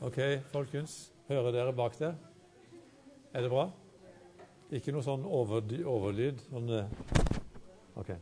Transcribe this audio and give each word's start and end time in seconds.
Ok, 0.00 0.18
folkens. 0.52 1.12
Hører 1.28 1.52
dere 1.52 1.72
bak 1.76 1.96
der? 1.98 2.14
Er 3.34 3.40
det 3.44 3.50
bra? 3.50 3.64
Ikke 4.72 4.92
noe 4.94 5.02
sånn 5.04 5.24
overdy- 5.26 5.82
overlyd? 5.88 6.40
Sånn 6.48 6.68
eh, 6.72 6.92
OK. 7.98 8.12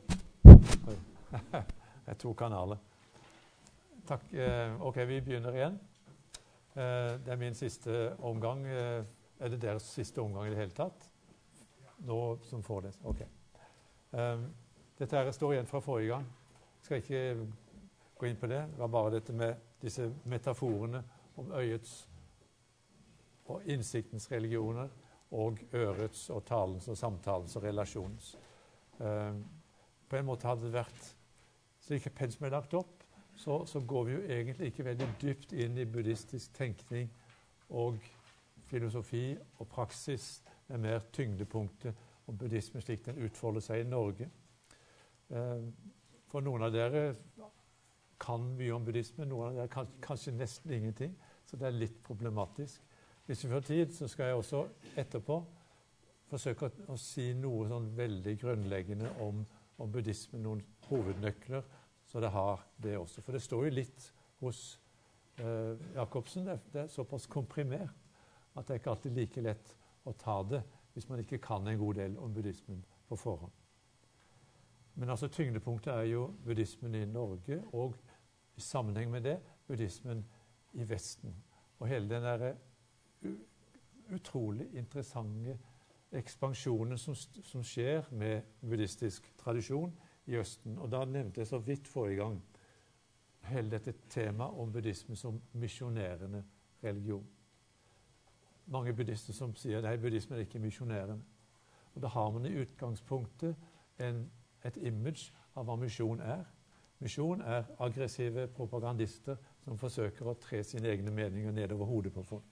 Oi. 0.90 0.96
Det 1.36 2.14
er 2.14 2.18
to 2.22 2.32
kanaler. 2.38 2.80
Takk. 4.08 4.24
eh, 4.32 4.76
OK, 4.86 5.00
vi 5.10 5.20
begynner 5.26 5.58
igjen. 5.58 5.76
Eh, 6.76 7.12
Det 7.26 7.34
er 7.34 7.40
min 7.40 7.54
siste 7.58 8.14
omgang. 8.24 8.64
Er 8.66 9.52
det 9.52 9.60
deres 9.62 9.82
siste 9.92 10.22
omgang 10.22 10.46
i 10.48 10.54
det 10.54 10.62
hele 10.62 10.76
tatt? 10.76 11.10
Nå 12.06 12.38
som 12.44 12.62
får 12.64 12.86
det? 12.88 12.94
OK. 13.08 13.20
Dette 14.96 15.16
her 15.16 15.30
står 15.32 15.54
igjen 15.56 15.68
fra 15.68 15.80
forrige 15.84 16.14
gang. 16.14 16.24
Jeg 16.80 16.86
skal 16.86 17.02
ikke 17.02 17.48
gå 18.20 18.28
inn 18.30 18.38
på 18.40 18.48
det. 18.48 18.62
Det 18.72 18.80
var 18.80 18.88
bare 18.92 19.12
dette 19.18 19.32
med 19.36 19.56
disse 19.82 20.06
metaforene 20.24 21.02
om 21.36 21.52
øyets 21.52 22.08
og 23.46 23.62
innsiktens 23.70 24.30
religioner 24.32 24.88
og 25.30 25.58
ørets 25.74 26.30
og 26.30 26.44
talens 26.46 26.88
og 26.88 26.96
samtalens 26.98 27.56
og 27.56 27.62
relasjonens. 27.62 28.38
Eh, 29.00 29.34
på 30.08 30.16
en 30.16 30.26
måte 30.26 30.48
hadde 30.48 30.68
det 30.68 30.76
vært 30.78 31.12
Slik 31.86 32.08
pensum 32.18 32.48
er 32.48 32.50
lagt 32.50 32.72
opp, 32.74 33.04
så, 33.38 33.60
så 33.66 33.78
går 33.78 34.04
vi 34.04 34.12
jo 34.12 34.22
egentlig 34.26 34.66
ikke 34.72 34.84
veldig 34.88 35.06
dypt 35.20 35.52
inn 35.54 35.76
i 35.78 35.84
buddhistisk 35.86 36.56
tenkning 36.56 37.12
og 37.68 38.00
filosofi 38.66 39.36
og 39.60 39.68
praksis 39.70 40.42
med 40.66 40.82
mer 40.82 41.04
tyngdepunktet 41.14 41.94
om 42.26 42.38
buddhismen 42.38 42.82
slik 42.82 43.04
den 43.06 43.20
utfolder 43.22 43.62
seg 43.62 43.84
i 43.84 43.86
Norge. 43.86 44.26
Eh, 45.30 45.68
for 46.26 46.42
noen 46.42 46.66
av 46.66 46.74
dere 46.74 47.04
kan 48.18 48.50
mye 48.58 48.74
om 48.74 48.84
buddhisme, 48.86 49.28
noen 49.28 49.52
av 49.52 49.60
dere 49.60 49.70
kan 49.70 49.94
kanskje 50.02 50.34
nesten 50.34 50.74
ingenting. 50.74 51.14
Så 51.46 51.58
det 51.58 51.68
er 51.68 51.78
litt 51.78 51.98
problematisk. 52.04 52.82
Hvis 53.26 53.44
vi 53.44 53.50
får 53.50 53.66
tid, 53.66 53.92
så 53.94 54.08
skal 54.10 54.30
jeg 54.30 54.40
også 54.40 54.62
etterpå 54.98 55.40
forsøke 56.30 56.68
å, 56.68 56.94
å 56.94 56.96
si 56.98 57.28
noe 57.38 57.68
sånn 57.70 57.88
veldig 57.96 58.34
grunnleggende 58.40 59.12
om, 59.22 59.44
om 59.82 59.92
buddhismen, 59.92 60.42
noen 60.42 60.62
hovednøkler, 60.88 61.62
så 62.06 62.22
det 62.22 62.30
har 62.34 62.62
det 62.82 62.96
også. 62.98 63.22
For 63.22 63.34
det 63.34 63.42
står 63.42 63.66
jo 63.66 63.74
litt 63.74 64.08
hos 64.42 64.62
eh, 65.42 65.74
Jacobsen. 65.96 66.46
Det, 66.46 66.58
det 66.72 66.82
er 66.84 66.92
såpass 66.92 67.26
komprimert 67.30 67.94
at 68.56 68.66
det 68.66 68.76
er 68.76 68.80
ikke 68.80 68.94
alltid 68.94 69.18
like 69.18 69.44
lett 69.44 69.74
å 70.06 70.14
ta 70.16 70.40
det 70.46 70.62
hvis 70.94 71.08
man 71.10 71.20
ikke 71.20 71.42
kan 71.44 71.66
en 71.68 71.78
god 71.78 71.98
del 71.98 72.14
om 72.22 72.32
buddhismen 72.32 72.78
på 73.08 73.18
forhånd. 73.20 73.52
Men 74.96 75.12
altså 75.12 75.28
tyngdepunktet 75.28 75.92
er 75.92 76.06
jo 76.08 76.30
buddhismen 76.46 76.94
i 76.96 77.04
Norge, 77.04 77.58
og 77.76 77.98
i 78.56 78.62
sammenheng 78.64 79.10
med 79.12 79.26
det 79.28 79.36
buddhismen 79.68 80.22
i 80.76 80.88
Vesten. 80.88 81.34
Og 81.78 81.88
hele 81.88 82.08
den 82.08 82.24
derre 82.24 82.54
utrolig 84.14 84.68
interessante 84.74 85.58
ekspansjonen 86.12 86.98
som, 86.98 87.14
som, 87.14 87.62
skjer 87.64 88.06
med 88.10 88.42
buddhistisk 88.60 89.32
tradisjon 89.38 89.92
i 90.26 90.36
Østen. 90.38 90.78
Og 90.78 90.90
da 90.92 91.04
nevnte 91.04 91.40
jeg 91.40 91.50
så 91.50 91.58
vidt 91.58 91.88
forrige 91.88 92.22
gang 92.22 92.42
hele 93.50 93.70
dette 93.70 93.92
temaet 94.10 94.60
om 94.60 94.72
buddhisme 94.72 95.16
som 95.16 95.40
misjonerende 95.52 96.44
religion. 96.82 97.26
Mange 98.66 98.92
buddhister 98.92 99.34
som 99.34 99.54
sier 99.54 99.82
nei, 99.82 99.96
buddhisme 99.96 100.36
er 100.36 100.46
ikke 100.46 100.58
misjonerende. 100.62 101.20
Og 101.94 102.02
Da 102.02 102.08
har 102.08 102.30
man 102.30 102.46
i 102.46 102.56
utgangspunktet 102.60 103.56
en, 103.98 104.30
et 104.64 104.76
image 104.76 105.32
av 105.54 105.64
hva 105.64 105.76
misjon 105.76 106.20
er. 106.20 106.44
Misjon 106.98 107.40
er 107.40 107.64
aggressive 107.78 108.48
propagandister 108.48 109.36
som 109.66 109.78
forsøker 109.78 110.28
å 110.30 110.36
tre 110.38 110.60
sine 110.64 110.92
egne 110.92 111.10
meninger 111.10 111.54
nedover 111.54 111.88
hodet 111.90 112.12
på 112.14 112.22
folk. 112.22 112.44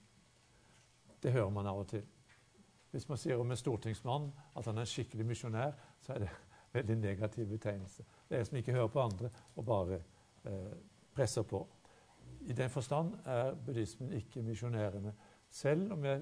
Det 1.23 1.31
hører 1.31 1.53
man 1.55 1.69
av 1.71 1.79
og 1.79 1.87
til. 1.93 2.03
Hvis 2.91 3.07
man 3.07 3.19
sier 3.19 3.39
om 3.39 3.51
en 3.51 3.59
stortingsmann 3.59 4.27
at 4.55 4.67
han 4.67 4.75
er 4.75 4.83
en 4.83 4.91
skikkelig 4.91 5.25
misjonær, 5.29 5.77
så 6.03 6.13
er 6.15 6.25
det 6.25 6.27
en 6.29 6.51
veldig 6.77 6.97
negativ 6.99 7.47
betegnelse. 7.53 8.03
Det 8.27 8.35
er 8.35 8.43
en 8.43 8.49
som 8.49 8.59
ikke 8.59 8.75
hører 8.75 8.91
på 8.91 9.03
andre 9.03 9.31
og 9.55 9.65
bare 9.65 10.01
eh, 10.43 10.75
presser 11.15 11.47
på. 11.47 11.63
I 12.45 12.53
den 12.53 12.69
forstand 12.69 13.15
er 13.25 13.55
buddhismen 13.55 14.11
ikke 14.19 14.43
misjonærende. 14.43 15.15
Selv 15.49 15.95
om 15.95 16.05
jeg 16.05 16.21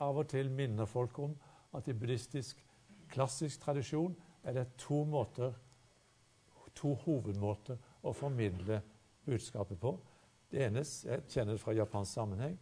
av 0.00 0.16
og 0.16 0.28
til 0.32 0.50
minner 0.50 0.88
folk 0.88 1.18
om 1.20 1.36
at 1.76 1.88
i 1.88 1.94
buddhistisk 1.94 2.64
klassisk 3.12 3.60
tradisjon 3.60 4.16
er 4.44 4.56
det 4.56 4.66
to 4.80 5.04
måter, 5.04 5.52
to 6.74 6.94
hovedmåter 7.04 7.76
å 8.02 8.12
formidle 8.16 8.80
budskapet 9.26 9.80
på. 9.80 9.96
Det 10.50 10.62
ene 10.66 10.84
jeg 10.84 11.26
kjenner 11.28 11.56
det 11.56 11.62
fra 11.62 11.74
japansk 11.74 12.12
sammenheng. 12.12 12.56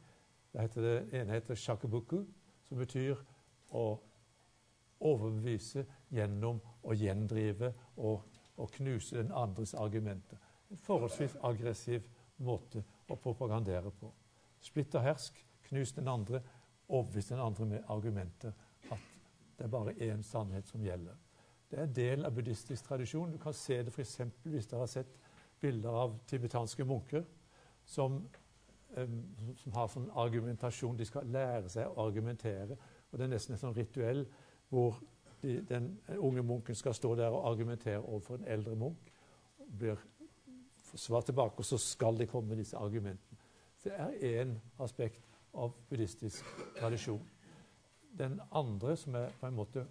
Det, 0.53 0.61
heter 0.63 0.83
det 0.83 1.21
ene 1.21 1.37
heter 1.37 1.59
shakubuku, 1.59 2.23
som 2.65 2.81
betyr 2.81 3.21
å 3.75 3.85
overbevise 5.05 5.85
gjennom 6.15 6.61
å 6.83 6.95
gjendrive 6.97 7.73
og, 7.97 8.23
og 8.57 8.71
knuse 8.79 9.19
den 9.19 9.33
andres 9.35 9.75
argumenter. 9.75 10.39
En 10.71 10.81
forholdsvis 10.81 11.37
aggressiv 11.45 12.07
måte 12.45 12.83
å 13.09 13.19
propagandere 13.21 13.93
på. 13.99 14.11
Splitt 14.65 14.95
og 14.97 15.05
hersk, 15.05 15.37
knus 15.69 15.93
den 15.93 16.09
andre, 16.09 16.41
overbevis 16.89 17.29
den 17.33 17.43
andre 17.43 17.69
med 17.69 17.91
argumenter. 17.93 18.55
At 18.91 19.13
det 19.59 19.67
er 19.67 19.73
bare 19.73 19.97
én 20.03 20.23
sannhet 20.25 20.69
som 20.69 20.83
gjelder. 20.85 21.19
Det 21.71 21.79
er 21.79 21.87
en 21.89 21.95
del 21.97 22.25
av 22.25 22.35
buddhistisk 22.35 22.87
tradisjon. 22.87 23.33
Du 23.33 23.39
kan 23.39 23.55
se 23.57 23.83
det 23.83 23.93
f.eks. 23.93 24.21
hvis 24.43 24.67
dere 24.71 24.85
har 24.85 24.91
sett 24.91 25.17
bilder 25.65 26.01
av 26.05 26.19
tibetanske 26.29 26.85
munker 26.85 27.25
som, 27.89 28.21
um, 28.97 29.19
som, 29.57 29.73
har 29.73 29.91
sånn 29.93 30.11
argumentasjon. 30.21 30.97
De 30.97 31.09
skal 31.09 31.29
lære 31.33 31.69
seg 31.73 31.89
å 31.89 32.07
argumentere. 32.07 32.77
Og 33.11 33.19
Det 33.19 33.27
er 33.27 33.35
nesten 33.35 33.57
et 33.57 33.63
sånn 33.63 33.77
rituell 33.77 34.25
hvor 34.73 35.01
de, 35.43 35.59
den 35.69 35.93
unge 36.19 36.43
munken 36.43 36.77
skal 36.77 36.97
stå 36.97 37.15
der 37.19 37.35
og 37.35 37.49
argumentere 37.51 38.03
overfor 38.03 38.41
en 38.41 38.51
eldre 38.57 38.77
munk. 38.79 39.13
Blir 39.65 40.01
svart 40.95 41.25
tilbake, 41.27 41.59
og 41.59 41.65
så 41.65 41.79
skal 41.79 42.19
de 42.19 42.27
komme 42.31 42.49
med 42.49 42.57
disse 42.63 42.77
argumentene. 42.77 43.39
Det 43.85 43.93
er 43.93 44.43
én 44.43 44.61
aspekt 44.81 45.21
av 45.55 45.73
buddhistisk 45.91 46.45
tradisjon. 46.79 47.31
Den 48.19 48.41
andre, 48.53 48.97
som 48.97 49.15
er 49.15 49.29
på 49.41 49.47
en 49.47 49.55
måte 49.55 49.87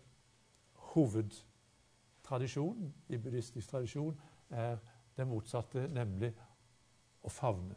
hovedtradisjonen 0.94 2.94
i 3.09 3.17
buddhistisk 3.17 3.69
tradisjon, 3.69 4.19
er 4.50 4.78
det 5.18 5.28
motsatte, 5.28 5.88
nemlig 5.94 6.31
å 7.24 7.31
favne. 7.31 7.75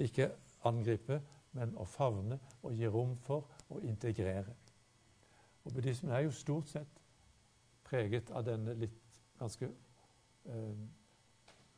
Ikke 0.00 0.30
angripe, 0.68 1.20
men 1.52 1.74
å 1.76 1.84
favne 1.88 2.38
og 2.62 2.74
gi 2.78 2.88
rom 2.88 3.16
for 3.24 3.48
å 3.74 3.80
integrere. 3.82 4.54
Og 5.64 5.74
Buddhismen 5.74 6.12
er 6.14 6.24
jo 6.24 6.34
stort 6.34 6.70
sett 6.70 7.00
preget 7.84 8.30
av 8.30 8.44
denne 8.46 8.74
litt 8.78 9.18
ganske 9.40 9.66
eh, 10.46 10.82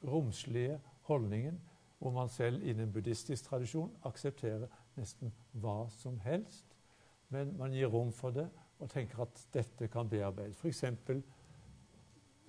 romslige 0.05 0.79
holdningen, 1.09 1.61
hvor 1.99 2.11
man 2.11 2.29
selv 2.29 2.63
innen 2.67 2.93
buddhistisk 2.93 3.47
tradisjon 3.47 3.93
aksepterer 4.05 4.67
nesten 4.99 5.33
hva 5.63 5.87
som 5.95 6.19
helst, 6.21 6.67
men 7.29 7.55
man 7.59 7.73
gir 7.73 7.91
rom 7.91 8.11
for 8.13 8.35
det 8.35 8.49
og 8.83 8.91
tenker 8.91 9.23
at 9.23 9.45
dette 9.55 9.89
kan 9.89 10.09
bearbeides. 10.11 10.59
F.eks. 10.59 10.85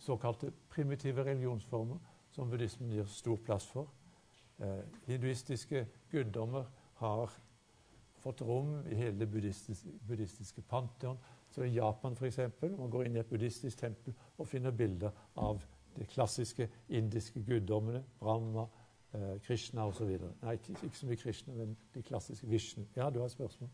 såkalte 0.02 0.52
primitive 0.70 1.24
religionsformer, 1.24 1.98
som 2.34 2.50
buddhismen 2.50 2.92
gir 2.92 3.06
stor 3.06 3.38
plass 3.46 3.66
for. 3.70 3.88
Eh, 4.60 4.80
hinduistiske 5.06 5.86
guddommer 6.12 6.66
har 6.94 7.32
fått 8.24 8.42
rom 8.42 8.88
i 8.88 8.96
hele 8.96 9.20
det 9.20 9.32
buddhistiske, 9.32 9.90
buddhistiske 10.08 10.62
pantheon. 10.62 11.18
Så 11.50 11.64
i 11.64 11.76
Japan 11.76 12.14
f.eks. 12.14 12.40
man 12.62 12.90
går 12.90 13.06
inn 13.06 13.16
i 13.16 13.22
et 13.22 13.30
buddhistisk 13.30 13.78
tempel 13.78 14.14
og 14.38 14.48
finner 14.48 14.72
bilder 14.72 15.12
av 15.36 15.62
de 15.94 16.06
klassiske 16.10 16.70
indiske 16.90 17.44
guddommene, 17.46 18.04
Brahma, 18.20 18.66
eh, 19.14 19.40
Krishna 19.46 19.86
osv. 19.88 20.18
Nei, 20.42 20.54
ikke, 20.58 20.78
ikke 20.84 20.98
så 20.98 21.06
mye 21.06 21.22
Krishna, 21.22 21.54
men 21.54 21.78
de 21.94 22.02
klassiske 22.02 22.48
Vishnu. 22.50 22.86
Ja, 22.96 23.10
du 23.10 23.20
har 23.20 23.26
et 23.26 23.32
spørsmål? 23.32 23.70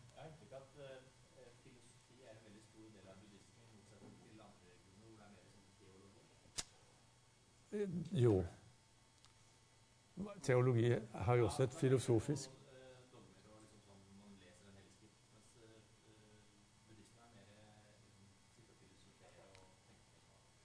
Eh, 7.72 7.88
Jo. 8.12 8.44
Teologi 10.42 10.94
har 11.14 11.36
jo 11.36 11.46
også 11.46 11.62
et 11.68 11.74
filosofisk 11.74 12.56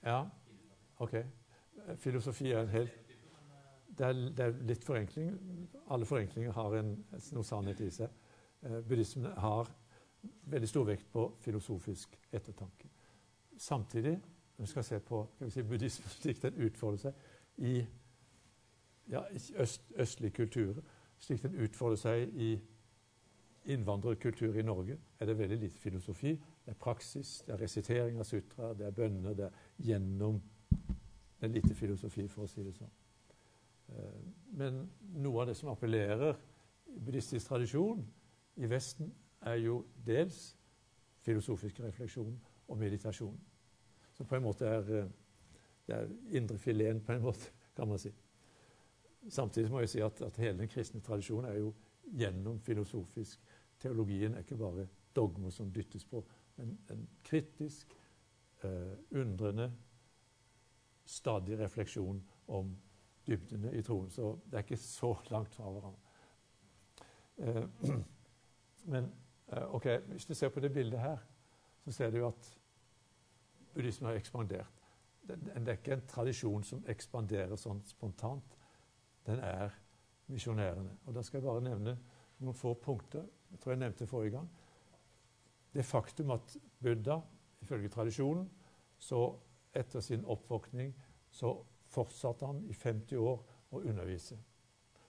Ja. 0.06 0.20
OK. 0.98 1.16
Filosofi 1.98 2.52
er 2.52 2.62
en 2.62 2.70
helt 2.70 2.92
det 3.98 4.06
er, 4.06 4.14
det 4.14 4.46
er 4.46 4.56
litt 4.68 4.84
forenkling. 4.84 5.30
Alle 5.90 6.06
forenklinger 6.06 6.52
har 6.52 6.74
en, 6.80 6.92
noe 7.34 7.48
sannhet 7.48 7.80
i 7.82 7.90
seg. 7.96 8.12
Eh, 8.66 8.82
buddhismen 8.84 9.32
har 9.40 9.70
veldig 10.52 10.70
stor 10.70 10.88
vekt 10.90 11.08
på 11.14 11.24
filosofisk 11.42 12.18
ettertanke. 12.32 12.90
Samtidig, 13.58 14.18
når 14.58 14.66
vi 14.66 14.72
skal 14.72 14.84
se 14.84 15.00
på 15.00 15.22
skal 15.36 15.48
vi 15.48 15.54
si, 15.54 15.64
buddhismen 15.64 16.16
slik 16.18 16.42
den 16.44 16.60
utfolder 16.68 17.06
seg 17.06 17.64
i 17.70 17.78
ja, 19.10 19.22
øst, 19.60 19.92
østlige 19.96 20.32
kulturer, 20.32 20.82
slik 21.18 21.44
den 21.44 21.60
utfolder 21.64 21.98
seg 21.98 22.34
i 22.34 22.56
innvandrerkultur 23.66 24.54
i 24.54 24.62
Norge, 24.62 24.98
er 25.20 25.26
det 25.26 25.38
veldig 25.38 25.58
lite 25.58 25.80
filosofi. 25.80 26.32
Det 26.66 26.74
er 26.74 26.80
praksis, 26.80 27.42
det 27.48 27.54
er 27.54 27.62
resitering 27.62 28.20
av 28.20 28.28
sutra, 28.30 28.74
det 28.74 28.86
er 28.86 28.92
bønner. 28.92 29.34
Det 29.34 29.46
er 29.46 29.86
gjennom 29.88 30.42
er 31.42 31.48
lite 31.48 31.76
filosofi, 31.76 32.28
for 32.28 32.46
å 32.46 32.50
si 32.50 32.64
det 32.64 32.74
sånn. 32.76 32.94
Eh, 33.94 34.22
men 34.60 34.84
noe 35.22 35.44
av 35.44 35.50
det 35.50 35.58
som 35.60 35.72
appellerer 35.74 36.38
buddhistisk 36.96 37.48
tradisjon 37.50 38.06
i 38.62 38.70
Vesten, 38.70 39.12
er 39.46 39.60
jo 39.62 39.84
dels 40.06 40.56
filosofisk 41.26 41.84
refleksjon 41.84 42.34
og 42.68 42.78
meditasjon. 42.82 43.36
Så 44.16 44.26
på 44.26 44.38
en 44.38 44.46
måte 44.46 44.70
er 44.70 44.92
eh, 45.02 45.12
det 45.86 45.98
er 46.00 46.14
indre 46.40 46.58
fileten, 46.58 47.04
på 47.06 47.14
en 47.14 47.22
måte, 47.22 47.52
kan 47.76 47.88
man 47.88 48.02
si. 48.02 48.10
Samtidig 49.30 49.72
må 49.72 49.80
jeg 49.80 49.90
si 49.90 50.00
at, 50.06 50.22
at 50.22 50.38
hele 50.38 50.58
den 50.58 50.70
kristne 50.70 51.02
tradisjonen 51.02 51.50
er 51.50 51.60
jo 51.60 51.74
gjennom 52.18 52.60
filosofisk. 52.60 53.42
Teologien 53.80 54.34
er 54.34 54.46
ikke 54.46 54.58
bare 54.58 54.88
dogmer 55.16 55.50
som 55.50 55.72
dyttes 55.74 56.06
på, 56.06 56.22
men 56.56 56.78
en 56.92 57.08
kritisk, 57.24 57.96
eh, 58.64 58.98
undrende, 59.12 59.72
stadig 61.06 61.60
refleksjon 61.60 62.24
om 62.48 62.78
dybdene 63.28 63.74
i 63.74 63.82
troen. 63.82 64.10
Så 64.10 64.38
det 64.46 64.54
er 64.54 64.66
ikke 64.66 64.78
så 64.78 65.16
langt 65.30 65.56
fra 65.56 65.72
hverandre. 65.72 66.00
Eh, 67.38 67.96
men 68.94 69.12
eh, 69.48 69.76
ok, 69.76 69.88
hvis 70.12 70.26
du 70.26 70.34
ser 70.34 70.50
på 70.50 70.60
det 70.60 70.74
bildet 70.74 71.00
her, 71.00 71.18
så 71.86 71.92
ser 71.92 72.12
du 72.12 72.26
at 72.28 72.58
buddhismen 73.74 74.10
har 74.10 74.16
ekspandert. 74.16 74.72
Det 75.28 75.38
er 75.56 75.72
ikke 75.72 75.94
en 75.94 76.08
tradisjon 76.08 76.64
som 76.64 76.84
ekspanderer 76.88 77.58
sånn 77.58 77.82
spontant. 77.86 78.55
Den 79.26 79.40
er 79.40 79.70
misjonærende. 80.28 80.98
Og 81.06 81.16
Da 81.16 81.22
skal 81.22 81.38
jeg 81.38 81.44
bare 81.44 81.62
nevne 81.62 81.98
noen 82.40 82.54
få 82.54 82.74
punkter. 82.74 83.26
Jeg 83.52 83.60
tror 83.60 83.72
jeg 83.72 83.80
nevnte 83.80 84.08
forrige 84.08 84.32
gang. 84.32 84.50
Det 85.74 85.86
faktum 85.86 86.32
at 86.32 86.58
Buddha, 86.82 87.20
ifølge 87.62 87.90
tradisjonen, 87.90 88.50
så 88.98 89.36
etter 89.74 90.00
sin 90.00 90.26
oppvåkning 90.26 90.96
så 91.32 91.64
fortsatte 91.88 92.46
han 92.46 92.62
i 92.70 92.74
50 92.74 93.18
år 93.18 93.44
å 93.72 93.82
undervise. 93.82 94.38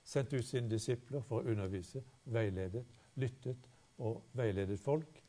Sendte 0.04 0.38
ut 0.38 0.46
sine 0.46 0.70
disipler 0.70 1.22
for 1.26 1.42
å 1.42 1.50
undervise, 1.50 2.02
veiledet, 2.24 2.84
lyttet 3.14 3.68
og 3.98 4.22
veiledet 4.32 4.78
folk 4.80 5.22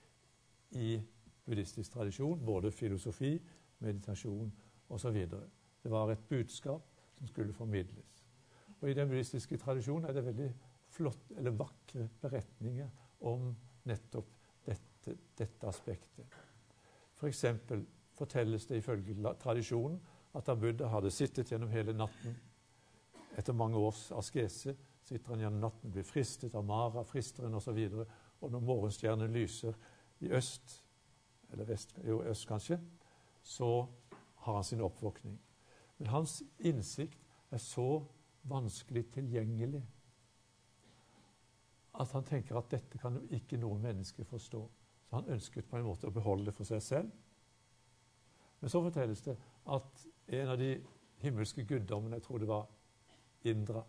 i 0.78 0.98
buddhistisk 1.46 1.94
tradisjon, 1.94 2.46
både 2.46 2.72
filosofi, 2.72 3.38
meditasjon 3.80 4.52
osv. 4.90 5.18
Det 5.84 5.92
var 5.92 6.12
et 6.12 6.30
budskap 6.30 6.84
som 7.18 7.28
skulle 7.28 7.54
formidles. 7.54 8.07
Og 8.82 8.90
I 8.90 8.96
den 8.98 9.10
buddhistiske 9.10 9.58
tradisjonen 9.58 10.10
er 10.10 10.14
det 10.14 10.26
veldig 10.26 10.50
flott, 10.94 11.32
eller 11.38 11.56
vakre 11.58 12.10
beretninger 12.22 12.90
om 13.28 13.50
nettopp 13.90 14.30
dette, 14.66 15.16
dette 15.38 15.68
aspektet. 15.68 16.38
For 17.18 17.32
fortelles 18.18 18.66
det 18.66 18.82
ifølge 18.82 19.34
tradisjonen 19.42 20.00
at 20.38 20.46
da 20.46 20.56
Buddha 20.56 20.90
hadde 20.92 21.12
sittet 21.14 21.52
gjennom 21.52 21.70
hele 21.70 21.94
natten 21.94 22.36
Etter 23.38 23.54
mange 23.54 23.78
års 23.78 24.08
askese 24.18 24.74
sitter 25.06 25.30
han 25.30 25.44
gjennom 25.44 25.62
natten, 25.62 25.92
blir 25.94 26.06
fristet 26.08 26.56
av 26.58 26.66
Mara, 26.66 27.04
fristeren 27.06 27.54
osv. 27.54 27.78
Og, 27.78 28.00
så 28.02 28.06
og 28.42 28.52
når 28.52 28.64
morgenstjernen 28.66 29.34
lyser 29.34 29.76
i 30.26 30.32
øst, 30.34 30.82
eller 31.54 31.70
vest, 31.70 31.94
jo 32.08 32.24
øst 32.26 32.48
kanskje, 32.50 32.80
så 33.44 33.86
har 34.44 34.58
han 34.58 34.66
sin 34.66 34.82
oppvåkning. 34.82 35.38
Men 35.98 36.10
hans 36.12 36.42
innsikt 36.60 37.22
er 37.52 37.62
så 37.62 38.02
vanskelig 38.50 39.06
tilgjengelig 39.14 39.84
at 41.98 42.12
han 42.14 42.26
tenker 42.28 42.58
at 42.60 42.70
dette 42.72 43.00
kan 43.02 43.18
ikke 43.34 43.58
noe 43.58 43.80
menneske 43.82 44.26
forstå. 44.28 44.62
Så 45.08 45.16
han 45.16 45.30
ønsket 45.34 45.70
på 45.70 45.80
en 45.80 45.88
måte 45.88 46.10
å 46.10 46.14
beholde 46.14 46.50
det 46.50 46.56
for 46.58 46.68
seg 46.68 46.84
selv. 46.84 47.12
Men 48.60 48.74
så 48.74 48.82
fortelles 48.84 49.24
det 49.26 49.38
at 49.74 50.04
en 50.40 50.52
av 50.54 50.60
de 50.60 50.72
himmelske 51.24 51.66
guddommene, 51.66 52.18
jeg 52.18 52.28
tror 52.28 52.42
det 52.42 52.50
var 52.50 52.68
Indra 53.48 53.84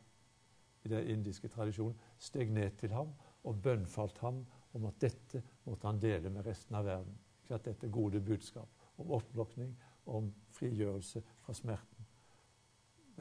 i 0.84 0.90
den 0.92 1.08
indiske 1.10 1.48
tradisjonen, 1.50 1.96
steg 2.20 2.52
ned 2.54 2.76
til 2.78 2.92
ham 2.94 3.10
og 3.48 3.62
bønnfalt 3.64 4.20
ham 4.22 4.42
om 4.76 4.86
at 4.88 5.00
dette 5.02 5.42
måtte 5.64 5.88
han 5.88 6.00
dele 6.00 6.30
med 6.30 6.46
resten 6.46 6.76
av 6.78 6.86
verden. 6.86 7.16
Ikke 7.42 7.56
at 7.58 7.66
dette 7.66 7.90
gode 7.92 8.20
budskap 8.24 8.68
om 8.98 9.10
opplokning, 9.16 9.72
om 10.06 10.30
frigjørelse 10.56 11.22
fra 11.44 11.54
smerten. 11.56 12.06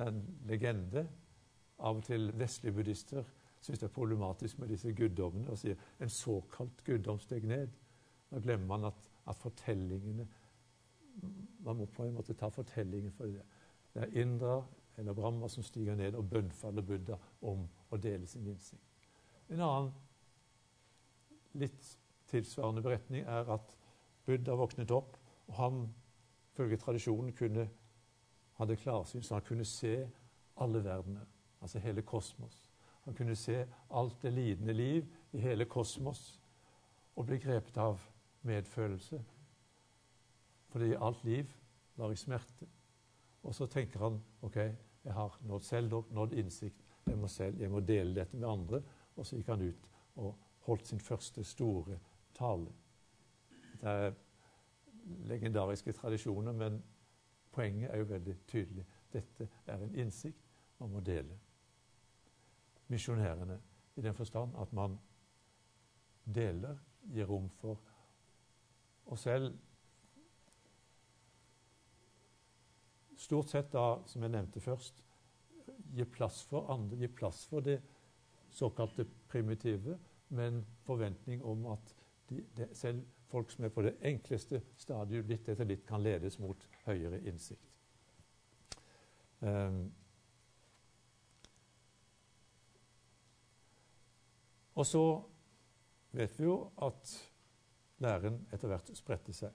En 0.04 0.22
legende. 0.45 1.07
Av 1.79 2.00
og 2.00 2.03
til 2.07 2.31
vestlige 2.38 2.74
buddhister 2.74 3.25
syns 3.62 3.79
det 3.79 3.88
er 3.89 3.94
problematisk 3.94 4.59
med 4.59 4.71
disse 4.71 4.94
guddommene 4.95 5.51
og 5.51 5.59
sier 5.62 5.77
en 6.01 6.09
såkalt 6.09 6.83
guddom 6.85 7.19
steg 7.19 7.45
ned. 7.45 7.74
Da 8.31 8.41
glemmer 8.44 8.68
man 8.68 8.89
at, 8.91 9.09
at 9.27 9.39
fortellingene 9.39 10.27
Man 11.65 11.77
må 11.79 11.85
på 11.89 12.03
en 12.06 12.13
måte 12.13 12.35
ta 12.38 12.47
fortellingen 12.53 13.12
for 13.12 13.25
det. 13.25 13.41
Det 13.94 14.03
er 14.03 14.21
Indra 14.21 14.59
eller 14.97 15.13
Brahma 15.13 15.47
som 15.50 15.63
stiger 15.63 15.95
ned 15.95 16.15
og 16.15 16.29
bønnfaller 16.29 16.81
Buddha 16.85 17.18
om 17.41 17.63
å 17.89 17.97
dele 17.97 18.27
sin 18.30 18.45
innsikt. 18.45 19.09
En 19.50 19.63
annen 19.65 19.91
litt 21.57 21.97
tilsvarende 22.30 22.83
beretning 22.85 23.25
er 23.25 23.50
at 23.53 23.73
Buddha 24.27 24.56
våknet 24.59 24.91
opp, 24.91 25.18
og 25.47 25.53
han, 25.57 25.81
følge 26.53 26.77
tradisjonen, 26.81 27.33
kunne, 27.33 27.69
hadde 28.57 28.77
klarsyn, 28.81 29.23
så 29.23 29.38
han 29.38 29.45
kunne 29.47 29.65
se 29.65 29.95
alle 30.62 30.83
verdener, 30.83 31.25
altså 31.62 31.80
hele 31.80 32.01
kosmos. 32.01 32.69
Han 33.04 33.13
kunne 33.13 33.36
se 33.36 33.68
alt 33.89 34.21
det 34.21 34.33
lidende 34.33 34.74
liv 34.74 35.06
i 35.31 35.39
hele 35.39 35.65
kosmos 35.65 36.42
og 37.15 37.25
bli 37.25 37.38
grepet 37.38 37.77
av 37.77 38.01
medfølelse. 38.42 39.21
Fordi 40.68 40.94
alt 40.94 41.24
liv 41.24 41.54
var 41.95 42.12
i 42.12 42.15
smerte. 42.15 42.68
Og 43.44 43.56
så 43.56 43.65
tenker 43.65 44.00
han 44.00 44.19
ok, 44.42 44.56
jeg 45.04 45.13
har 45.13 45.39
nådd 45.42 45.63
selv 45.63 45.94
nådd 46.12 46.33
innsikt. 46.33 46.83
Jeg 47.07 47.18
må, 47.18 47.27
selv, 47.27 47.62
jeg 47.62 47.71
må 47.71 47.80
dele 47.80 48.15
dette 48.15 48.38
med 48.38 48.50
andre. 48.50 48.81
Og 49.15 49.25
så 49.25 49.38
gikk 49.38 49.48
han 49.48 49.62
ut 49.62 49.89
og 50.15 50.36
holdt 50.68 50.88
sin 50.88 51.00
første 51.00 51.44
store 51.44 52.00
tale. 52.36 52.74
Det 53.81 53.89
er 53.89 54.13
legendariske 55.31 55.92
tradisjoner, 55.92 56.51
men 56.51 56.83
poenget 57.51 57.94
er 57.94 57.98
jo 57.98 58.12
veldig 58.12 58.36
tydelig. 58.48 58.86
Dette 59.13 59.48
er 59.65 59.83
en 59.83 59.95
innsikt 59.95 60.44
man 60.80 60.92
må 60.92 61.00
dele. 61.00 61.39
Misjonærene 62.88 63.60
i 63.95 64.01
den 64.01 64.13
forstand 64.13 64.56
at 64.61 64.73
man 64.73 65.00
deler, 66.35 66.78
gir 67.14 67.26
rom 67.26 67.50
for 67.50 67.80
og 69.07 69.19
selv 69.19 69.54
Stort 73.18 73.50
sett 73.50 73.71
da, 73.73 73.97
som 74.06 74.21
jeg 74.21 74.30
nevnte 74.30 74.61
først, 74.61 75.00
gi 75.97 76.06
plass 76.06 76.44
for 76.45 76.69
andre, 76.69 77.00
gi 77.02 77.07
plass 77.09 77.40
for 77.50 77.66
det 77.66 77.80
såkalte 78.54 79.07
primitive, 79.28 79.97
men 80.30 80.59
forventning 80.85 81.42
om 81.44 81.66
at 81.73 81.95
de, 82.30 82.44
de, 82.57 82.68
selv 82.78 83.02
folk 83.31 83.50
som 83.52 83.66
er 83.66 83.73
på 83.73 83.81
det 83.81 83.95
enkleste 84.06 84.61
stadiet, 84.78 85.26
litt 85.26 85.50
etter 85.50 85.66
litt 85.66 85.81
kan 85.88 86.04
ledes 86.06 86.38
mot 86.40 86.68
høyere 86.85 87.19
innsikt. 87.26 87.73
Um, 89.42 89.88
og 94.78 94.86
så 94.86 95.04
vet 96.18 96.38
vi 96.38 96.46
jo 96.46 96.57
at 96.86 97.14
læren 98.04 98.44
etter 98.54 98.69
hvert 98.69 98.92
spredte 98.98 99.34
seg. 99.34 99.54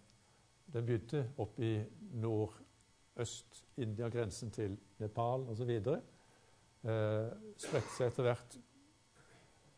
Den 0.73 0.87
begynte 0.87 1.23
opp 1.43 1.61
i 1.63 1.77
nordøst-India, 2.23 4.09
grensen 4.11 4.51
til 4.55 4.75
Nepal 4.99 5.47
osv. 5.53 5.71
Eh, 5.71 7.29
spredte 7.61 7.95
seg 7.95 8.11
etter 8.11 8.27
hvert 8.27 8.59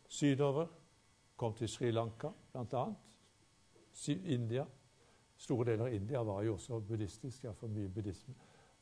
sydover 0.08 0.70
kom 1.36 1.54
til 1.58 1.68
Sri 1.68 1.90
Lanka 1.90 2.30
bl.a. 2.52 2.84
India. 4.08 4.64
Store 5.36 5.72
deler 5.72 5.88
av 5.88 5.94
India 5.94 6.22
var 6.24 6.42
jo 6.46 6.54
også 6.54 6.78
buddhistisk, 6.86 7.44
iallfall 7.44 7.72
mye 7.74 7.90
buddhisme. 7.92 8.34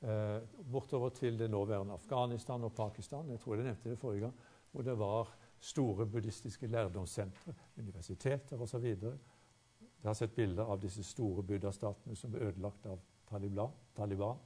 Eh, 0.02 0.38
bortover 0.70 1.14
til 1.16 1.38
det 1.38 1.48
nåværende 1.50 1.96
Afghanistan 1.96 2.64
og 2.64 2.74
Pakistan, 2.74 3.30
jeg 3.30 3.40
tror 3.40 3.56
jeg 3.56 3.64
nevnte 3.64 3.90
det 3.90 3.98
forrige 3.98 4.26
gang, 4.26 4.34
hvor 4.72 4.82
det 4.82 4.98
var 4.98 5.30
store 5.62 6.06
buddhistiske 6.06 6.66
lærdomssentre, 6.66 7.54
universiteter 7.78 8.60
osv. 8.60 8.86
Jeg 8.86 10.08
har 10.08 10.16
sett 10.18 10.34
bilder 10.34 10.66
av 10.66 10.80
disse 10.82 11.04
store 11.06 11.44
buddhastatene 11.46 12.16
som 12.18 12.32
ble 12.32 12.48
ødelagt 12.48 12.86
av 12.90 12.98
Taliban. 13.30 14.40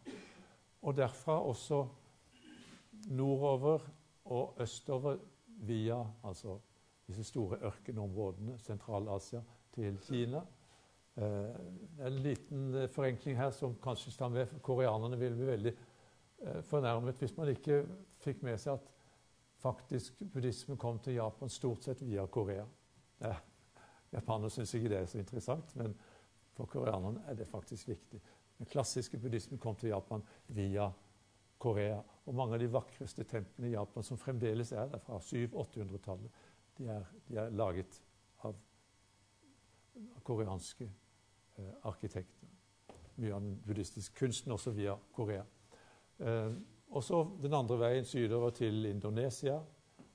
Og 0.83 0.97
derfra 0.97 1.39
også 1.41 1.87
nordover 3.09 3.87
og 4.25 4.61
østover 4.61 5.17
via 5.47 6.03
altså 6.25 6.59
disse 7.07 7.25
store 7.25 7.57
ørkenområdene, 7.65 8.59
Sentral-Asia, 8.59 9.41
til 9.73 9.99
Kina. 10.03 10.43
Eh, 11.17 12.07
en 12.07 12.19
liten 12.23 12.75
eh, 12.75 12.89
forenkling 12.93 13.39
her 13.39 13.51
som 13.51 13.77
kanskje 13.83 14.47
koreanerne 14.63 15.19
ville 15.19 15.37
bli 15.37 15.47
veldig 15.47 15.73
eh, 15.73 16.63
fornærmet 16.63 17.17
hvis 17.17 17.37
man 17.37 17.49
ikke 17.49 17.85
fikk 18.21 18.43
med 18.45 18.59
seg 18.61 18.75
at 18.77 18.91
faktisk 19.63 20.19
buddhismen 20.33 20.79
kom 20.79 20.99
til 20.99 21.19
Japan 21.19 21.51
stort 21.51 21.85
sett 21.85 22.03
via 22.03 22.27
Korea. 22.27 22.67
Eh, 23.21 23.41
Japanerne 24.13 24.51
syns 24.51 24.75
ikke 24.75 24.91
det 24.93 24.99
er 24.99 25.09
så 25.11 25.19
interessant, 25.19 25.77
men 25.77 25.97
for 26.57 26.69
koreanerne 26.71 27.25
er 27.29 27.35
det 27.35 27.49
faktisk 27.49 27.89
viktig. 27.89 28.21
Den 28.59 28.67
klassiske 28.67 29.19
buddhismen 29.19 29.59
kom 29.59 29.77
til 29.77 29.89
Japan 29.89 30.23
via 30.49 30.91
Korea. 31.59 32.01
Og 32.27 32.35
mange 32.35 32.57
av 32.57 32.61
de 32.61 32.73
vakreste 32.73 33.25
templene 33.25 33.71
i 33.71 33.75
Japan 33.75 34.05
som 34.05 34.19
fremdeles 34.19 34.73
er 34.73 34.89
der 34.93 35.03
fra 35.05 35.19
700-800-tallet, 35.19 36.31
de, 36.79 36.87
de, 37.29 37.37
er 37.41 37.51
laget 37.57 38.01
av 38.45 38.57
koreanske 40.25 40.89
eh, 41.59 41.75
arkitekter. 41.89 42.49
Mye 43.17 43.33
av 43.33 43.45
den 43.45 43.61
buddhistiske 43.65 44.17
kunsten 44.19 44.53
også 44.53 44.75
via 44.77 44.97
Korea. 45.17 45.45
Eh, 46.21 46.57
og 46.90 47.02
så 47.05 47.23
den 47.43 47.55
andre 47.55 47.78
veien 47.81 48.05
sydover 48.05 48.50
til 48.50 48.85
Indonesia, 48.87 49.59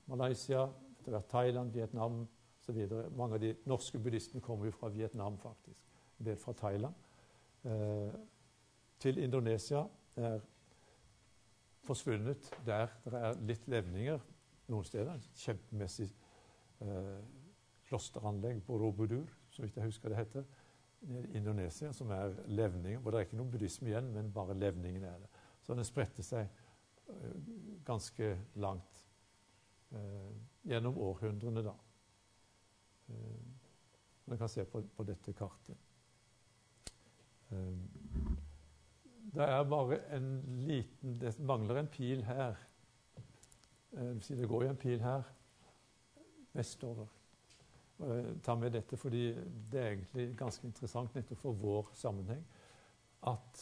Malaysia, 0.06 0.66
etter 0.98 1.14
hvert 1.14 1.28
Thailand, 1.30 1.72
Vietnam 1.72 2.22
osv. 2.62 2.78
Mange 3.16 3.34
av 3.34 3.42
de 3.42 3.54
norske 3.66 3.98
buddhistene 3.98 4.42
kommer 4.42 4.66
jo 4.66 4.76
fra 4.76 4.88
Vietnam, 4.88 5.38
faktisk. 5.38 5.78
En 6.20 6.26
del 6.26 6.36
fra 6.36 6.52
Thailand. 6.52 6.94
Eh, 7.64 8.14
til 9.02 9.18
Indonesia 9.18 9.84
er 10.16 10.40
forsvunnet 11.82 12.50
der 12.66 12.90
det 13.04 13.18
er 13.18 13.40
litt 13.46 13.68
levninger 13.68 14.18
noen 14.70 14.86
steder. 14.86 15.22
Kjempemessig 15.42 16.08
eh, 16.82 17.16
klosteranlegg, 17.88 18.62
Robudur, 18.68 19.26
så 19.50 19.64
vidt 19.64 19.76
jeg 19.76 19.90
husker 19.90 20.12
det 20.12 20.20
heter. 20.22 20.44
Indonesia, 21.34 21.90
som 21.92 22.10
er 22.14 22.34
levninger. 22.46 23.00
Hvor 23.00 23.10
det 23.10 23.18
er 23.18 23.26
ikke 23.26 23.40
noe 23.40 23.50
buddhisme 23.50 23.90
igjen, 23.90 24.12
men 24.14 24.30
bare 24.32 24.54
levningene 24.54 25.10
er 25.10 25.24
det. 25.24 25.31
Så 25.62 25.74
den 25.78 25.86
spredte 25.86 26.24
seg 26.26 26.48
eh, 27.08 27.34
ganske 27.86 28.34
langt 28.54 29.04
eh, 29.94 30.32
gjennom 30.66 30.98
århundrene, 30.98 31.62
da. 31.62 31.74
Eh, 33.08 33.40
man 34.24 34.38
kan 34.38 34.48
se 34.48 34.64
på, 34.64 34.82
på 34.96 35.06
dette 35.06 35.32
kartet. 35.32 35.76
Eh, 37.50 37.78
det 39.32 39.48
er 39.48 39.62
bare 39.64 39.98
en 40.12 40.42
liten 40.66 41.20
Det 41.20 41.38
mangler 41.38 41.78
en 41.80 41.88
pil 41.88 42.24
her. 42.24 42.56
Eh, 43.92 44.14
det 44.28 44.48
går 44.48 44.64
jo 44.64 44.70
en 44.70 44.76
pil 44.76 45.00
her 45.00 45.22
vestover. 46.52 47.06
Jeg 48.02 48.40
tar 48.42 48.54
med 48.58 48.72
dette 48.74 48.96
fordi 48.96 49.28
det 49.70 49.80
er 49.80 49.92
egentlig 49.92 50.32
ganske 50.36 50.66
interessant 50.66 51.14
nettopp 51.14 51.38
for 51.38 51.52
vår 51.52 51.92
sammenheng 51.94 52.42
at 53.30 53.60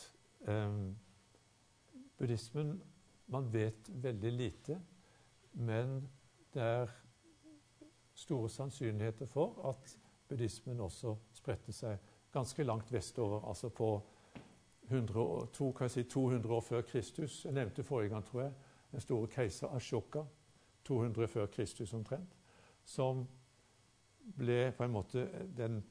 buddhismen 2.21 2.79
Man 3.31 3.53
vet 3.53 3.91
veldig 4.03 4.31
lite, 4.33 4.81
men 5.53 6.01
det 6.55 6.63
er 6.63 6.89
store 8.15 8.49
sannsynligheter 8.51 9.27
for 9.27 9.69
at 9.71 9.99
buddhismen 10.29 10.81
også 10.81 11.15
spredte 11.33 11.73
seg 11.73 11.99
ganske 12.35 12.67
langt 12.67 12.91
vestover, 12.93 13.47
altså 13.49 13.69
på 13.69 13.93
100, 14.91 15.47
to, 15.55 15.71
si, 15.89 16.03
200 16.03 16.55
år 16.55 16.61
før 16.61 16.83
Kristus. 16.83 17.45
Jeg 17.45 17.53
nevnte 17.53 17.85
forrige 17.87 18.09
gang, 18.09 18.25
tror 18.25 18.43
jeg, 18.43 18.53
den 18.93 19.01
store 19.01 19.27
keiser 19.27 19.69
Ashoka, 19.69 20.23
200 20.85 21.29
før 21.29 21.47
Kristus 21.47 21.95
omtrent, 21.95 22.37
som 22.85 23.29
ble 24.37 24.73
på 24.77 24.85
en 24.85 24.91
måte 24.91 25.29
den 25.57 25.85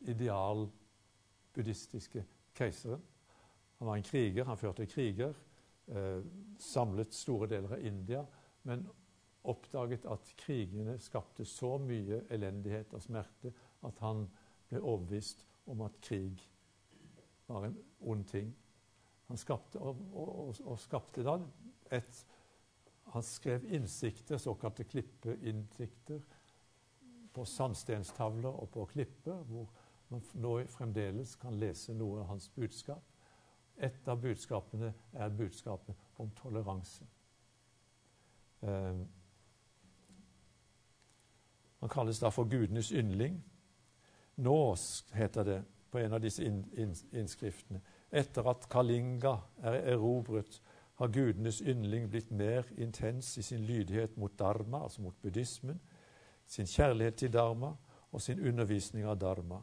ideal-buddhistiske 0.00 2.24
keiseren. 2.54 3.02
Han 3.82 3.86
var 3.86 3.96
en 3.96 4.02
kriger, 4.02 4.44
han 4.44 4.56
førte 4.56 4.86
kriger, 4.86 5.32
eh, 5.88 6.20
samlet 6.58 7.14
store 7.14 7.48
deler 7.50 7.72
av 7.74 7.80
India, 7.82 8.20
men 8.62 8.84
oppdaget 9.42 10.04
at 10.06 10.28
krigene 10.38 10.94
skapte 11.02 11.42
så 11.44 11.72
mye 11.82 12.20
elendighet 12.30 12.94
og 12.94 13.02
smerte 13.02 13.50
at 13.82 13.98
han 13.98 14.22
ble 14.68 14.78
overbevist 14.78 15.42
om 15.66 15.82
at 15.82 15.98
krig 15.98 16.44
var 17.48 17.66
en 17.66 17.76
ond 18.00 18.24
ting. 18.30 18.54
Han 19.26 19.42
skapte, 19.42 19.82
og, 19.82 19.98
og, 20.14 20.54
og 20.62 20.78
skapte 20.78 21.26
da 21.26 21.40
et 21.90 22.26
Han 23.12 23.22
skrev 23.22 23.64
innsikter, 23.74 24.38
såkalte 24.38 24.84
klippeinnsikter, 24.84 26.20
på 27.34 27.44
sandstenstavler 27.44 28.48
og 28.48 28.68
på 28.70 28.84
klipper, 28.84 29.42
hvor 29.42 29.66
man 30.08 30.22
nå 30.34 30.60
fremdeles 30.70 31.34
kan 31.36 31.58
lese 31.58 31.94
noe 31.94 32.20
av 32.20 32.30
hans 32.30 32.48
budskap. 32.48 33.11
Et 33.82 34.08
av 34.08 34.20
budskapene 34.22 34.92
er 35.12 35.34
budskapet 35.34 35.94
om 36.22 36.30
toleranse. 36.38 37.04
Eh, 38.62 39.00
han 41.80 41.90
kalles 41.90 42.20
da 42.22 42.30
for 42.30 42.46
gudenes 42.46 42.92
yndling. 42.92 43.40
Nå, 44.36 44.76
heter 45.12 45.44
det, 45.44 45.62
på 45.90 45.98
en 45.98 46.14
av 46.14 46.22
disse 46.22 46.44
innskriftene. 46.46 47.80
Etter 48.12 48.46
at 48.48 48.68
Kalinga 48.70 49.34
er 49.66 49.80
erobret, 49.96 50.60
har 50.94 51.10
gudenes 51.10 51.58
yndling 51.60 52.06
blitt 52.10 52.30
mer 52.30 52.68
intens 52.78 53.34
i 53.38 53.42
sin 53.42 53.64
lydighet 53.66 54.16
mot 54.16 54.38
dharma, 54.38 54.84
altså 54.84 55.02
mot 55.02 55.16
buddhismen, 55.22 55.80
sin 56.46 56.66
kjærlighet 56.70 57.16
til 57.16 57.32
dharma 57.32 57.72
og 58.12 58.22
sin 58.22 58.40
undervisning 58.46 59.08
av 59.08 59.18
dharma. 59.18 59.58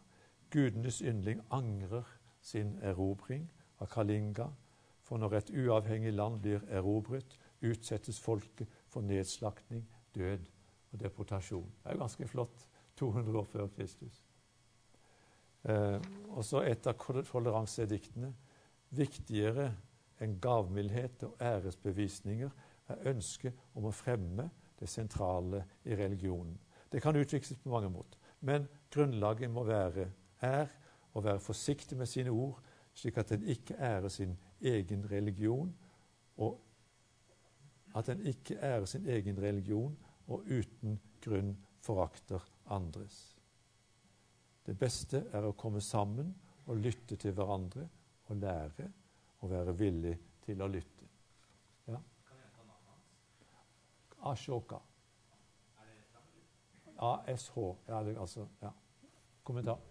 Gudenes 0.52 1.02
yndling 1.02 1.40
angrer 1.52 2.08
sin 2.42 2.76
erobring 2.84 3.48
av 3.80 3.90
Kalinga, 3.92 4.50
for 5.04 5.18
når 5.18 5.40
et 5.40 5.52
uavhengig 5.58 6.14
land 6.14 6.42
blir 6.44 6.64
erobret, 6.70 7.38
utsettes 7.66 8.20
folket 8.20 8.70
for 8.88 9.02
nedslaktning, 9.02 9.84
død 10.16 10.46
og 10.92 11.00
deportasjon. 11.00 11.70
Det 11.84 11.90
er 11.90 11.98
jo 11.98 12.04
ganske 12.04 12.28
flott 12.28 12.68
200 13.00 13.40
år 13.40 13.48
før 13.50 13.68
Kristus. 13.76 14.24
Eh, 15.64 16.00
og 16.30 16.46
så 16.46 16.64
et 16.64 16.88
av 16.88 16.96
toleransediktene. 17.28 18.32
Viktigere 18.96 19.70
enn 20.24 20.40
gavmildhet 20.42 21.24
og 21.28 21.42
æresbevisninger 21.42 22.50
er 22.90 23.12
ønsket 23.12 23.60
om 23.78 23.88
å 23.90 23.94
fremme 23.94 24.50
det 24.80 24.90
sentrale 24.90 25.64
i 25.86 25.96
religionen. 25.96 26.58
Det 26.90 27.02
kan 27.04 27.16
utvikles 27.16 27.60
på 27.62 27.70
mange 27.70 27.92
måter, 27.94 28.18
men 28.42 28.66
grunnlaget 28.92 29.52
må 29.52 29.64
være 29.68 30.08
er 30.42 30.72
å 31.14 31.22
være 31.22 31.42
forsiktig 31.44 31.98
med 31.98 32.10
sine 32.10 32.32
ord, 32.32 32.58
slik 33.00 33.18
at 33.18 33.32
en 33.32 33.46
ikke 33.48 33.78
ærer 33.80 34.12
sin 34.12 34.36
egen 34.62 35.06
religion, 35.12 35.72
og 36.38 36.60
at 37.96 38.10
en 38.10 38.26
ikke 38.28 38.60
ærer 38.62 38.86
sin 38.86 39.08
egen 39.08 39.42
religion 39.42 39.98
og 40.28 40.46
uten 40.46 41.00
grunn 41.24 41.56
forakter 41.82 42.44
andres. 42.70 43.20
Det 44.66 44.76
beste 44.78 45.24
er 45.34 45.48
å 45.48 45.56
komme 45.58 45.82
sammen 45.82 46.34
og 46.70 46.84
lytte 46.84 47.18
til 47.18 47.34
hverandre 47.34 47.88
og 48.30 48.38
lære 48.38 48.90
og 49.40 49.50
være 49.50 49.74
villig 49.80 50.14
til 50.46 50.62
å 50.62 50.68
lytte. 50.70 51.08
Ja? 51.88 52.02
Ashoka. 54.30 54.84
ASH. 57.00 57.58
Ja, 57.88 58.04
altså, 58.20 58.48
ja. 58.62 58.72
Kommentar. 59.44 59.89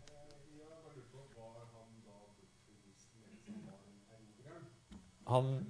Han 5.29 5.65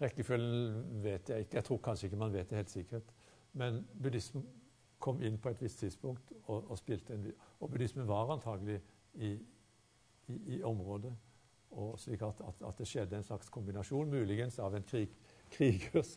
Rekkefølgen 0.00 1.02
vet 1.02 1.30
jeg 1.30 1.38
ikke. 1.40 1.56
Jeg 1.56 1.64
tror 1.64 1.78
kanskje 1.82 2.06
ikke 2.06 2.16
man 2.16 2.32
vet 2.32 2.50
det 2.50 2.56
helt 2.56 2.70
sikkert. 2.70 3.14
Men 3.52 3.80
buddhismen 4.02 4.44
kom 4.98 5.22
inn 5.22 5.38
på 5.38 5.50
et 5.50 5.62
visst 5.62 5.78
tidspunkt 5.78 6.32
og, 6.44 6.70
og 6.70 6.78
spilte 6.78 7.14
en 7.14 7.32
Og 7.60 7.70
buddhismen 7.70 8.08
var 8.08 8.30
antagelig 8.30 8.80
i, 9.14 9.32
i, 10.28 10.36
i 10.54 10.62
området. 10.62 11.16
Og 11.70 11.98
slik 12.00 12.22
at, 12.22 12.40
at, 12.40 12.62
at, 12.68 12.78
det 12.78 12.88
skjedde 12.88 13.16
en 13.16 13.26
slags 13.26 13.48
kombinasjon, 13.52 14.10
muligens 14.10 14.58
av 14.58 14.74
en 14.74 14.82
krig, 14.82 15.12
krigers 15.54 16.16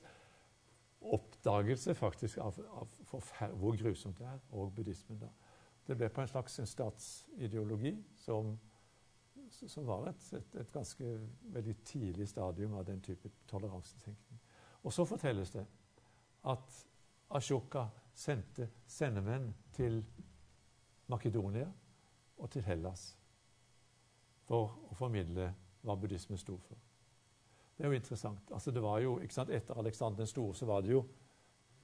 oppdagelse 1.01 1.96
faktisk 1.98 2.38
av, 2.38 2.60
av 2.77 3.53
hvor 3.58 3.77
grusomt 3.77 4.20
det 4.20 4.27
er, 4.27 4.39
og 4.51 4.74
buddhismen. 4.75 5.20
da. 5.20 5.31
Det 5.88 5.98
ble 5.98 6.10
på 6.13 6.22
en 6.22 6.29
slags 6.29 6.60
en 6.60 6.70
statsideologi 6.70 7.96
som 8.22 8.58
som 9.51 9.86
var 9.86 10.08
et, 10.10 10.34
et, 10.34 10.55
et, 10.62 10.72
ganske 10.72 11.13
veldig 11.53 11.75
tidlig 11.84 12.27
stadium 12.29 12.74
av 12.79 12.86
den 12.88 13.01
type 13.03 13.29
toleransetenkning. 13.48 14.39
Og 14.84 14.93
så 14.93 15.05
fortelles 15.05 15.51
det 15.51 15.65
at 16.50 16.77
Ashoka 17.36 17.86
sendte 18.15 18.70
sendemenn 18.88 19.51
til 19.75 20.01
Makedonia 21.12 21.67
og 22.38 22.50
til 22.51 22.63
Hellas 22.65 23.12
for 24.51 24.91
å 24.91 24.98
formidle 25.00 25.48
hva 25.86 25.96
buddhismen 25.96 26.39
sto 26.39 26.58
for. 26.60 26.79
Det 27.77 27.86
er 27.86 27.93
jo 27.93 27.98
interessant. 27.98 28.51
Altså 28.51 28.74
det 28.75 28.84
var 28.84 29.00
jo, 29.01 29.15
ikke 29.24 29.38
sant, 29.38 29.51
Etter 29.55 29.79
Aleksander 29.79 30.22
den 30.22 30.29
store 30.29 30.58
så 30.58 30.67
var 30.70 30.84
det 30.84 30.91
jo 30.91 31.05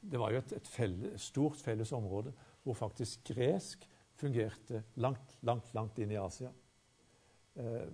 det 0.07 0.19
var 0.21 0.31
jo 0.31 0.39
et, 0.39 0.51
et 0.59 0.67
felle, 0.69 1.13
stort 1.19 1.61
felles 1.63 1.91
område 1.95 2.31
hvor 2.63 2.75
faktisk 2.77 3.23
gresk 3.31 3.87
fungerte 4.17 4.83
langt, 5.01 5.37
langt, 5.41 5.71
langt 5.73 5.97
inn 5.99 6.13
i 6.13 6.19
Asia. 6.21 6.51
Eh, 7.57 7.87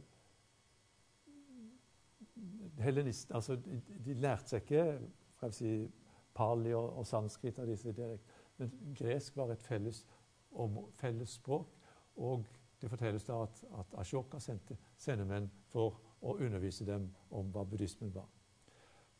hellenist, 2.83 3.31
altså, 3.31 3.55
de, 3.55 3.79
de, 4.03 4.17
lærte 4.19 4.55
seg 4.55 4.65
ikke 4.65 5.51
si, 5.55 5.71
pali 6.35 6.73
og, 6.75 6.89
og 6.99 7.07
sanskrit 7.07 7.59
av 7.61 7.69
disse 7.71 7.93
direkte, 7.95 8.41
men 8.59 8.73
gresk 8.99 9.39
var 9.39 9.53
et 9.53 9.63
felles, 9.63 10.03
om, 10.51 10.81
felles 10.99 11.37
språk. 11.39 11.71
Og 12.19 12.43
det 12.83 12.89
fortelles 12.91 13.23
da 13.23 13.37
at, 13.45 13.63
at 13.79 13.93
Ashoka 14.01 14.39
sendte 14.43 14.75
sendemenn 14.99 15.47
for 15.71 16.01
å 16.19 16.35
undervise 16.35 16.83
dem 16.87 17.05
om 17.31 17.51
hva 17.55 17.63
buddhismen 17.67 18.11
var. 18.11 18.27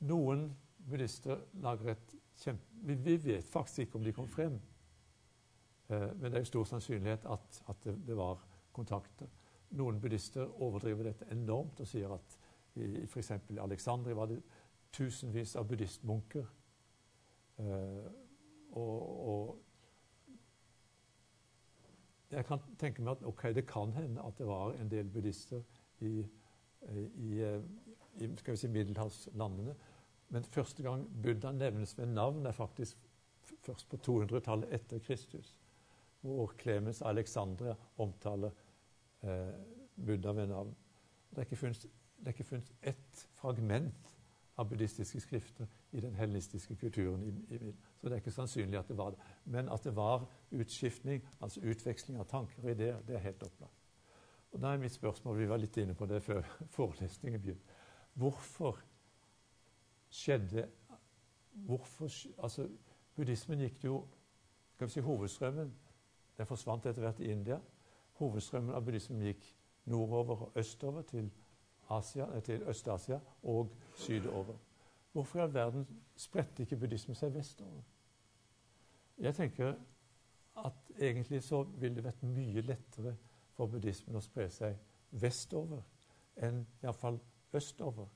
Noen 0.04 0.50
buddhister 0.84 1.46
lager 1.64 1.94
et 1.94 2.16
kjempe... 2.44 2.68
Vi, 2.84 2.98
vi 3.00 3.16
vet 3.24 3.48
faktisk 3.48 3.86
ikke 3.86 4.02
om 4.02 4.04
de 4.04 4.14
kom 4.16 4.28
frem, 4.28 4.58
eh, 5.88 6.10
men 6.12 6.26
det 6.28 6.42
er 6.42 6.44
jo 6.44 6.52
stor 6.52 6.68
sannsynlighet 6.74 7.28
at, 7.32 7.62
at 7.72 7.88
det, 7.88 7.96
det, 8.08 8.18
var 8.20 8.44
kontakter. 8.76 9.32
Noen 9.80 10.02
buddhister 10.04 10.44
overdriver 10.60 11.08
dette 11.08 11.30
enormt 11.32 11.80
og 11.80 11.88
sier 11.88 12.12
at 12.12 12.38
i 12.84 13.06
f.eks. 13.06 13.32
i 13.54 13.62
Alexandria 13.64 14.18
var 14.18 14.28
det 14.34 14.42
tusenvis 14.92 15.56
av 15.56 15.70
buddhistmunker. 15.70 16.52
Eh, 17.64 18.12
og, 18.74 19.28
og, 19.30 19.63
jeg 22.34 22.46
kan 22.46 22.62
tenke 22.80 23.04
meg 23.04 23.18
at 23.18 23.26
ok, 23.28 23.44
det 23.56 23.66
kan 23.70 23.94
hende 23.96 24.22
at 24.26 24.38
det 24.38 24.48
var 24.48 24.74
en 24.80 24.92
del 24.92 25.10
buddhister 25.10 25.62
i, 26.00 26.22
i, 26.92 27.32
i 28.22 28.30
skal 28.38 28.54
vi 28.54 28.62
si, 28.62 28.68
middelhavslandene. 28.68 29.76
Men 30.34 30.44
første 30.44 30.84
gang 30.84 31.06
Buddha 31.24 31.52
nevnes 31.52 31.98
ved 31.98 32.06
navn, 32.06 32.46
er 32.46 32.52
faktisk 32.52 32.98
først 33.62 33.90
på 33.90 34.00
200-tallet 34.08 34.74
etter 34.74 35.00
Kristus. 35.00 35.60
Hvor 36.22 36.54
Klemens 36.58 37.02
Alexandria 37.02 37.76
omtaler 37.98 38.52
eh, 39.22 39.54
Buddha 40.06 40.32
ved 40.32 40.48
navn. 40.48 40.76
Det 41.30 41.38
er 41.38 41.48
ikke 42.28 42.44
funnet 42.44 42.74
ett 42.82 43.28
fragment 43.38 44.16
av 44.58 44.70
buddhistiske 44.70 45.20
skrifter 45.20 45.70
i 45.94 46.02
den 46.02 46.16
hellenistiske 46.16 46.76
kulturen. 46.76 47.24
I, 47.24 47.56
i, 47.56 47.74
så 48.00 48.08
det 48.10 48.18
er 48.18 48.22
ikke 48.24 48.34
sannsynlig 48.34 48.80
at 48.80 48.90
det 48.90 48.98
var 48.98 49.14
det. 49.14 49.20
Men 49.46 49.70
at 49.70 49.84
det 49.84 49.96
var 49.96 50.26
utskiftning, 50.52 51.24
altså 51.42 51.62
utveksling 51.64 52.20
av 52.20 52.28
tanker 52.30 52.64
og 52.64 52.72
ideer, 52.72 53.02
det 53.08 53.16
er 53.16 53.26
helt 53.28 53.44
opplagt. 53.44 53.80
Og 54.52 54.62
Da 54.62 54.74
er 54.74 54.82
mitt 54.82 54.94
spørsmål, 54.94 55.38
vi 55.38 55.50
var 55.50 55.58
litt 55.58 55.78
inne 55.78 55.96
på 55.98 56.06
det 56.06 56.22
før 56.24 56.42
forelesningen 56.78 57.42
begynte. 57.42 57.80
Hvorfor 58.14 58.82
skjedde 60.14 60.68
hvorfor, 61.54 62.10
altså 62.38 62.68
Buddhismen 63.16 63.60
gikk 63.60 63.84
jo 63.86 64.04
skal 64.74 64.88
vi 64.88 64.94
si, 64.94 65.00
Hovedstrømmen 65.06 65.74
den 66.38 66.46
forsvant 66.50 66.86
etter 66.86 67.02
hvert 67.06 67.20
i 67.22 67.30
India. 67.32 67.60
Hovedstrømmen 68.18 68.74
av 68.76 68.86
buddhismen 68.86 69.22
gikk 69.22 69.46
nordover 69.86 70.48
og 70.48 70.58
østover 70.58 71.02
til 71.02 71.30
Asia, 71.90 72.26
eh, 72.36 72.42
til 72.42 72.64
Øst-Asia 72.70 73.20
og 73.44 73.76
sydover. 73.96 74.56
Hvorfor 75.14 75.40
i 75.40 75.42
all 75.42 75.54
verden 75.54 75.88
spredte 76.16 76.64
ikke 76.64 76.78
buddhismen 76.78 77.16
seg 77.16 77.34
vestover? 77.34 77.82
Jeg 79.18 79.36
tenker 79.36 79.76
at 80.58 80.92
egentlig 81.00 81.44
så 81.44 81.64
ville 81.64 81.96
det 81.96 82.04
vært 82.04 82.24
mye 82.24 82.62
lettere 82.62 83.16
for 83.54 83.70
buddhismen 83.70 84.18
å 84.18 84.22
spre 84.22 84.50
seg 84.50 84.78
vestover 85.22 85.84
enn 86.42 86.64
iallfall 86.82 87.20
østover 87.54 88.10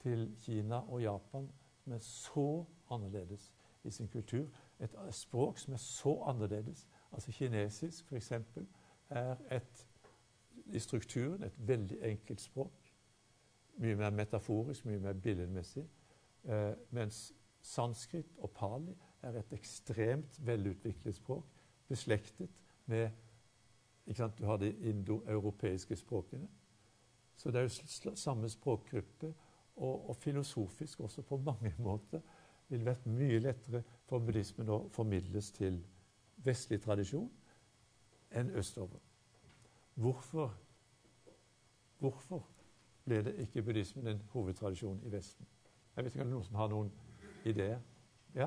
til 0.00 0.30
Kina 0.40 0.80
og 0.88 1.02
Japan, 1.02 1.50
som 1.84 1.92
er 1.92 2.04
så 2.04 2.46
annerledes 2.90 3.50
i 3.84 3.90
sin 3.90 4.08
kultur. 4.08 4.48
Et 4.80 4.96
språk 5.12 5.58
som 5.58 5.76
er 5.76 5.82
så 5.84 6.14
annerledes. 6.28 6.86
Altså 7.12 7.32
kinesisk, 7.32 8.04
f.eks., 8.08 8.32
er 9.10 9.36
et, 9.50 9.86
i 10.66 10.78
strukturen 10.78 11.42
et 11.42 11.68
veldig 11.68 11.98
enkelt 12.02 12.40
språk 12.40 12.80
mye 13.80 13.96
mer 13.96 14.10
metaforisk, 14.10 14.84
mye 14.86 14.98
mer 14.98 15.12
billedmessig. 15.12 15.84
Eh, 16.44 16.72
mens 16.90 17.34
sanskrit 17.62 18.26
og 18.38 18.50
pali 18.50 18.94
er 19.22 19.36
et 19.38 19.52
ekstremt 19.52 20.38
velutviklet 20.46 21.14
språk, 21.14 21.44
beslektet 21.88 22.48
med 22.86 23.10
Du 24.38 24.44
har 24.44 24.56
de 24.56 24.72
indoeuropeiske 24.88 25.96
språkene. 25.96 26.48
Så 27.36 27.50
det 27.50 27.58
er 27.58 27.62
jo 27.62 28.14
samme 28.14 28.48
språkgruppe. 28.48 29.34
Og, 29.76 30.08
og, 30.08 30.16
filosofisk 30.16 31.00
også 31.00 31.22
på 31.22 31.36
mange 31.36 31.74
måter 31.78 32.20
ville 32.68 32.84
vært 32.84 33.06
mye 33.06 33.38
lettere 33.38 33.82
for 34.06 34.18
buddhismen 34.18 34.68
å 34.68 34.88
formidles 34.92 35.50
til 35.50 35.78
vestlig 36.44 36.82
tradisjon 36.82 37.30
enn 38.30 38.50
østover. 38.50 38.98
Hvorfor? 39.94 40.52
Hvorfor 41.98 42.44
ble 43.04 43.22
det 43.24 43.34
ikke 43.46 43.62
buddhismen 43.62 44.06
en 44.06 44.22
hovedtradisjon 44.32 45.00
i 45.06 45.12
Vesten. 45.12 45.46
Jeg 46.00 46.04
vet 46.04 46.14
ikke 46.14 46.22
om 46.22 46.28
det 46.28 46.32
er 46.32 46.38
noen 46.38 46.44
som 46.46 46.54
har 46.56 46.68
noen 46.72 46.90
ideer? 47.44 47.80
Ja? 48.32 48.46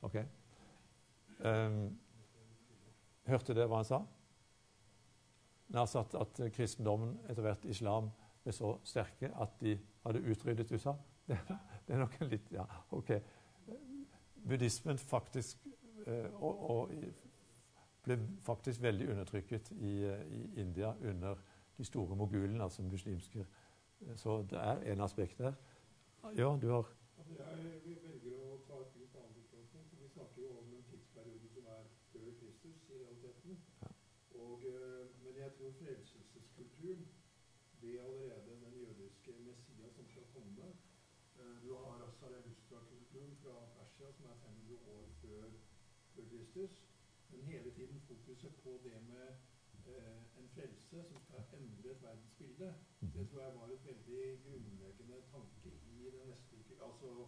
Ok. 0.00 0.16
Um, 1.44 1.76
hørte 3.28 3.52
dere 3.52 3.68
hva 3.68 3.82
han 3.82 3.90
sa? 3.90 4.00
Sa 5.76 6.06
at, 6.06 6.16
at 6.24 6.40
kristendommen, 6.56 7.18
etter 7.28 7.44
hvert 7.44 7.68
islam, 7.68 8.08
ble 8.46 8.56
så 8.56 8.72
sterke 8.88 9.28
at 9.44 9.60
de 9.60 9.76
hadde 10.06 10.24
utryddet 10.24 10.72
USA. 10.72 10.96
Det, 11.28 11.36
det 11.86 11.94
er 11.94 12.00
nok 12.00 12.16
en 12.20 12.32
litt 12.32 12.48
Ja, 12.56 12.64
ok. 12.96 13.12
Buddhismen 14.48 14.98
faktisk 14.98 15.68
Eh, 16.06 16.42
og, 16.42 16.70
og, 16.70 16.90
ble 18.02 18.18
faktisk 18.42 18.82
veldig 18.82 19.08
undertrykket 19.10 19.70
i, 19.70 19.92
eh, 20.04 20.26
i, 20.26 20.60
India 20.60 20.94
under 21.10 21.36
de 21.78 21.84
store 21.84 22.16
mogulene, 22.16 22.64
altså 22.64 22.82
muslimske. 22.82 23.46
Eh, 24.00 24.16
så 24.16 24.42
det 24.50 24.58
er 24.58 24.92
en 24.92 25.00
aspekt 25.00 25.38
der. 25.38 25.54
Ja, 26.36 26.58
du 26.62 26.68
har 26.70 26.86
altså, 27.18 27.34
Jeg 27.86 27.98
velger 28.02 28.36
å 28.46 28.58
ta 28.66 28.78
et 28.82 28.96
litt 29.00 29.16
annet 29.16 29.38
utgangspunkt. 29.42 29.96
Vi 30.02 30.08
snakker 30.08 30.42
jo 30.42 30.58
om 30.58 30.74
en 30.74 30.84
tidsperiode 30.90 31.48
som 31.54 31.66
er 31.76 31.82
før 32.12 32.28
Kristus 32.40 32.90
i 32.90 33.00
realiteten. 33.04 33.58
Ja. 33.82 33.90
Og, 34.44 34.62
men 35.24 35.36
jeg 35.42 35.50
tror 35.58 35.74
frelseskulturen 35.80 37.04
ble 37.80 37.98
allerede 38.06 38.56
den 38.62 38.78
jødiske 38.82 39.34
Messias 39.42 39.94
som 39.98 40.08
skal 40.14 40.26
komme 40.34 40.72
Du 41.62 41.74
har 41.74 42.10
Zarathustra-kulturen 42.20 43.36
fra 43.42 43.54
Persia, 43.76 44.12
som 44.12 44.26
er 44.30 44.36
500 44.46 44.78
år 44.94 45.06
før 45.22 45.50
før 46.14 46.22
Kristus. 46.30 46.81
Hele 47.52 47.70
tiden 47.70 48.00
fokuset 48.00 48.54
på 48.64 48.80
det 48.84 49.02
med 49.08 49.28
eh, 49.86 50.40
en 50.40 50.48
frelse 50.48 51.04
som 51.08 51.18
skal 51.20 51.60
endre 51.60 51.90
et 51.90 52.02
verdensbilde, 52.02 52.74
mhm. 53.00 53.12
det 53.12 53.28
tror 53.28 53.42
jeg 53.42 53.54
var 53.54 53.66
et 53.66 53.84
veldig 53.86 54.42
grunnleggende 54.44 55.18
tanke 55.32 55.68
i 55.68 56.10
den 56.14 56.28
neste 56.28 56.56
altså, 56.84 57.26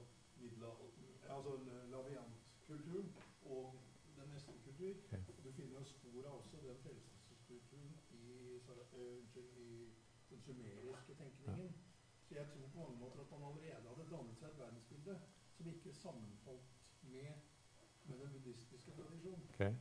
altså 1.29 1.59
laviantkulturen 1.91 3.15
og 3.43 3.81
den 4.17 4.29
neste 4.29 4.53
kultur. 4.65 4.95
Du 5.45 5.53
finner 5.53 5.83
spor 5.83 6.27
av 6.27 6.39
også 6.39 6.57
den 6.57 6.77
frelseskulturen 6.83 7.93
i, 8.11 8.61
uh, 8.93 9.37
i 9.37 9.91
den 10.31 10.41
sumeriske 10.41 11.15
tenkningen. 11.15 11.75
Så 12.29 12.35
jeg 12.35 12.47
tror 12.53 12.69
på 12.69 12.79
mange 12.79 12.99
måter 12.99 13.21
at 13.21 13.31
man 13.31 13.43
allerede 13.43 13.89
hadde 13.89 14.11
dannet 14.11 14.39
seg 14.39 14.49
et 14.49 14.59
verdensbilde 14.59 15.21
som 15.57 15.69
ikke 15.69 15.93
sammenfalt 15.93 16.73
med 17.03 17.33
med 18.05 18.19
den 18.19 18.43
buddhistiske 18.43 18.91
tradisjonen. 18.91 19.49
Okay. 19.55 19.75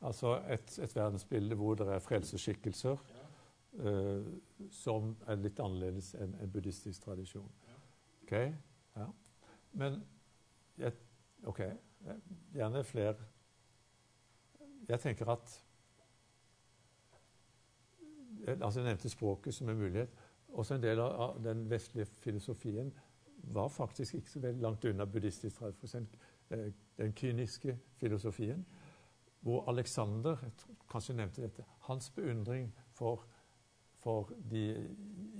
Altså 0.00 0.42
et, 0.48 0.78
et, 0.78 0.96
verdensbilde 0.96 1.54
hvor 1.54 1.74
det 1.74 1.88
er 1.88 1.98
frelsesskikkelser 1.98 2.96
uh, 3.72 4.26
som 4.70 5.16
er 5.26 5.42
litt 5.42 5.60
annerledes 5.60 6.14
enn 6.16 6.32
en 6.40 6.52
buddhistisk 6.52 7.04
tradisjon. 7.04 7.50
Ok, 8.22 8.32
ja. 8.96 9.06
Men 9.72 10.00
jeg, 10.78 10.92
OK, 11.44 11.60
gjerne 12.54 12.84
flere 12.84 13.14
Jeg 14.88 15.00
tenker 15.00 15.28
at 15.28 15.64
altså 18.48 18.80
Jeg 18.80 18.86
nevnte 18.86 19.08
språket 19.08 19.54
som 19.54 19.68
en 19.68 19.76
mulighet. 19.78 20.08
Også 20.48 20.74
en 20.74 20.82
del 20.82 21.00
av 21.00 21.38
den 21.44 21.70
vestlige 21.70 22.06
filosofien 22.06 22.92
var 23.42 23.68
faktisk 23.68 24.14
ikke 24.14 24.30
så 24.30 24.40
veldig 24.40 24.62
langt 24.62 24.84
unna 24.84 25.04
buddhistisk 25.04 25.56
tradisjon. 25.56 26.08
Eh, 26.50 26.72
den 26.98 27.12
kyniske 27.12 27.78
filosofien, 27.96 28.66
hvor 29.40 29.64
Alexander 29.70 30.36
kanskje 30.90 31.16
nevnte 31.16 31.42
dette, 31.42 31.64
hans 31.88 32.10
beundring 32.10 32.68
for, 32.92 33.24
for 34.02 34.32
de 34.50 34.88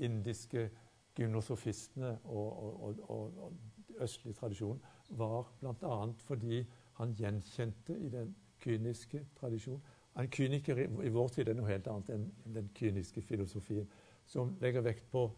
indiske 0.01 0.71
gymnosofistene 1.17 2.19
og, 2.25 2.63
og, 2.65 3.11
og, 3.11 3.39
og 3.39 3.53
østlige 4.01 4.35
tradisjonen 4.35 4.81
var 5.09 5.53
bl.a. 5.61 6.13
fordi 6.17 6.65
han 6.97 7.15
gjenkjente 7.15 7.99
i 7.99 8.09
den 8.09 8.37
kyniske 8.61 9.27
tradisjonen 9.41 9.83
En 10.19 10.27
kyniker 10.29 10.77
i, 10.77 10.85
i 11.07 11.11
vår 11.15 11.29
tid 11.29 11.49
er 11.49 11.55
noe 11.55 11.71
helt 11.71 11.87
annet 11.87 12.09
enn 12.11 12.25
den 12.51 12.67
kyniske 12.75 13.23
filosofien, 13.23 13.87
som 14.27 14.57
legger 14.61 14.83
vekt 14.83 15.07
på 15.11 15.29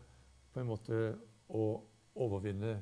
på 0.52 0.60
en 0.60 0.68
måte 0.68 0.96
å 1.48 1.66
overvinne 2.14 2.78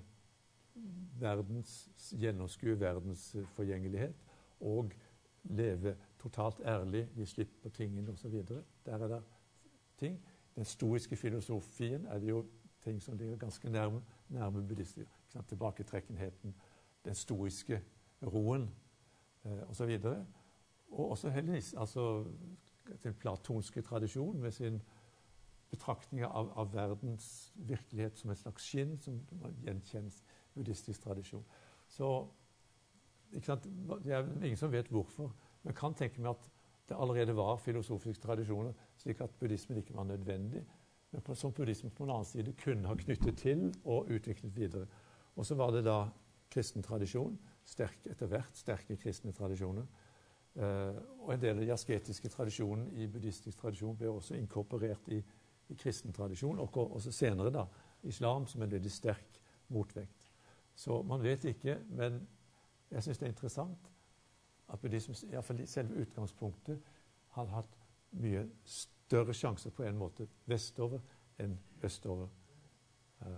verdens, 1.21 1.91
gjennomskue 2.19 2.79
verdens 2.81 3.25
forgjengelighet 3.57 4.17
og 4.71 4.95
leve 5.45 5.97
totalt 6.19 6.61
ærlig, 6.65 7.09
vi 7.17 7.27
slipper 7.27 7.71
tingene 7.71 8.13
osv. 8.13 8.45
Der 8.87 8.93
er 8.93 9.09
det 9.09 9.23
ting. 9.99 10.21
Den 10.55 10.65
stoiske 10.65 11.17
filosofien 11.17 12.07
er 12.07 12.19
det 12.19 12.29
jo 12.29 12.47
ting 12.83 13.03
som 13.03 13.17
ligger 13.17 13.37
ganske 13.37 13.71
nærme, 13.71 14.03
nærme 14.29 14.69
buddhister. 14.69 15.05
Tilbaketrekkenheten, 15.49 16.55
den 17.05 17.15
stoiske 17.15 17.83
roen 18.23 18.71
eh, 19.45 19.71
osv. 19.71 20.01
Og, 20.05 20.27
og 20.91 21.11
også 21.11 21.29
hellenis, 21.29 21.75
altså, 21.75 22.25
den 23.03 23.15
platonske 23.15 23.83
tradisjon 23.83 24.41
med 24.41 24.51
sin 24.51 24.83
betraktninger 25.71 26.27
av, 26.27 26.53
av, 26.59 26.73
verdens 26.75 27.53
virkelighet 27.55 28.19
som 28.19 28.31
et 28.31 28.39
slags 28.39 28.67
skinn, 28.67 28.97
som 29.01 29.21
gjenkjennes 29.63 30.23
buddhistisk 30.55 31.03
tradisjon. 31.03 31.45
Så 31.89 32.11
Det 33.31 34.13
er 34.13 34.27
ingen 34.43 34.59
som 34.59 34.73
vet 34.73 34.89
hvorfor, 34.91 35.31
men 35.63 35.77
kan 35.77 35.95
tenke 35.95 36.21
meg 36.21 36.35
at 36.35 36.49
det 36.91 36.99
allerede 36.99 37.37
var 37.37 37.61
filosofiske 37.63 38.23
tradisjoner, 38.23 38.75
slik 38.99 39.21
at 39.23 39.35
buddhismen 39.39 39.79
ikke 39.79 39.95
var 39.95 40.09
nødvendig, 40.09 40.65
men 41.11 41.23
på, 41.23 41.35
som 41.35 41.53
buddhismen 41.53 41.93
på 41.95 42.05
den 42.05 42.13
annen 42.15 42.27
side 42.27 42.55
kunne 42.59 42.89
ha 42.89 42.97
knyttet 42.99 43.39
til 43.39 43.69
og 43.85 44.11
utviklet 44.11 44.57
videre. 44.57 44.87
Og 45.37 45.47
så 45.47 45.55
var 45.55 45.71
det 45.71 45.85
da 45.87 46.05
kristen 46.51 46.83
tradisjon, 46.83 47.39
sterk 47.65 48.07
etter 48.11 48.31
hvert 48.31 48.59
sterke 48.59 48.97
kristne 48.99 49.33
tradisjoner. 49.33 49.87
Uh, 50.59 50.97
og 51.23 51.35
en 51.35 51.43
del 51.43 51.61
av 51.61 51.63
de 51.63 51.73
asketiske 51.75 52.29
tradisjonene 52.33 52.91
i 52.99 53.07
buddhistisk 53.07 53.61
tradisjon 53.61 53.95
ble 53.99 54.11
også 54.11 54.35
inkorporert 54.35 55.07
i, 55.15 55.21
i 55.71 55.79
kristen 55.79 56.13
tradisjon, 56.13 56.59
og 56.59 56.77
også 56.83 57.15
senere 57.15 57.55
da 57.55 57.69
islam 58.11 58.49
som 58.51 58.63
en 58.63 58.73
veldig 58.73 58.91
sterk 58.91 59.39
motvekt. 59.71 60.27
Så 60.75 61.03
man 61.07 61.23
vet 61.23 61.45
ikke, 61.45 61.79
men 61.95 62.19
jeg 62.91 63.03
syns 63.03 63.19
det 63.19 63.27
er 63.27 63.35
interessant 63.35 63.91
at 64.71 64.81
buddhismen, 64.81 65.17
iallfall 65.33 65.67
selve 65.67 66.03
utgangspunktet, 66.03 66.83
har 67.35 67.47
hatt 67.55 67.79
mye 68.19 68.45
større 68.65 69.35
sjanse 69.35 69.71
på 69.75 69.87
en 69.87 69.99
måte 69.99 70.27
vestover 70.51 71.03
enn 71.43 71.57
østover. 71.87 72.29
Uh, 73.21 73.29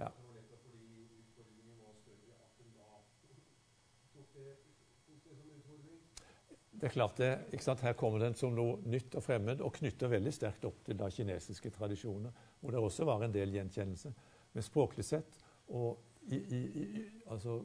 ja. 0.00 0.08
Det 6.74 6.88
er 6.88 6.92
klart 6.92 7.16
det, 7.16 7.30
ikke 7.52 7.64
sant? 7.64 7.80
Her 7.80 7.94
kommer 7.96 8.20
den 8.20 8.34
som 8.36 8.52
noe 8.56 8.80
nytt 8.84 9.14
og 9.16 9.24
fremmed 9.24 9.62
og 9.64 9.72
knytter 9.78 10.10
veldig 10.12 10.32
sterkt 10.34 10.66
opp 10.68 10.82
til 10.84 10.98
da 11.00 11.08
kinesiske 11.08 11.70
tradisjoner, 11.72 12.32
hvor 12.60 12.74
det 12.74 12.82
også 12.82 13.06
var 13.08 13.24
en 13.24 13.32
del 13.32 13.54
gjenkjennelse. 13.56 14.12
Men 14.52 14.66
språklig 14.66 15.06
sett 15.06 15.38
og 15.72 15.96
i, 16.28 16.36
i, 16.36 16.60
i, 16.82 17.04
altså 17.32 17.62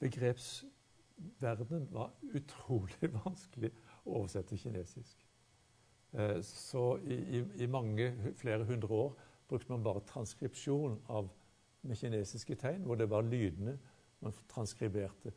begrepsverdenen 0.00 1.88
var 1.92 2.12
utrolig 2.34 3.10
vanskelig 3.24 3.70
å 4.04 4.20
oversette 4.20 4.58
kinesisk. 4.60 5.26
Eh, 6.12 6.40
så 6.46 6.84
i, 7.06 7.66
mange, 7.70 8.12
flere 8.36 8.64
hundre 8.68 8.94
år 8.94 9.16
brukte 9.48 9.72
man 9.72 9.84
bare 9.84 10.04
transkripsjon 10.08 11.00
av, 11.12 11.28
med 11.82 11.98
kinesiske 12.00 12.56
tegn, 12.56 12.84
hvor 12.86 12.96
det 12.96 13.10
var 13.10 13.26
lydene 13.26 13.78
man 14.24 14.32
transkriberte 14.48 15.32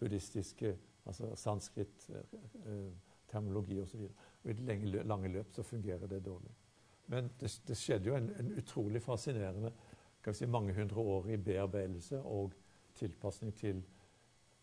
buddhistiske 0.00 0.76
altså 1.06 1.36
sanskrit, 1.36 2.10
eh, 2.10 2.38
eh, 2.72 2.92
terminologi 3.28 3.80
osv. 3.80 4.00
I 4.44 4.52
det 4.52 4.64
lange, 4.64 5.02
lange 5.02 5.28
løp 5.28 5.52
så 5.52 5.62
fungerer 5.62 6.06
det 6.06 6.24
dårlig. 6.24 6.50
Men 7.06 7.30
det, 7.40 7.50
det 7.68 7.76
skjedde 7.76 8.08
jo 8.08 8.16
en, 8.16 8.30
en, 8.38 8.52
utrolig 8.58 9.02
fascinerende 9.02 9.72
si, 10.32 10.46
mange 10.46 10.74
hundre 10.74 11.00
år 11.00 11.28
i 11.28 11.36
bearbeidelse 11.36 12.20
og 12.22 12.54
tilpasning 12.94 13.54
til 13.56 13.82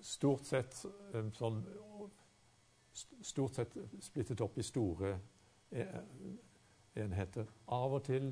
stort 0.00 0.46
sett 0.46 0.84
eh, 1.12 1.32
sånn 1.36 1.64
Stort 2.96 3.58
sett 3.58 3.74
splittet 4.00 4.40
opp 4.40 4.54
i 4.56 4.62
store 4.64 5.10
eh, 5.76 5.98
enheter. 6.96 7.50
Av 7.76 7.92
og 7.92 8.06
til 8.06 8.30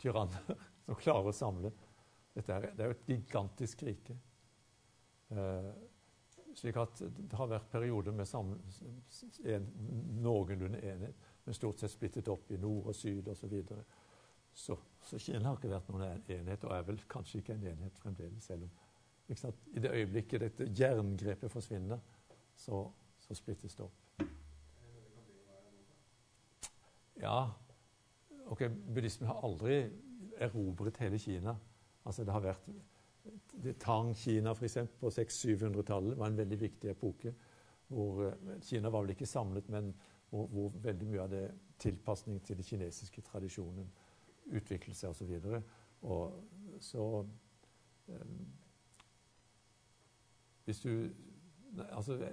tyranner 0.00 0.54
som 0.86 0.96
klarer 0.96 1.28
å 1.28 1.34
samle. 1.36 1.72
Dette 2.32 2.54
er, 2.54 2.70
det 2.72 2.86
er 2.86 2.88
jo 2.88 2.94
et 2.96 3.10
gigantisk 3.10 3.84
rike. 3.84 4.16
Eh, 5.36 5.68
slik 6.56 6.78
at 6.80 7.02
det 7.04 7.36
har 7.36 7.50
vært 7.50 7.68
perioder 7.74 8.16
med 8.16 8.30
sammen, 8.30 8.62
en, 9.44 9.68
noenlunde 10.24 10.80
enhet, 10.80 11.28
men 11.44 11.60
stort 11.60 11.84
sett 11.84 11.92
splittet 11.92 12.32
opp 12.32 12.56
i 12.56 12.60
nord 12.62 12.88
og 12.88 12.96
syd 12.96 13.28
osv. 13.28 13.42
Så, 13.42 13.52
videre. 13.52 13.84
så 14.54 14.78
så 15.04 15.18
Kina 15.18 15.50
har 15.50 15.58
ikke 15.58 15.68
vært 15.68 15.88
noen 15.92 16.22
enhet, 16.32 16.64
og 16.64 16.72
er 16.72 16.84
vel 16.88 17.00
kanskje 17.10 17.42
ikke 17.42 17.58
en 17.58 17.66
enhet 17.74 17.98
fremdeles. 18.00 18.44
selv 18.44 18.64
om 18.64 18.70
I 19.28 19.80
det 19.80 19.90
øyeblikket 19.90 20.40
dette 20.40 20.66
jerngrepet 20.78 21.50
forsvinner, 21.50 21.98
så, 22.56 22.90
så 23.18 23.34
splittes 23.34 23.74
det 23.74 23.84
opp. 23.84 24.24
Ja, 27.20 27.50
ok, 28.46 28.66
Buddhismen 28.94 29.30
har 29.30 29.40
aldri 29.46 29.78
erobret 30.44 30.96
hele 31.00 31.18
Kina. 31.18 31.54
Altså 32.04 32.24
Det 32.24 32.32
har 32.32 32.40
vært 32.44 32.68
Tang-Kina 33.80 34.52
f.eks. 34.52 34.78
på 35.00 35.10
600-700-tallet 35.10 36.18
var 36.18 36.26
en 36.28 36.36
veldig 36.36 36.60
viktig 36.60 36.90
epoke. 36.90 37.34
hvor 37.88 38.24
eh, 38.26 38.60
Kina 38.62 38.88
var 38.88 39.02
vel 39.02 39.10
ikke 39.10 39.26
samlet, 39.26 39.68
men 39.68 39.94
hvor, 40.30 40.46
hvor 40.46 40.72
veldig 40.82 41.06
mye 41.06 41.22
av 41.22 41.30
det 41.30 41.44
tilpasning 41.78 42.42
til 42.44 42.56
den 42.56 42.64
kinesiske 42.64 43.22
tradisjonen 43.22 43.88
utviklet 44.52 44.96
seg 44.96 45.10
osv. 45.10 45.32
Og, 45.44 45.62
og 46.02 46.80
så 46.80 47.04
um, 48.08 48.46
Hvis 50.64 50.80
du 50.80 51.10
Altså, 51.90 52.28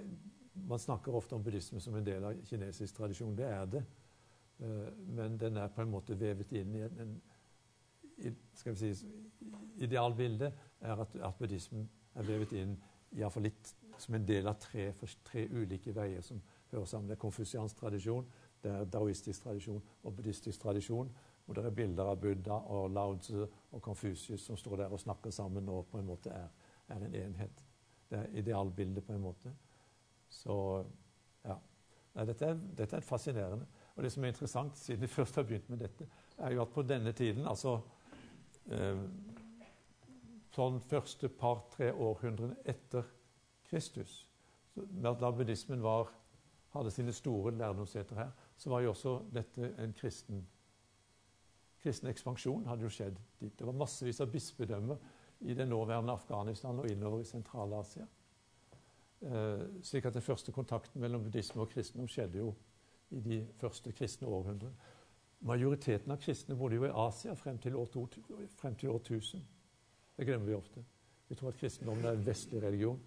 man 0.54 0.78
snakker 0.78 1.12
ofte 1.12 1.34
om 1.34 1.42
buddhisme 1.42 1.80
som 1.80 1.96
en 1.98 2.06
del 2.06 2.24
av 2.24 2.36
kinesisk 2.46 2.94
tradisjon. 2.94 3.36
Det 3.36 3.44
er 3.44 3.64
det. 3.66 3.80
Uh, 4.60 4.86
men 5.16 5.40
den 5.40 5.56
er 5.56 5.66
på 5.66 5.82
en 5.82 5.90
måte 5.90 6.14
vevet 6.20 6.52
inn 6.52 6.76
i 6.78 6.82
en, 6.86 7.16
skal 8.54 8.76
vi 8.76 8.92
si, 8.92 9.08
Idealbildet 9.82 10.52
er 10.80 11.02
at, 11.02 11.16
at 11.16 11.38
buddhismen 11.38 11.88
er 12.14 12.28
vevet 12.28 12.52
inn 12.52 12.76
iallfall 13.18 13.48
litt 13.48 13.72
som 13.98 14.14
en 14.14 14.26
del 14.26 14.46
av 14.46 14.60
tre, 14.60 14.92
tre 15.24 15.46
ulike 15.50 15.94
veier 15.96 16.22
som 16.22 16.40
hører 16.70 16.86
sammen. 16.86 17.08
Det 17.08 17.16
er 17.16 17.24
konfusiansk 17.24 17.76
tradisjon, 17.76 18.28
det 18.62 18.70
er 18.70 18.88
daoistisk 18.92 19.42
tradisjon 19.42 19.82
og 20.02 20.14
buddhistisk 20.16 20.60
tradisjon. 20.62 21.10
Hvor 21.44 21.58
det 21.58 21.64
er 21.66 21.74
bilder 21.74 22.12
av 22.12 22.20
Buddha 22.22 22.60
og 22.70 22.92
Lao 22.94 23.16
Tzu 23.18 23.40
og 23.42 23.80
Confucius 23.82 24.44
som 24.46 24.56
står 24.56 24.84
der 24.84 24.94
og 24.94 25.00
snakker 25.02 25.34
sammen 25.34 25.68
og 25.68 25.88
på 25.90 25.98
en 25.98 26.06
måte 26.06 26.30
er, 26.30 26.46
er 26.88 27.02
en 27.02 27.14
enhet. 27.18 27.64
Det 28.12 28.18
er 28.18 28.40
idealbildet 28.42 29.04
på 29.06 29.14
en 29.14 29.22
måte. 29.24 29.52
Så 30.28 30.54
ja. 31.44 31.56
Nei, 32.12 32.26
dette, 32.28 32.44
er, 32.44 32.58
dette, 32.76 32.98
er, 32.98 33.06
fascinerende. 33.06 33.66
Og 33.96 34.04
det 34.04 34.12
som 34.12 34.24
er 34.24 34.34
interessant, 34.34 34.76
siden 34.76 35.00
vi 35.00 35.08
først 35.08 35.38
har 35.40 35.46
begynt 35.48 35.70
med 35.72 35.80
dette, 35.80 36.04
er 36.38 36.52
jo 36.52 36.60
at 36.62 36.74
på 36.74 36.84
denne 36.84 37.14
tiden, 37.16 37.46
altså 37.48 37.78
eh, 38.68 39.00
sånn 40.52 40.76
første 40.84 41.30
par-tre 41.40 41.88
århundrene 41.92 42.58
etter 42.68 43.08
Kristus, 43.70 44.26
da 44.76 45.32
buddhismen 45.32 45.80
var, 45.84 46.12
hadde 46.76 46.92
sine 46.92 47.16
store 47.16 47.54
lærdomsseter 47.56 48.20
her, 48.20 48.36
så 48.56 48.72
var 48.72 48.84
jo 48.84 48.92
også 48.92 49.16
dette 49.32 49.72
en 49.80 49.96
kristen 49.96 50.44
kristen 51.82 52.10
ekspansjon 52.12 52.68
hadde 52.70 52.86
jo 52.86 52.92
skjedd 52.92 53.16
dit. 53.40 53.52
Det 53.58 53.66
var 53.66 53.74
massevis 53.74 54.20
av 54.22 54.30
bispedømmer 54.30 55.00
i 55.42 55.54
det 55.54 55.68
nåværende 55.68 56.12
Afghanistan 56.12 56.78
og 56.78 56.90
innover 56.90 57.20
i 57.20 57.24
Sentral-Asia. 57.24 58.06
Eh, 59.22 59.60
slik 59.82 60.04
at 60.04 60.14
den 60.14 60.22
første 60.22 60.52
kontakten 60.52 61.00
mellom 61.00 61.22
buddhisme 61.22 61.62
og 61.62 61.68
kristendom 61.68 62.08
skjedde 62.08 62.38
jo 62.38 62.54
i 63.10 63.20
de 63.20 63.46
første 63.56 63.92
kristne 63.92 64.28
århundrene. 64.28 64.74
Majoriteten 65.40 66.10
av 66.10 66.18
kristne 66.22 66.56
bodde 66.56 66.78
jo 66.78 66.86
i 66.86 66.94
Asia 67.06 67.34
frem 67.34 67.58
til 67.58 67.76
år, 67.76 67.88
frem 68.56 68.74
til 68.74 68.90
år 68.90 68.98
1000. 68.98 69.42
Det 70.16 70.26
glemmer 70.26 70.46
vi 70.46 70.54
ofte. 70.54 70.84
Vi 71.28 71.34
tror 71.34 71.48
at 71.48 71.56
kristendommen 71.56 72.04
er 72.04 72.12
en 72.12 72.26
vestlig 72.26 72.62
religion. 72.62 73.00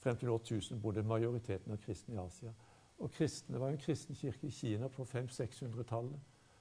frem 0.00 0.16
til 0.16 0.28
år 0.28 0.38
1000 0.38 0.80
bodde 0.82 1.02
majoriteten 1.02 1.72
av 1.72 1.78
kristne 1.78 2.14
i 2.14 2.18
Asia. 2.18 2.52
Og 2.98 3.10
kristne 3.10 3.60
var 3.60 3.68
jo 3.68 3.72
en 3.72 3.82
kristen 3.82 4.14
kirke 4.14 4.46
i 4.46 4.50
Kina 4.50 4.88
på 4.88 5.04
500-600-tallet. 5.04 6.20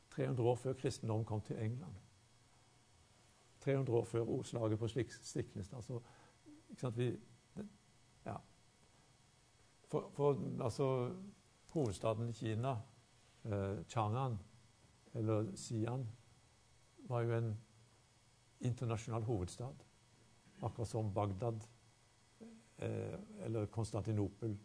300 0.10 0.50
år 0.50 0.56
før 0.56 0.74
kristendommen 0.74 1.26
kom 1.26 1.42
til 1.42 1.56
England. 1.56 1.94
300 3.62 3.98
år 3.98 4.06
før 4.06 4.30
oslaget 4.30 4.80
på 4.80 4.88
Stiknestad. 4.88 5.78
Altså, 5.78 6.00
ikke 6.70 6.82
sant, 6.82 6.98
vi, 6.98 7.20
ja. 8.26 8.36
For, 9.88 10.10
for 10.14 10.38
altså, 10.64 11.16
hovedstaden 11.74 12.30
i 12.30 12.34
Kina, 12.34 12.72
eh, 13.46 13.80
Chang'an, 13.88 14.38
eller 15.14 15.52
Xi'an, 15.56 16.06
var 17.10 17.22
jo 17.22 17.38
en 17.38 17.58
internasjonal 18.60 19.24
hovedstad. 19.24 19.86
Akkurat 20.62 20.88
som 20.88 21.14
Bagdad 21.14 21.62
eh, 22.78 23.20
eller 23.46 23.66
Konstantinopel 23.66 24.58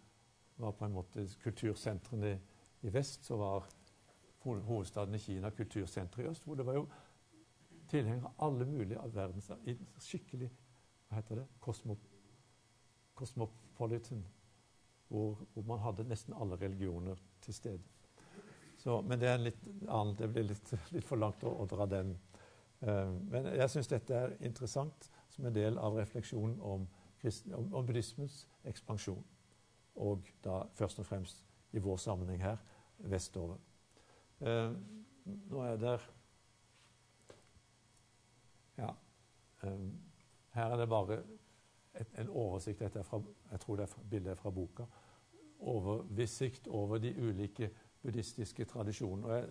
var 0.56 0.72
på 0.72 0.84
en 0.84 0.92
måte 0.92 1.28
kultursentrene 1.42 2.40
i 2.82 2.92
vest, 2.92 3.24
så 3.24 3.36
var 3.36 3.68
hovedstaden 4.44 5.14
i 5.14 5.18
Kina 5.18 5.50
kultursenteret 5.50 6.24
i 6.24 6.28
øst. 6.28 6.44
Hvor 6.44 6.54
det 6.54 6.66
var 6.66 6.74
jo 6.74 6.88
tilhengere 7.90 8.30
av 8.30 8.46
alle 8.48 8.66
mulige 8.68 9.00
av 9.00 9.14
verdens 9.14 9.50
skikkelig 10.02 10.50
hva 11.08 11.20
heter 11.20 11.40
det, 11.40 11.46
Cosmo, 11.60 11.96
Cosmopolitan. 13.14 14.24
Hvor, 15.08 15.38
hvor, 15.52 15.62
man 15.62 15.78
hadde 15.78 16.06
nesten 16.08 16.34
alle 16.34 16.56
religioner 16.56 17.20
til 17.44 17.54
stede. 17.54 17.82
Så, 18.78 19.00
men 19.00 19.20
det 19.20 19.28
er 19.28 19.38
litt 19.38 19.60
det 20.18 20.28
blir 20.32 20.48
litt, 20.48 20.72
litt 20.92 21.06
for 21.06 21.20
langt 21.20 21.44
å, 21.44 21.52
å 21.62 21.66
dra 21.70 21.86
den. 21.86 22.16
Uh, 22.80 23.12
men 23.30 23.46
jeg 23.54 23.70
syns 23.70 23.92
dette 23.92 24.16
er 24.16 24.34
interessant 24.44 25.08
som 25.30 25.46
en 25.46 25.54
del 25.54 25.78
av 25.78 25.94
refleksjonen 26.00 26.58
om, 26.60 26.88
om, 27.22 27.68
om 27.70 27.86
buddhismens 27.86 28.42
ekspansjon. 28.66 29.22
Og 30.02 30.26
da 30.42 30.64
først 30.74 30.98
og 30.98 31.06
fremst 31.06 31.44
i 31.72 31.82
vår 31.84 32.00
sammenheng 32.02 32.42
her 32.42 32.58
vestover. 33.10 33.60
Uh, 34.42 34.74
nå 35.24 35.62
er 35.68 35.78
det 35.80 35.98
Ja. 38.78 38.90
Um, 39.62 39.92
her 40.54 40.72
er 40.72 40.76
det 40.76 40.88
bare 40.88 41.22
et, 42.00 42.18
en 42.18 42.28
oversikt. 42.28 42.80
Dette 42.80 42.98
er 42.98 43.06
fra, 43.06 43.22
jeg 43.50 43.60
tror 43.60 43.76
det 43.76 43.88
er 43.88 44.06
bildet 44.10 44.38
fra 44.38 44.50
boka. 44.50 44.86
Oversikt 45.60 46.68
over 46.68 46.98
de 46.98 47.14
ulike 47.18 47.70
buddhistiske 48.02 48.64
tradisjonene. 48.64 49.26
Og 49.26 49.36
jeg 49.36 49.48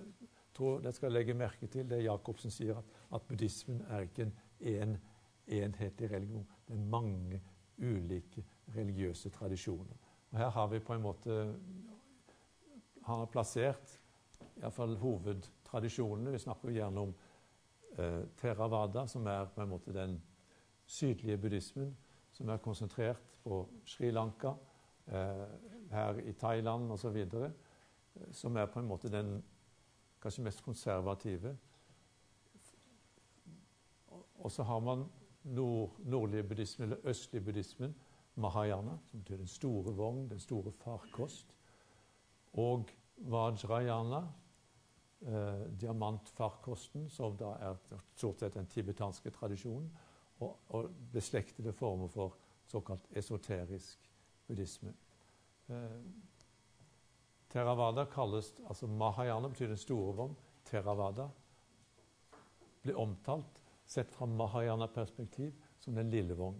tror 0.53 0.79
dere 0.79 0.93
skal 0.93 1.11
legge 1.11 1.33
merke 1.33 1.67
til 1.67 1.89
det 1.89 2.03
Jacobsen 2.03 2.51
sier, 2.51 2.77
at, 2.77 2.85
at 3.15 3.27
buddhismen 3.27 3.81
er 3.89 4.07
ikke 4.07 4.27
en, 4.27 4.33
en 4.59 4.97
enhetlig 5.47 6.11
religion. 6.11 6.47
Det 6.67 6.75
er 6.75 6.85
mange 6.89 7.41
ulike 7.77 8.45
religiøse 8.75 9.29
tradisjoner. 9.29 9.97
Og 10.31 10.37
Her 10.37 10.49
har 10.49 10.67
vi 10.67 10.79
på 10.79 10.93
en 10.93 11.01
måte 11.01 11.55
har 13.03 13.25
plassert 13.25 13.99
iallfall 14.61 14.95
hovedtradisjonene. 14.97 16.31
Vi 16.31 16.39
snakker 16.39 16.71
gjerne 16.71 16.99
om 16.99 17.13
eh, 17.97 18.23
Theravada, 18.37 19.07
som 19.07 19.27
er 19.27 19.45
på 19.45 19.61
en 19.61 19.69
måte 19.69 19.93
den 19.93 20.21
sydlige 20.85 21.37
buddhismen, 21.37 21.97
som 22.31 22.49
er 22.49 22.57
konsentrert 22.57 23.21
på 23.43 23.67
Sri 23.85 24.11
Lanka, 24.11 24.53
eh, 25.07 25.45
her 25.91 26.19
i 26.23 26.33
Thailand 26.33 26.91
osv., 26.91 27.17
eh, 27.17 27.51
som 28.31 28.57
er 28.57 28.65
på 28.65 28.79
en 28.79 28.87
måte 28.87 29.11
den 29.11 29.43
kanskje 30.21 30.43
mest 30.43 30.63
konservative. 30.63 31.57
Og 34.39 34.51
så 34.51 34.63
har 34.63 34.79
man 34.79 35.05
nord, 35.43 35.99
nordlige 35.99 36.43
buddhismen, 36.43 36.89
eller 36.89 37.09
østlige 37.09 37.43
buddhismen, 37.43 37.95
mahayana, 38.35 38.97
som 39.05 39.19
betyr 39.19 39.37
den 39.37 39.47
store 39.47 39.93
vogn, 39.93 40.29
den 40.29 40.39
store 40.39 40.71
farkost, 40.71 41.55
og 42.53 42.89
vajrayana, 43.17 44.27
eh, 45.27 45.65
diamantfarkosten, 45.81 47.09
som 47.09 47.37
da 47.37 47.55
er 47.59 47.79
stort 48.15 48.39
sett 48.39 48.57
den 48.57 48.67
tibetanske 48.71 49.31
tradisjonen, 49.31 49.89
og, 50.39 50.57
og 50.75 50.89
beslektede 51.13 51.73
former 51.73 52.11
for 52.11 52.37
såkalt 52.67 53.07
esoterisk 53.15 54.09
buddhisme. 54.47 54.93
Eh, 55.69 55.99
Theravada 57.53 58.05
kalles 58.05 58.53
altså 58.67 58.87
Mahayana 58.87 59.47
betyr 59.47 59.67
den 59.67 59.77
store 59.77 60.15
vogn. 60.15 60.35
Theravada 60.65 61.29
blir 62.81 62.97
omtalt 62.97 63.61
sett 63.85 64.11
fra 64.11 64.25
Mahayana-perspektiv 64.25 65.53
som 65.79 65.95
den 65.95 66.09
lille 66.09 66.33
vogn. 66.33 66.57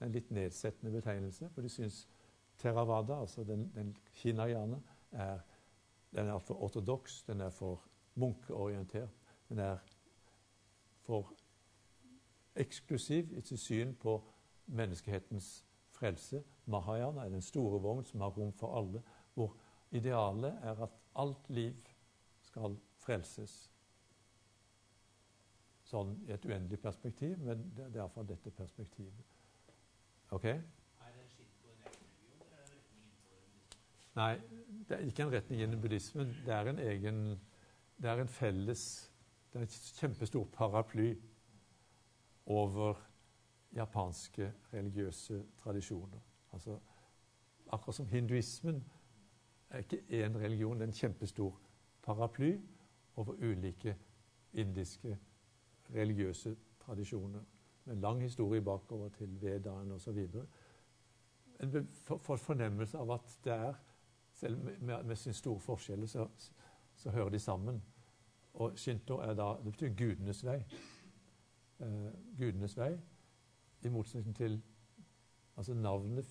En 0.00 0.12
litt 0.12 0.30
nedsettende 0.30 0.90
betegnelse, 0.92 1.48
for 1.54 1.62
de 1.62 1.70
syns 1.70 2.08
Theravada, 2.58 3.20
altså 3.20 3.44
den, 3.44 3.68
den 3.74 3.96
kinayana, 4.14 4.80
er, 5.12 5.38
den 6.10 6.28
er 6.28 6.38
for 6.38 6.62
ortodoks, 6.62 7.22
den 7.22 7.40
er 7.40 7.50
for 7.50 7.80
munkeorientert. 8.14 9.10
Den 9.48 9.58
er 9.58 9.78
for 11.02 11.32
eksklusiv 12.56 13.32
i 13.32 13.40
sitt 13.40 13.60
syn 13.60 13.94
på 13.94 14.18
menneskehetens 14.66 15.64
frelse. 15.90 16.42
Mahayana 16.66 17.24
er 17.24 17.28
den 17.28 17.42
store 17.42 17.80
vogn 17.82 18.04
som 18.04 18.20
har 18.20 18.34
rom 18.36 18.52
for 18.52 18.78
alle, 18.78 19.02
hvor 19.34 19.56
idealet 19.90 20.58
er 20.62 20.82
at 20.82 20.98
alt 21.14 21.50
liv 21.50 21.76
skal 22.42 22.76
frelses 23.02 23.72
sånn 25.92 26.14
i 26.26 26.32
et 26.32 26.44
uendelig 26.48 26.78
perspektiv, 26.80 27.36
men 27.44 27.66
det 27.76 27.84
er 27.84 27.98
iallfall 28.00 28.28
dette 28.28 28.50
perspektivet. 28.56 29.34
Ok? 30.32 30.46
Nei, 34.16 34.32
det 34.88 34.96
er 34.96 35.04
ikke 35.08 35.26
en 35.26 35.32
retning 35.32 35.62
innen 35.64 35.80
buddhismen. 35.80 36.32
Det 36.46 36.52
er 36.52 36.70
en 36.70 36.80
egen 36.80 37.20
Det 38.02 38.10
er 38.10 38.20
en 38.20 38.28
felles 38.28 39.12
Det 39.52 39.58
er 39.58 39.62
en 39.62 39.68
kjempestor 39.68 40.44
paraply 40.52 41.14
over 42.46 42.94
japanske 43.72 44.52
religiøse 44.72 45.44
tradisjoner. 45.58 46.18
Altså, 46.52 46.78
akkurat 47.68 47.94
som 47.94 48.06
hinduismen 48.06 48.84
er 49.70 49.78
ikke 49.78 50.02
én 50.08 50.36
religion, 50.38 50.74
det 50.74 50.82
er 50.82 50.86
en 50.86 50.92
kjempestor 50.92 51.60
paraply 52.02 52.56
over 53.16 53.32
ulike 53.32 53.96
indiske 54.52 55.18
religiøse 55.94 56.56
tradisjoner 56.80 57.40
med 57.84 57.96
lang 57.96 58.22
historie 58.22 58.62
bakover 58.62 59.08
til 59.08 59.42
Vedaen 59.42 59.92
osv. 59.92 60.28
En 61.60 61.88
får 62.06 62.36
fornemmelse 62.36 62.98
av 62.98 63.10
at 63.10 63.38
det 63.44 63.52
er 63.52 63.74
Selv 64.32 64.58
med, 64.80 65.02
med 65.04 65.16
sin 65.16 65.32
store 65.32 65.60
forskjell 65.60 66.08
så, 66.08 66.26
så, 66.96 67.10
hører 67.10 67.28
de 67.28 67.38
sammen. 67.38 67.82
Og 68.54 68.78
shinto 68.78 69.18
er 69.24 69.34
da, 69.34 69.54
det 69.64 69.72
betyr 69.72 69.94
gudenes 69.96 70.42
vei. 70.44 70.58
Eh, 71.80 72.10
gudenes 72.38 72.76
vei, 72.76 72.92
i 73.82 73.88
motsetning 73.88 74.36
til 74.36 74.60
Altså 75.56 75.74
navnet, 75.74 76.26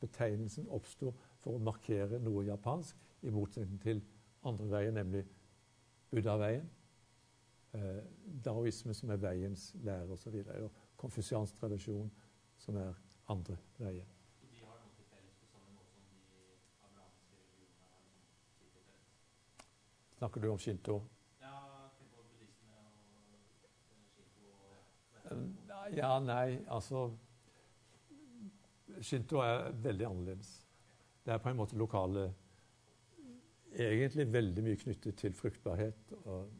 betegnelsen, 0.00 0.68
oppsto 0.70 1.10
for 1.42 1.56
å 1.56 1.62
markere 1.62 2.20
noe 2.22 2.44
japansk, 2.46 2.94
i 3.26 3.32
motsetning 3.34 3.80
til 3.82 4.02
andre 4.46 4.68
veier, 4.70 4.92
nemlig 4.94 5.24
Buddha-veien 6.12 6.68
eh, 7.72 8.02
daoisme, 8.44 8.94
som 8.94 9.10
er 9.10 9.16
veiens 9.22 9.72
lære 9.82 10.12
osv., 10.12 10.34
og, 10.34 10.62
og 10.62 10.70
konfusiansk 10.96 11.56
tradisjon, 11.60 12.10
som 12.58 12.76
er 12.76 12.94
andre 13.28 13.56
veier. 13.78 14.06
Så 14.38 14.46
de 14.46 14.62
har 14.62 14.78
noe 14.82 14.94
til 14.96 15.06
felles 15.10 15.36
på 15.42 15.50
samme 15.50 15.74
måte 15.74 15.92
som 16.06 16.22
de 16.30 16.44
abrahamske 16.86 17.34
religionene 17.34 17.90
har 17.90 18.00
liksom 18.06 18.24
sitt 18.30 18.54
til 18.62 18.70
felles? 18.86 19.12
Snakker 20.18 20.40
du 20.40 20.48
om 20.48 20.58
shinto? 20.58 21.02
Ja, 21.40 21.46
eh, 21.46 21.90
Eh, 25.30 25.96
Ja, 25.96 26.18
nei, 26.20 26.58
altså 26.68 27.16
Shinto 29.00 29.38
er 29.40 29.70
veldig 29.72 30.06
annerledes. 30.06 30.66
Det 31.24 31.32
er 31.32 31.38
på 31.38 31.48
en 31.48 31.56
måte 31.56 31.76
lokale 31.76 32.34
Egentlig 33.78 34.32
veldig 34.32 34.62
mye 34.64 34.76
knyttet 34.80 35.16
til 35.20 35.34
fruktbarhet 35.36 36.12
og 36.24 36.50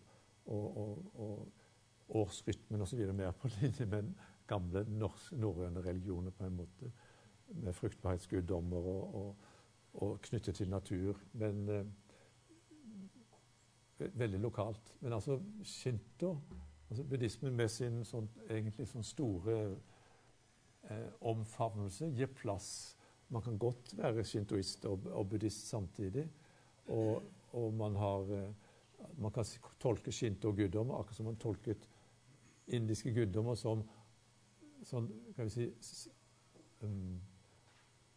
og, 0.48 0.76
og, 0.76 1.12
og 1.14 1.52
årsrytmen 2.08 2.80
osv. 2.80 3.12
mer 3.12 3.30
på 3.30 3.48
linje 3.60 3.86
med 3.86 4.12
gamle 4.46 4.84
norrøne 5.32 5.84
religioner, 5.84 6.30
på 6.30 6.44
en 6.44 6.56
måte, 6.56 6.92
med 7.48 7.72
fruktbarhetsguddommer 7.72 8.78
og, 8.78 9.36
knyttet 10.22 10.54
til 10.54 10.70
natur. 10.70 11.16
Men 11.32 11.68
eh, 11.68 11.84
veldig 13.98 14.38
lokalt. 14.40 14.94
Men 15.00 15.12
altså 15.12 15.40
shinto, 15.64 16.36
altså 16.90 17.04
buddhismen 17.04 17.56
med 17.56 17.68
sin 17.70 18.04
sånn, 18.04 18.28
egentlig 18.48 18.86
sånn 18.88 19.04
store 19.04 19.56
eh, 20.90 21.08
omfavnelse, 21.20 22.10
gir 22.16 22.30
plass 22.38 22.94
Man 23.30 23.42
kan 23.44 23.58
godt 23.60 23.90
være 23.98 24.22
shintoist 24.24 24.86
og, 24.88 25.04
og 25.12 25.26
buddhist 25.28 25.66
samtidig. 25.68 26.22
Og, 26.88 27.22
og 27.52 27.74
man 27.76 27.96
har 28.00 28.30
eh, 28.32 28.52
man 29.20 29.30
kan 29.36 29.44
tolke 29.80 30.10
shinto-guddommer 30.12 30.96
akkurat 30.96 31.16
som 31.18 31.26
man 31.28 31.36
tolket 31.36 31.84
indiske 32.72 33.12
guddommer 33.14 33.54
som 33.54 33.82
sånn, 34.88 35.06
kan 35.36 35.44
vi 35.50 35.68
si 35.82 36.10
um, 36.82 37.20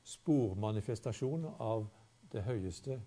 spormanifestasjon 0.08 1.46
av 1.60 1.86
det 2.32 2.44
høyeste. 2.48 2.98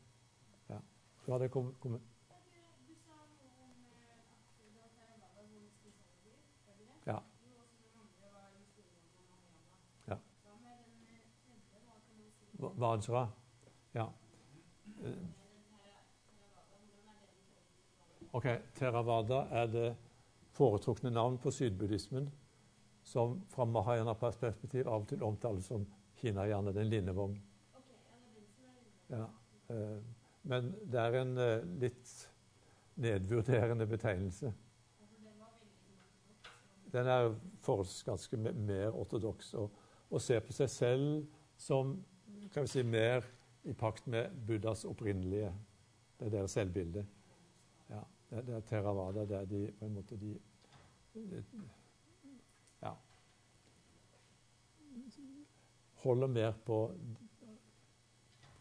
Ja. 0.71 0.79
Så 1.25 1.33
hadde 1.33 1.49
jeg 1.49 1.55
kommet, 1.57 1.77
kommet. 1.81 2.05
Du 2.05 2.95
sa 3.01 3.17
noe 3.17 3.49
om 3.65 3.77
eh, 3.89 4.13
at 4.13 4.61
det 4.61 4.71
var 4.77 4.89
Theravada 4.95 5.45
hvor 5.49 5.67
Spisology, 5.73 6.37
er 6.69 6.75
det 6.79 6.87
det? 6.89 6.99
Ja. 7.09 7.19
Jo, 7.45 7.57
også 7.65 7.81
den 7.81 7.97
andre 8.05 8.33
var 8.37 8.49
historien 8.61 9.09
om 9.09 9.29
Mahayana. 9.33 9.77
Ja. 10.09 10.19
Hva 10.45 10.55
med 10.61 10.75
den 10.85 10.97
eh, 11.09 11.27
tredje, 11.45 11.81
hva 11.85 11.97
kan 12.07 12.21
man 12.21 12.31
si? 12.37 12.45
Hva- 12.54 12.54
Vajra. 12.54 12.54
Ja. 12.54 12.54
Eh, 12.54 12.54
Med 12.54 12.54
den 12.54 12.54
Thera- 12.54 12.54
Theravada, 12.54 12.54
hvordan 12.54 12.54
er 12.54 12.54
det 12.54 12.54
i 12.54 12.54
forhold 12.54 12.54
til 13.03 13.27
Ja. 13.95 14.07
Ok, 18.33 18.47
Theravada 18.75 19.47
er 19.51 19.67
det 19.67 19.97
foretrukne 20.55 21.11
navn 21.11 21.39
på 21.39 21.51
sydbuddhismen, 21.51 22.33
som 23.03 23.43
fra 23.51 23.65
Mahayana-perspektiv 23.65 24.89
av 24.89 25.05
og 25.05 25.09
til 25.09 25.23
omtales 25.23 25.69
som 25.71 25.87
Hinayana, 26.19 26.73
den 26.73 26.89
linnevogn. 26.89 27.39
Ja, 29.11 29.27
eh, 29.71 29.99
Men 30.43 30.75
det 30.93 31.01
er 31.01 31.15
en 31.21 31.39
eh, 31.39 31.63
litt 31.81 32.11
nedvurderende 33.01 33.87
betegnelse. 33.87 34.53
Den 36.93 37.07
er 37.07 37.35
forholdsvis 37.65 38.03
ganske 38.05 38.37
mer 38.37 38.91
ortodoks 38.95 39.55
og, 39.55 39.71
og 40.11 40.21
ser 40.21 40.41
på 40.41 40.53
seg 40.53 40.71
selv 40.71 41.25
som 41.57 41.97
kan 42.53 42.63
vi 42.63 42.69
si, 42.69 42.83
mer 42.83 43.25
i 43.65 43.73
pakt 43.73 44.07
med 44.07 44.31
Buddhas 44.47 44.85
opprinnelige 44.85 45.53
Det 46.19 46.27
er 46.27 46.31
deres 46.31 46.51
selvbilde. 46.51 47.07
Ja, 47.91 48.01
det, 48.31 48.47
det 48.47 48.55
er 48.55 48.61
Theravada. 48.61 49.25
Det 49.27 49.37
er 49.37 49.45
de, 49.45 49.73
på 49.79 49.85
en 49.85 49.95
måte 49.95 50.17
de, 50.17 50.39
de 51.15 51.43
Ja. 52.83 52.93
Holder 56.05 56.27
mer 56.27 56.53
på 56.67 56.79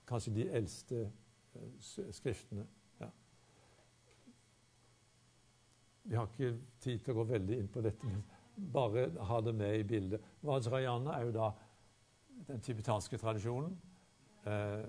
kanskje 0.07 0.33
de 0.33 0.47
eldste 0.49 1.11
eh, 1.55 2.11
skriftene. 2.11 2.65
Ja. 2.99 3.09
Vi 6.03 6.15
har 6.15 6.27
ikke 6.27 6.57
tid 6.79 6.99
til 6.99 7.13
å 7.13 7.21
gå 7.21 7.27
veldig 7.35 7.59
inn 7.59 7.69
på 7.71 7.83
dette, 7.85 8.07
men 8.07 8.23
bare 8.73 9.09
ha 9.29 9.41
det 9.41 9.55
med 9.55 9.79
i 9.79 9.83
bildet. 9.87 10.25
Vajrayana 10.41 11.19
er 11.19 11.29
jo 11.29 11.35
da 11.37 11.51
den 12.47 12.61
tibetanske 12.61 13.17
tradisjonen, 13.17 13.75
eh, 14.45 14.85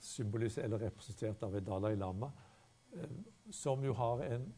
symbolisert 0.00 0.64
eller 0.64 0.78
representert 0.78 1.42
av 1.42 1.56
en 1.56 1.64
Dalai 1.64 1.94
Lama, 1.96 2.32
eh, 2.92 3.10
som 3.50 3.84
jo 3.84 3.92
har 3.92 4.24
en 4.24 4.52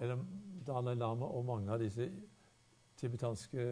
eller 0.00 0.24
Dalai 0.66 0.94
Lama 0.94 1.26
og 1.26 1.44
mange 1.44 1.72
av 1.72 1.78
disse 1.78 2.08
tibetanske 2.96 3.66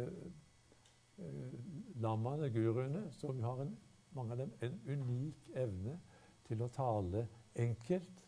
eh, 1.19 1.57
lamaene, 2.03 2.51
guruene, 2.51 3.11
som 3.13 3.39
jo 3.39 3.47
har 3.47 3.65
en, 3.65 3.75
mange 4.15 4.33
av 4.33 4.39
dem 4.39 4.53
en 4.61 4.79
unik 4.87 5.51
evne 5.57 5.99
til 6.47 6.63
å 6.63 6.71
tale 6.73 7.27
enkelt 7.59 8.25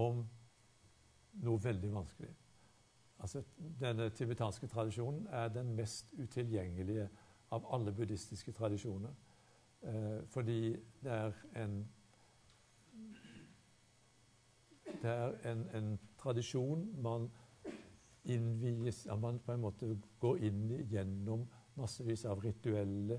om 0.00 0.24
noe 1.44 1.62
veldig 1.62 1.92
vanskelig. 1.94 2.30
Altså, 3.24 3.42
denne 3.80 4.10
tibetanske 4.10 4.68
tradisjonen 4.68 5.26
er 5.32 5.48
den 5.54 5.70
mest 5.76 6.12
utilgjengelige 6.18 7.08
av 7.54 7.66
alle 7.74 7.92
buddhistiske 7.92 8.52
tradisjoner. 8.52 9.14
Eh, 9.82 10.20
fordi 10.32 10.76
det 11.02 11.12
er 11.12 11.32
en 11.64 11.84
Det 15.04 15.10
er 15.10 15.50
en, 15.50 15.66
en 15.76 15.98
tradisjon 16.16 16.86
man 17.02 17.26
innvies 18.24 19.06
ja, 19.06 19.16
Man 19.16 19.38
på 19.38 19.52
en 19.52 19.60
måte 19.60 20.00
går 20.20 20.38
inn 20.48 20.70
i 20.70 20.78
gjennom 20.88 21.42
massevis 21.76 22.24
av 22.24 22.40
rituelle 22.40 23.18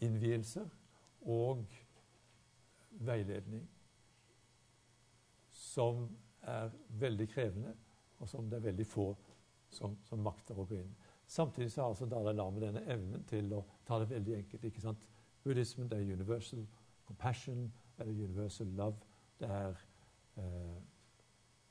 innvielser 0.00 0.68
og 1.26 1.64
veiledning 2.90 3.66
som 5.50 6.06
er 6.42 6.70
veldig 7.00 7.28
krevende, 7.28 7.74
og 8.18 8.28
som 8.28 8.48
det 8.50 8.60
er 8.60 8.68
veldig 8.70 8.86
få 8.86 9.10
som, 9.70 9.96
som 10.08 10.22
makter 10.24 10.58
å 10.58 10.66
gå 10.66 10.80
inn. 10.80 10.94
Samtidig 11.30 11.72
så 11.72 11.82
har 11.82 11.88
altså 11.88 12.06
Dalai 12.10 12.32
Lama 12.34 12.60
denne 12.60 12.80
evnen 12.90 13.22
til 13.30 13.52
å 13.54 13.60
ta 13.86 14.00
det 14.02 14.08
veldig 14.10 14.32
enkelt. 14.34 14.64
ikke 14.64 14.80
sant? 14.82 15.04
Buddhismen 15.44 15.86
det 15.90 15.98
er 16.00 16.12
universal 16.12 16.64
compassion, 17.06 17.68
det 17.98 18.06
er 18.06 18.10
universal 18.24 18.66
love. 18.66 18.96
Det 19.38 19.50
er 19.50 19.78
eh, 20.36 20.80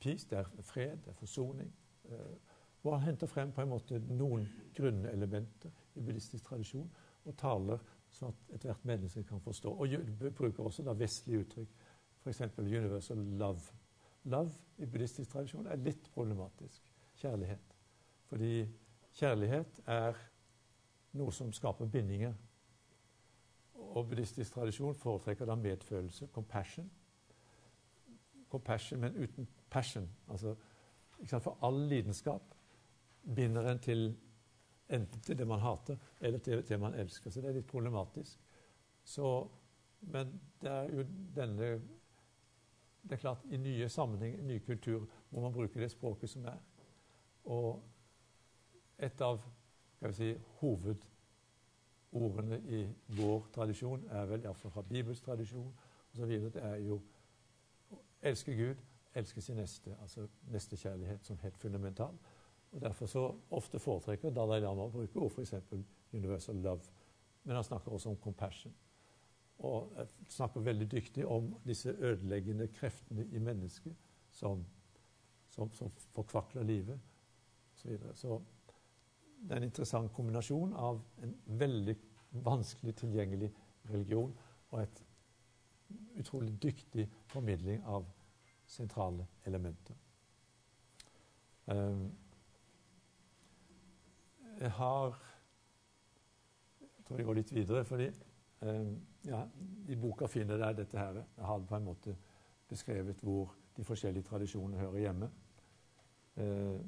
peace, 0.00 0.26
det 0.30 0.38
er 0.38 0.48
fred, 0.62 0.96
det 1.04 1.12
er 1.12 1.20
forsoning. 1.20 1.68
Eh, 2.08 2.56
og 2.82 2.92
han 2.94 3.04
henter 3.10 3.26
frem 3.26 3.52
på 3.52 3.60
en 3.60 3.68
måte 3.68 4.00
noen 4.08 4.48
grunnelementer 4.76 5.76
i 5.94 6.00
buddhistisk 6.00 6.48
tradisjon 6.48 6.88
og 7.28 7.36
taler 7.36 7.84
sånn 8.16 8.32
at 8.32 8.56
ethvert 8.56 8.88
menneske 8.88 9.28
kan 9.28 9.44
forstå. 9.44 9.76
Og 9.76 9.92
bruker 10.38 10.64
også 10.64 10.88
da 10.88 10.96
vestlige 10.96 11.44
uttrykk, 11.44 11.80
f.eks. 12.24 12.46
universal 12.58 13.20
love. 13.36 13.76
Love 14.24 14.56
i 14.78 14.88
buddhistisk 14.88 15.36
tradisjon 15.36 15.68
er 15.68 15.84
litt 15.84 16.08
problematisk. 16.14 16.88
Kjærlighet. 17.20 17.76
Fordi 18.32 18.54
kjærlighet 19.20 19.80
er 19.86 20.16
noe 21.18 21.32
som 21.34 21.52
skaper 21.52 21.90
bindinger. 21.90 22.34
Og 23.90 24.08
buddhistisk 24.08 24.54
tradisjon 24.54 24.94
foretrekker 24.94 25.48
da 25.48 25.56
medfølelse, 25.58 26.28
compassion. 26.32 26.90
Compassion, 28.50 29.00
men 29.00 29.16
uten 29.16 29.48
passion. 29.70 30.08
Altså? 30.30 30.54
For 31.26 31.58
all 31.66 31.86
lidenskap 31.88 32.54
binder 33.34 33.70
en 33.70 33.78
til 33.78 34.16
enten 34.90 35.20
til 35.20 35.38
det 35.38 35.46
man 35.46 35.60
hater, 35.60 35.96
eller 36.20 36.38
til 36.38 36.68
det 36.68 36.80
man 36.80 36.94
elsker. 36.94 37.30
Så 37.30 37.40
det 37.40 37.48
er 37.48 37.58
litt 37.60 37.66
problematisk. 37.66 38.38
Så, 39.04 39.48
men 40.00 40.40
det 40.62 40.70
er 40.70 40.94
jo 40.94 41.06
denne 41.36 41.80
Det 43.02 43.12
er 43.12 43.16
klart, 43.16 43.44
i 43.50 43.56
nye 43.56 43.88
sammenheng, 43.88 44.34
i 44.38 44.42
ny 44.42 44.58
kultur, 44.58 45.06
må 45.30 45.40
man 45.40 45.52
bruke 45.52 45.80
det 45.80 45.90
språket 45.90 46.30
som 46.30 46.44
er. 46.44 46.58
Og 47.44 47.82
et 49.00 49.20
av 49.24 49.40
si, 50.12 50.34
hovedordene 50.60 52.58
i 52.68 52.82
vår 53.18 53.48
tradisjon 53.54 54.04
er 54.10 54.28
vel 54.30 54.44
iallfall 54.44 54.72
fra 54.74 54.84
Bibels 54.86 55.20
tradisjon 55.24 55.72
osv. 56.12 56.32
Det 56.54 56.62
er 56.62 56.76
jo 56.84 57.00
å 57.90 58.00
elske 58.30 58.54
Gud, 58.56 58.82
elske 59.14 59.42
sin 59.42 59.58
neste, 59.60 59.94
altså 60.02 60.26
nestekjærlighet 60.52 61.26
som 61.26 61.38
helt 61.42 61.58
fundamental. 61.58 62.18
Og 62.70 62.80
Derfor 62.80 63.06
så 63.06 63.24
ofte 63.50 63.78
foretrekker 63.78 64.30
Dalai 64.30 64.60
Lama 64.60 64.86
å 64.86 64.92
bruke 64.94 65.18
ord 65.18 65.32
f.eks. 65.32 65.54
universal 66.12 66.56
love. 66.62 66.82
Men 67.44 67.56
han 67.56 67.64
snakker 67.64 67.92
også 67.92 68.12
om 68.12 68.16
compassion. 68.16 68.74
Og 69.58 69.92
snakker 70.28 70.60
veldig 70.64 70.86
dyktig 70.90 71.26
om 71.26 71.50
disse 71.66 71.92
ødeleggende 71.92 72.68
kreftene 72.72 73.26
i 73.32 73.38
mennesket 73.38 73.96
som, 74.30 74.64
som, 75.48 75.72
som 75.72 75.90
forkvakler 76.14 76.62
livet 76.62 77.00
osv. 77.74 77.80
Så, 77.80 77.88
videre. 77.88 78.14
så 78.14 78.40
det 79.40 79.52
er 79.52 79.60
en 79.60 79.68
interessant 79.68 80.12
kombinasjon 80.12 80.72
av 80.76 81.00
en 81.24 81.34
veldig 81.60 81.96
vanskelig 82.44 82.94
tilgjengelig 83.00 83.50
religion 83.90 84.32
og 84.70 84.82
et 84.82 85.02
utrolig 86.20 86.52
dyktig 86.62 87.06
formidling 87.30 87.82
av 87.88 88.06
sentrale 88.70 89.26
elementer. 89.48 89.96
Um, 91.66 92.10
jeg 94.60 94.70
har 94.70 95.18
Jeg 96.80 97.04
tror 97.04 97.18
jeg 97.18 97.26
går 97.26 97.34
litt 97.34 97.52
videre, 97.52 97.84
fordi 97.84 98.06
um, 98.60 98.90
ja, 99.26 99.40
i 99.88 99.96
boka 99.98 100.28
finner 100.30 100.60
dere 100.60 100.76
dette 100.78 100.98
her. 100.98 101.16
Jeg 101.36 101.44
har 101.44 101.64
på 101.66 101.76
en 101.76 101.84
måte 101.84 102.14
beskrevet 102.68 103.18
hvor 103.26 103.50
de 103.76 103.84
forskjellige 103.84 104.28
tradisjonene 104.28 104.78
hører 104.78 104.98
hjemme. 104.98 105.30
Uh, 106.36 106.78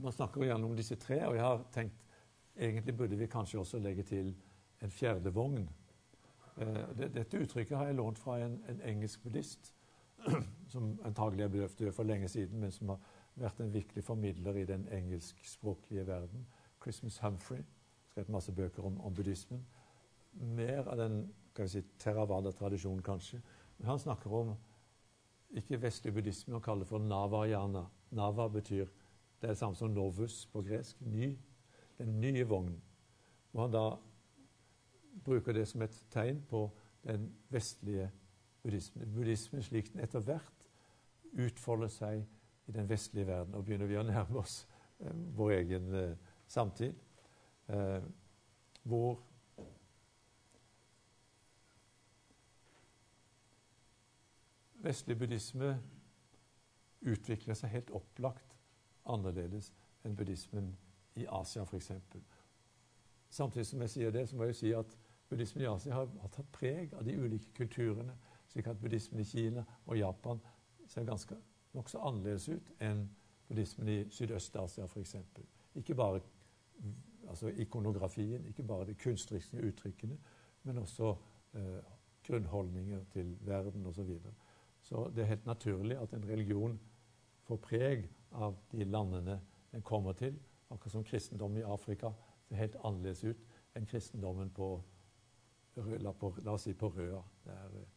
man 0.00 0.12
snakker 0.12 0.40
jo 0.40 0.48
gjerne 0.48 0.66
om 0.66 0.76
disse 0.76 0.96
tre, 1.00 1.20
og 1.28 1.36
jeg 1.36 1.44
har 1.44 1.64
tenkt 1.72 2.04
egentlig 2.56 2.96
burde 2.96 3.16
vi 3.16 3.26
kanskje 3.26 3.58
også 3.58 3.78
legge 3.78 4.02
til 4.02 4.34
en 4.82 4.90
fjerde 4.90 5.32
vogn. 5.34 5.68
Det, 6.96 7.10
dette 7.14 7.40
uttrykket 7.42 7.76
har 7.76 7.88
jeg 7.90 7.98
lånt 7.98 8.18
fra 8.18 8.38
en, 8.38 8.60
en 8.68 8.82
engelsk 8.86 9.22
buddhist 9.22 9.72
som 10.72 10.92
antagelig 11.04 11.44
er 11.44 11.48
bedøvd 11.48 11.92
for 11.92 12.06
lenge 12.06 12.28
siden, 12.28 12.60
men 12.60 12.72
som 12.72 12.94
har 12.94 13.00
vært 13.34 13.60
en 13.60 13.72
viktig 13.74 14.04
formidler 14.04 14.60
i 14.60 14.66
den 14.68 14.86
engelskspråklige 14.92 16.06
verden. 16.06 16.46
Christmas 16.82 17.18
Humphrey 17.18 17.64
skrevet 18.10 18.30
masse 18.30 18.52
bøker 18.52 18.86
om, 18.86 19.00
om 19.00 19.14
buddhismen. 19.14 19.64
Mer 20.32 20.86
av 20.86 20.98
den 20.98 21.24
kan 21.54 21.66
vi 21.66 21.68
si, 21.68 21.82
Theravada-tradisjonen, 21.98 23.02
kanskje. 23.02 23.40
Men 23.78 23.88
han 23.88 23.98
snakker 23.98 24.32
om 24.32 24.54
ikke 25.54 25.80
vestlig 25.82 26.14
buddhisme, 26.14 26.54
han 26.54 26.62
kaller 26.62 26.86
det 26.86 26.90
for 26.90 27.02
navayana. 27.02 27.84
Nava 28.14 28.48
betyr 28.48 28.86
det 29.44 29.48
er 29.50 29.52
det 29.52 29.58
samme 29.58 29.76
som 29.76 29.90
novus 29.90 30.46
på 30.46 30.62
gresk. 30.62 31.00
Ny. 31.00 31.38
Den 31.98 32.20
nye 32.20 32.46
vognen. 32.48 32.82
Og 33.52 33.60
han 33.62 33.72
da 33.72 33.82
bruker 35.24 35.52
det 35.52 35.66
som 35.68 35.82
et 35.84 36.06
tegn 36.10 36.40
på 36.48 36.70
den 37.04 37.26
vestlige 37.52 38.06
buddhismen. 38.62 39.12
Buddhismen 39.12 39.62
slik 39.62 39.92
den 39.92 40.00
etter 40.00 40.24
hvert 40.24 40.64
utfolder 41.36 41.92
seg 41.92 42.24
i 42.66 42.72
den 42.72 42.88
vestlige 42.88 43.26
verden. 43.26 43.54
Og 43.54 43.66
begynner 43.66 43.86
vi 43.86 44.00
å 44.00 44.06
nærme 44.08 44.40
oss 44.40 44.62
eh, 45.04 45.12
vår 45.36 45.52
egen 45.58 45.92
eh, 45.94 46.16
samtid. 46.48 46.94
eh, 47.68 48.00
hvor 48.82 49.20
vestlig 54.88 55.18
buddhisme 55.18 55.76
utvikler 57.00 57.54
seg 57.54 57.76
helt 57.76 57.92
opplagt 57.92 58.53
annerledes 59.06 59.72
enn 60.04 60.16
buddhismen 60.16 60.76
i 61.16 61.26
Asia, 61.30 61.62
f.eks. 61.62 61.90
Samtidig 63.30 63.66
som 63.66 63.80
jeg 63.80 63.90
sier 63.90 64.14
det, 64.14 64.28
så 64.28 64.36
må 64.36 64.48
jeg 64.48 64.58
si 64.58 64.72
at 64.76 64.96
buddhismen 65.28 65.64
i 65.64 65.68
Asia 65.70 65.94
har, 65.94 66.08
har 66.20 66.32
tatt 66.34 66.52
preg 66.52 66.94
av 66.94 67.04
de 67.06 67.16
ulike 67.18 67.50
kulturene, 67.56 68.14
slik 68.48 68.68
at 68.70 68.80
buddhismen 68.80 69.20
i 69.20 69.28
Kina 69.28 69.64
og 69.86 69.98
Japan 69.98 70.40
ser 70.88 71.06
ganske 71.08 71.36
nokså 71.74 71.98
annerledes 71.98 72.48
ut 72.48 72.72
enn 72.84 73.06
buddhismen 73.48 73.90
i 73.90 73.98
Sydøst-Asia, 74.10 74.86
f.eks. 74.86 75.16
Ikke 75.74 75.94
bare 75.98 76.20
altså 77.28 77.48
ikonografien, 77.48 78.44
ikke 78.46 78.62
bare 78.62 78.86
de 78.86 78.94
kunstneriske 78.94 79.66
uttrykkene, 79.66 80.18
men 80.62 80.78
også 80.78 81.14
eh, 81.54 81.80
grunnholdninger 82.26 83.04
til 83.12 83.36
verden 83.40 83.86
osv. 83.86 83.94
Så, 83.94 84.02
videre. 84.02 84.34
så 84.82 85.10
det 85.16 85.22
er 85.22 85.32
helt 85.32 85.46
naturlig 85.46 85.98
at 85.98 86.12
en 86.12 86.28
religion 86.28 86.80
får 87.42 87.56
preg 87.56 88.08
av 88.34 88.56
de 88.72 88.84
landene 88.84 89.38
den 89.72 89.82
kommer 89.82 90.12
til. 90.18 90.36
Akkurat 90.70 90.92
som 90.92 91.04
kristendommen 91.04 91.60
i 91.60 91.66
Afrika 91.66 92.12
ser 92.48 92.60
helt 92.60 92.76
annerledes 92.84 93.24
ut 93.24 93.44
enn 93.74 93.86
kristendommen 93.86 94.50
på, 94.54 94.68
la, 95.76 96.12
på, 96.12 96.32
la 96.44 96.54
oss 96.54 96.66
si 96.68 96.74
på 96.78 96.90
Røa, 96.94 97.22
der 97.44 97.78
eh, 97.80 97.90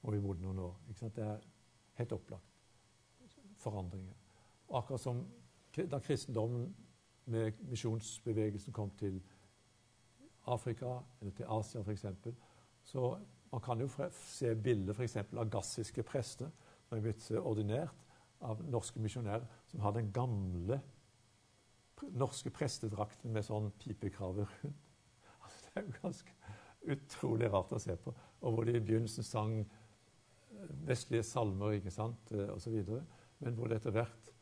hvor 0.00 0.16
vi 0.16 0.20
bodde 0.20 0.42
noen 0.42 0.58
år. 0.58 0.78
Det 0.88 1.22
er 1.22 1.44
helt 2.00 2.12
opplagt 2.12 2.52
forandringer. 3.62 4.14
Akkurat 4.72 5.00
som 5.00 5.22
da 5.76 6.00
kristendommen 6.00 6.72
med 7.24 7.60
misjonsbevegelsen 7.70 8.72
kom 8.72 8.90
til 8.98 9.20
Afrika 10.46 10.98
eller 11.20 11.32
til 11.36 11.46
Asia 11.48 11.80
f.eks., 11.80 12.06
så 12.82 13.18
man 13.52 13.60
kan 13.60 13.80
jo 13.80 13.88
se 14.16 14.54
bilder 14.54 14.94
f.eks. 14.94 15.16
av 15.16 15.50
gassiske 15.50 16.02
prester 16.02 16.50
som 16.88 16.96
er 16.96 17.04
blitt 17.04 17.28
ordinert 17.38 18.02
av 18.42 18.62
norske 18.70 19.00
misjonærer, 19.00 19.46
som 19.70 19.80
har 19.80 19.94
den 19.96 20.10
gamle 20.12 20.80
norske 22.18 22.50
prestedrakten 22.50 23.32
med 23.32 23.46
sånn 23.46 23.70
pipekrave 23.78 24.46
rundt. 24.48 24.88
Altså, 25.42 25.62
det 25.62 25.72
er 25.74 25.86
jo 25.86 25.94
ganske 26.02 26.34
utrolig 26.92 27.50
rart 27.52 27.72
å 27.72 27.80
se 27.82 27.96
på. 27.96 28.14
Og 28.42 28.54
hvor 28.54 28.66
de 28.66 28.76
i 28.76 28.82
begynnelsen 28.82 29.26
sang 29.26 29.60
eh, 29.62 30.72
vestlige 30.88 31.26
salmer 31.26 31.78
ikke 31.78 31.94
sant, 31.94 32.32
eh, 32.34 32.50
osv. 32.54 32.80
Men 33.42 33.58
hvor 33.58 33.70
det 33.70 33.78
etter 33.80 33.94
hvert 33.94 34.32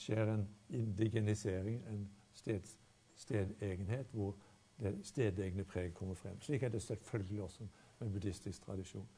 skjer 0.00 0.32
en 0.32 0.46
indigenisering, 0.72 1.82
en 1.88 2.06
sted, 2.34 2.68
stedegenhet, 3.16 4.08
hvor 4.16 4.36
det 4.80 4.94
stedegne 5.06 5.64
preget 5.68 5.94
kommer 5.94 6.16
frem. 6.16 6.40
Slik 6.40 6.62
er 6.62 6.72
det 6.72 6.82
selvfølgelig 6.82 7.42
også 7.42 7.68
med 8.00 8.10
buddhistisk 8.10 8.64
tradisjon. 8.64 9.08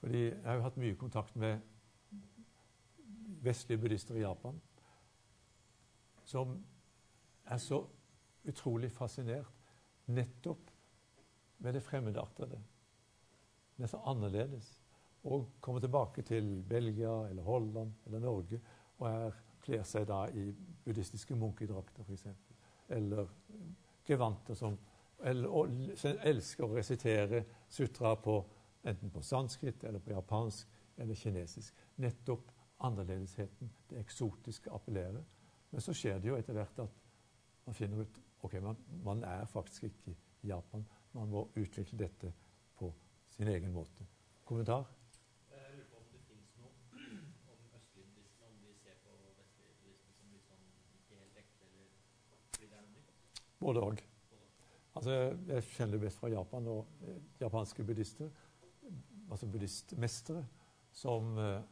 Fordi 0.00 0.24
Jeg 0.24 0.44
har 0.44 0.54
jo 0.54 0.66
hatt 0.66 0.76
mye 0.76 0.94
kontakt 0.94 1.36
med 1.36 1.58
vestlige 3.46 3.80
buddhister 3.80 4.18
i 4.18 4.24
Japan 4.24 4.58
som 6.26 6.56
er 7.46 7.58
så 7.62 7.84
utrolig 8.46 8.90
fascinert 8.92 9.70
nettopp 10.06 10.70
med 11.58 11.74
det 11.74 11.82
fremmedartede. 11.82 12.58
Det 13.76 13.86
er 13.86 13.90
så 13.90 14.02
annerledes. 14.06 14.82
Og 15.26 15.48
kommer 15.60 15.80
tilbake 15.80 16.22
til 16.22 16.64
Belgia 16.68 17.28
eller 17.28 17.42
Holland 17.42 17.92
eller 18.06 18.18
Norge 18.18 18.60
og 18.98 19.08
er, 19.10 19.38
kler 19.66 19.82
seg 19.82 20.04
da 20.06 20.20
i 20.30 20.52
buddhistiske 20.84 21.34
munkedrakter, 21.34 22.04
f.eks. 22.06 22.26
Eller 22.94 23.26
gevanter 24.06 24.54
som 24.54 24.76
eller, 25.26 25.48
og, 25.48 25.72
elsker 26.22 26.66
å 26.68 26.76
resitere 26.76 27.42
sutra 27.68 28.12
på, 28.22 28.36
enten 28.86 29.10
på 29.10 29.22
sanskrit 29.26 29.82
eller 29.84 29.98
på 30.04 30.12
japansk 30.12 30.68
eller 31.02 31.18
kinesisk. 31.18 31.74
Nettopp 31.96 32.52
annerledesheten, 32.78 33.70
det 33.90 34.00
eksotiske, 34.00 34.70
appellerer. 34.72 35.24
Men 35.70 35.80
så 35.80 35.94
skjer 35.96 36.20
det 36.20 36.30
jo 36.30 36.36
etter 36.38 36.56
hvert 36.56 36.84
at 36.84 37.02
man 37.66 37.74
finner 37.74 38.04
ut 38.04 38.20
ok, 38.46 38.60
man, 38.62 38.76
man 39.04 39.24
er 39.24 39.46
faktisk 39.50 39.88
ikke 39.88 40.14
i 40.42 40.48
Japan. 40.48 40.84
Man 41.12 41.30
må 41.32 41.48
utvikle 41.56 41.98
dette 41.98 42.32
på 42.78 42.92
sin 43.30 43.48
egen 43.48 43.72
måte. 43.72 44.06
Kommentar? 44.44 44.86
Både 53.58 53.80
òg. 53.80 54.02
Altså, 54.96 55.12
jeg 55.48 55.64
kjenner 55.72 55.96
det 55.96 56.00
best 56.06 56.20
fra 56.20 56.28
Japan 56.30 56.68
og 56.70 56.86
eh, 57.04 57.16
japanske 57.40 57.84
buddhister, 57.84 58.28
altså 59.30 59.48
buddhistmestere, 59.50 60.44
som 60.92 61.38
eh, 61.40 61.64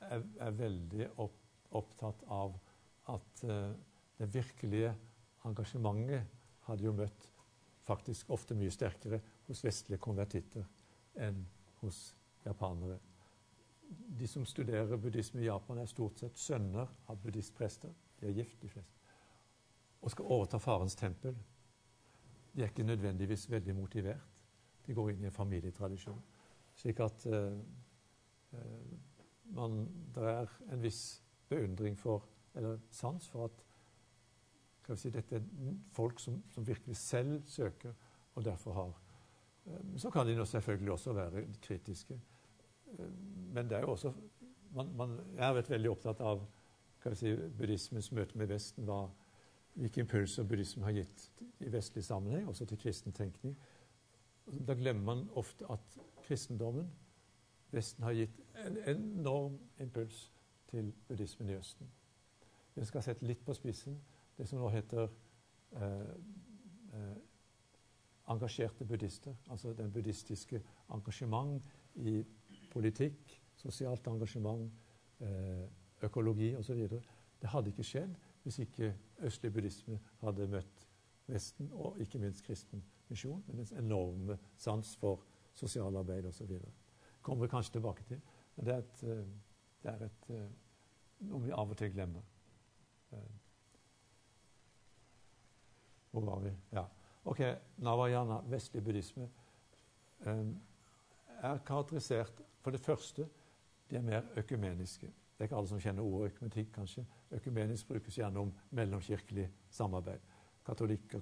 er, 0.00 0.24
er 0.40 0.56
veldig 0.58 1.10
opp, 1.24 1.38
opptatt 1.78 2.24
av 2.32 2.54
at 3.12 3.44
uh, 3.48 3.72
det 4.18 4.28
virkelige 4.34 4.92
engasjementet 5.48 6.38
hadde 6.68 6.84
jo 6.84 6.94
møtt 6.96 7.28
faktisk 7.88 8.30
ofte 8.34 8.56
mye 8.58 8.72
sterkere 8.72 9.20
hos 9.46 9.62
vestlige 9.64 10.00
konvertitter 10.02 10.66
enn 11.24 11.40
hos 11.80 12.10
japanere. 12.44 12.98
De 13.88 14.26
som 14.28 14.44
studerer 14.46 15.00
buddhisme 15.00 15.40
i 15.40 15.46
Japan, 15.46 15.78
er 15.78 15.88
stort 15.88 16.20
sett 16.20 16.36
sønner 16.36 16.90
av 17.08 17.20
buddhistprester. 17.22 17.92
De 18.20 18.28
er 18.28 18.36
gift, 18.36 18.58
de 18.60 18.68
fleste. 18.68 19.14
Og 20.02 20.12
skal 20.12 20.28
overta 20.28 20.60
farens 20.60 20.96
tempel. 20.98 21.36
De 22.52 22.62
er 22.62 22.68
ikke 22.68 22.84
nødvendigvis 22.84 23.48
veldig 23.50 23.74
motivert. 23.78 24.36
De 24.86 24.94
går 24.94 25.12
inn 25.12 25.24
i 25.24 25.30
en 25.30 25.34
familietradisjon. 25.34 26.20
Slik 26.76 27.00
at 27.00 27.24
uh, 27.32 27.56
uh, 28.52 28.97
man, 29.54 29.88
det 30.14 30.24
er 30.30 30.52
en 30.72 30.82
viss 30.82 31.22
beundring 31.48 31.98
for, 31.98 32.24
eller 32.54 32.78
sans 32.90 33.28
for, 33.28 33.48
at 33.48 34.98
si, 34.98 35.10
dette 35.12 35.36
er 35.36 35.44
folk 35.92 36.20
som, 36.20 36.42
som, 36.50 36.66
virkelig 36.66 36.96
selv 36.96 37.42
søker, 37.46 37.92
og 38.34 38.44
derfor 38.44 38.72
har 38.72 38.92
eh, 39.66 39.96
Så 39.96 40.10
kan 40.10 40.26
de 40.26 40.46
selvfølgelig 40.46 40.92
også 40.92 41.12
være 41.12 41.46
kritiske. 41.62 42.20
Eh, 42.98 43.10
men 43.52 43.68
det 43.68 43.76
er 43.76 43.80
jo 43.80 43.90
også 43.90 44.12
man, 44.74 44.96
man 44.96 45.20
Jeg 45.36 45.44
har 45.44 45.54
vært 45.54 45.70
veldig 45.70 45.90
opptatt 45.90 46.20
av 46.20 46.44
si, 47.14 47.34
buddhismens 47.58 48.12
møte 48.12 48.38
med 48.38 48.46
Vesten. 48.46 48.84
Hva, 48.84 49.08
hvilke 49.78 50.00
impulser 50.00 50.44
buddhismen 50.44 50.84
har 50.84 50.92
gitt 50.92 51.28
i 51.60 51.72
vestlig 51.72 52.04
sammenheng, 52.04 52.48
også 52.48 52.66
til 52.66 52.78
kristen 52.78 53.12
tenkning. 53.12 53.56
Da 54.66 54.74
glemmer 54.74 55.04
man 55.04 55.28
ofte 55.36 55.66
at 55.70 55.98
kristendommen 56.26 56.88
Vesten 57.70 58.04
har 58.04 58.12
gitt 58.12 58.40
en 58.66 58.76
enorm 58.86 59.58
impuls 59.80 60.32
til 60.68 60.92
buddhismen 61.08 61.50
i 61.50 61.56
Østen. 61.56 61.90
Vi 62.74 62.84
skal 62.84 63.02
sette 63.02 63.26
litt 63.26 63.44
på 63.44 63.54
spissen 63.56 63.98
det 64.38 64.46
som 64.48 64.60
nå 64.62 64.68
heter 64.70 65.08
eh, 65.76 66.12
eh, 66.94 67.16
engasjerte 68.30 68.86
buddhister. 68.86 69.34
Altså 69.50 69.72
den 69.72 69.92
buddhistiske 69.92 70.62
engasjement 70.94 71.62
i 71.94 72.22
politikk, 72.70 73.40
sosialt 73.56 74.06
engasjement, 74.06 74.72
eh, 75.20 75.64
økologi 76.02 76.54
osv. 76.56 76.86
Det 77.40 77.50
hadde 77.50 77.74
ikke 77.74 77.86
skjedd 77.86 78.14
hvis 78.42 78.58
ikke 78.58 78.94
østlig 79.26 79.52
buddhisme 79.52 79.98
hadde 80.22 80.48
møtt 80.48 80.84
Vesten, 81.28 81.68
og 81.72 81.98
ikke 82.00 82.18
minst 82.18 82.44
kristen 82.46 82.80
misjon, 83.08 83.42
med 83.46 83.58
dens 83.60 83.72
enorme 83.76 84.38
sans 84.56 84.96
for 84.96 85.26
sosialarbeid 85.52 86.24
osv 86.24 86.54
kommer 87.22 87.46
vi 87.46 87.50
kanskje 87.50 87.72
tilbake 87.72 88.02
til. 88.02 88.20
Men 88.56 88.66
det 88.66 88.74
er, 88.74 88.78
et, 88.78 89.02
eh, 89.02 89.26
det 89.82 89.90
er 89.90 90.04
et, 90.04 90.30
eh, 90.30 90.46
noe 91.30 91.42
vi 91.42 91.52
av 91.52 91.70
og 91.70 91.76
til 91.78 91.92
glemmer. 91.92 92.22
Eh, 93.12 93.34
hvor 96.10 96.24
var 96.26 96.40
vi? 96.40 96.52
Ja. 96.72 96.84
Ok, 97.24 97.40
Navayana, 97.76 98.40
vestlig 98.48 98.84
buddhisme, 98.84 99.28
er 100.20 101.58
karakterisert 101.66 102.42
For 102.60 102.70
det 102.70 102.80
første, 102.80 103.28
de 103.90 103.96
er 103.96 104.02
mer 104.02 104.22
økumeniske. 104.36 105.06
Det 105.06 105.38
er 105.38 105.44
ikke 105.44 105.56
alle 105.56 105.68
som 105.68 105.80
kjenner 105.80 106.02
ordet 106.02 106.32
økumetikk, 106.32 106.72
kanskje. 106.72 107.04
Økumenisk 107.30 107.88
brukes 107.88 108.14
gjerne 108.14 108.38
om 108.38 108.52
mellomkirkelig 108.70 109.50
samarbeid. 109.70 110.18
Katolikker, 110.66 111.20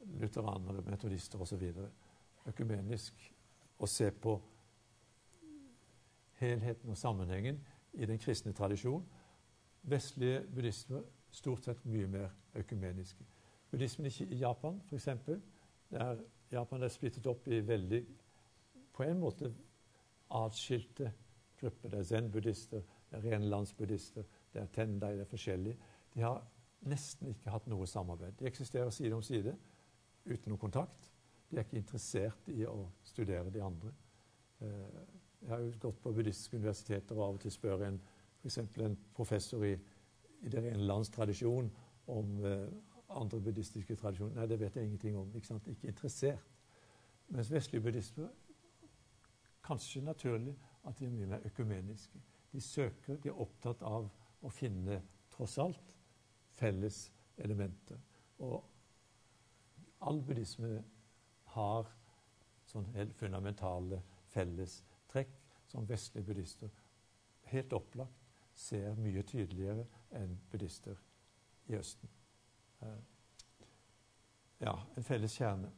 lutheranere, 0.00 0.82
metodister 0.82 1.40
osv. 1.40 1.72
Økumenisk 2.46 3.32
å 3.78 3.86
se 3.86 4.10
på 4.10 4.40
helheten 6.40 6.90
og 6.90 6.96
sammenhengen 6.96 7.60
i 7.92 8.06
den 8.06 8.18
kristne 8.18 8.52
tradisjon. 8.52 9.04
Vestlige 9.82 10.42
buddhismer 10.54 11.02
stort 11.30 11.64
sett 11.64 11.84
mye 11.84 12.08
mer 12.10 12.32
økumeniske. 12.54 13.24
Buddhismen 13.70 14.10
i 14.10 14.40
Japan, 14.40 14.80
f.eks. 14.90 15.08
Japan 16.52 16.82
er 16.82 16.92
splittet 16.92 17.26
opp 17.26 17.48
i 17.48 17.60
veldig 17.66 18.02
på 18.96 19.04
en 19.04 19.20
måte 19.20 19.50
atskilte 20.30 21.12
grupper. 21.60 21.88
Det 21.88 21.98
er 21.98 22.08
zen-buddhister, 22.10 22.82
det 23.10 23.18
er 23.18 23.32
renlandsbuddhister, 23.32 24.24
det 24.52 24.62
er 24.62 24.72
tendai, 24.72 25.12
det 25.16 25.26
er 25.26 25.30
forskjellig. 25.30 25.74
De 26.14 26.24
har 26.24 26.40
nesten 26.86 27.30
ikke 27.32 27.52
hatt 27.52 27.66
noe 27.70 27.86
samarbeid. 27.86 28.38
De 28.38 28.48
eksisterer 28.48 28.90
side 28.94 29.14
om 29.16 29.22
side 29.24 29.54
uten 30.26 30.50
noe 30.52 30.60
kontakt. 30.60 31.10
De 31.50 31.58
er 31.58 31.66
ikke 31.66 31.78
interessert 31.78 32.48
i 32.50 32.64
å 32.66 32.88
studere 33.06 33.52
de 33.54 33.62
andre. 33.62 33.92
Eh, 34.60 35.02
jeg 35.46 35.54
har 35.54 35.62
jo 35.62 35.72
gått 35.80 36.00
på 36.02 36.12
buddhistiske 36.12 36.58
universiteter 36.58 37.14
og 37.14 37.22
av 37.28 37.36
og 37.36 37.40
til 37.44 37.52
spør 37.54 37.84
en, 37.86 38.00
for 38.42 38.82
en 38.82 38.96
professor 39.14 39.64
i, 39.64 39.76
i 40.42 40.50
det 40.50 40.62
rene 40.64 40.88
lands 40.88 41.10
tradisjon 41.14 41.70
om 42.10 42.32
eh, 42.44 42.66
andre 43.14 43.40
buddhistiske 43.40 43.94
tradisjoner. 44.00 44.34
Nei, 44.34 44.48
det 44.50 44.58
vet 44.60 44.76
jeg 44.76 44.88
ingenting 44.88 45.18
om. 45.18 45.30
Ikke, 45.34 45.46
sant? 45.46 45.68
ikke 45.70 45.92
interessert. 45.92 46.50
Mens 47.28 47.50
vestlige 47.52 47.82
buddhister 47.82 48.26
kanskje 49.66 50.02
naturlig 50.02 50.56
at 50.86 50.98
de 50.98 51.06
er 51.06 51.14
mye 51.14 51.30
mer 51.30 51.46
økumeniske. 51.46 52.18
De 52.52 52.60
søker, 52.60 53.16
de 53.22 53.30
er 53.30 53.40
opptatt 53.42 53.82
av 53.86 54.10
å 54.42 54.50
finne, 54.50 55.00
tross 55.30 55.58
alt, 55.62 55.94
felles 56.58 57.04
elementer. 57.38 57.98
Og 58.42 58.58
all 60.06 60.22
buddhisme 60.26 60.82
har 61.54 61.90
sånn 62.66 62.86
helt 62.94 63.14
fundamentale 63.18 64.02
fellestrekk 65.16 65.42
som 65.66 65.86
vestlige 65.88 66.24
buddhister 66.24 66.70
helt 67.50 67.72
opplagt 67.72 68.12
ser 68.54 68.94
mye 68.96 69.22
tydeligere 69.22 69.84
enn 70.16 70.36
buddhister 70.50 70.96
i 71.68 71.76
Østen. 71.76 72.08
Eh, 72.82 73.00
ja, 74.60 74.74
en 74.96 75.04
felles 75.04 75.34
kjerne. 75.36 75.70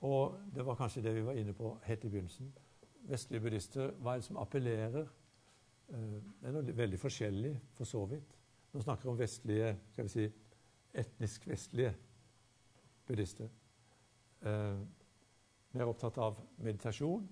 Og 0.00 0.38
det 0.54 0.64
var 0.64 0.78
kanskje 0.78 1.02
det 1.02 1.14
vi 1.14 1.24
var 1.26 1.36
inne 1.36 1.52
på 1.52 1.74
helt 1.84 2.04
i 2.04 2.08
begynnelsen. 2.08 2.52
Vestlige 3.10 3.40
buddhister, 3.40 3.92
hva 4.00 4.14
er 4.14 4.22
det 4.22 4.28
som 4.28 4.40
appellerer? 4.40 5.08
Eh, 5.88 6.20
det 6.40 6.48
er 6.48 6.54
noe 6.56 6.76
veldig 6.76 7.00
forskjellig, 7.00 7.56
for 7.74 7.84
så 7.84 8.04
vidt. 8.06 8.36
Nå 8.72 8.80
snakker 8.80 9.04
vi 9.04 9.12
om 9.12 9.18
vestlige, 9.18 9.74
skal 9.92 10.06
vi 10.06 10.14
si, 10.14 10.30
etnisk 10.94 11.46
vestlige 11.50 11.92
buddhister. 13.06 13.50
Eh, 14.40 14.80
mer 15.72 15.92
opptatt 15.92 16.18
av 16.18 16.40
meditasjon 16.58 17.28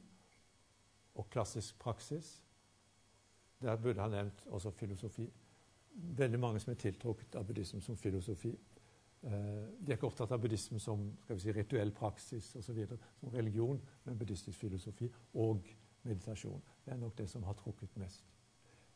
og 1.19 1.31
klassisk 1.31 1.79
praksis. 1.79 2.39
Der 3.62 3.77
burde 3.77 4.01
ha 4.01 4.09
nevnt 4.09 4.45
også 4.47 4.71
filosofi. 4.71 5.27
Veldig 5.95 6.41
mange 6.41 6.61
som 6.62 6.71
er 6.73 6.79
tiltrukket 6.79 7.35
av 7.35 7.47
buddhisme 7.47 7.81
som 7.83 7.97
filosofi. 7.97 8.53
Eh, 9.23 9.31
de 9.33 9.91
er 9.91 9.97
ikke 9.97 10.07
opptatt 10.07 10.33
av 10.33 10.41
buddhisme 10.43 10.79
som 10.79 11.09
skal 11.25 11.37
vi 11.37 11.43
si, 11.43 11.53
rituell 11.53 11.91
praksis 11.91 12.53
osv., 12.57 12.85
som 13.19 13.33
religion, 13.35 13.81
men 14.05 14.19
buddhistisk 14.19 14.59
filosofi 14.59 15.11
og 15.35 15.66
meditasjon. 16.03 16.62
Det 16.85 16.93
er 16.95 17.01
nok 17.03 17.19
det 17.19 17.27
som 17.31 17.43
har 17.43 17.59
trukket 17.59 17.97
mest. 17.99 18.31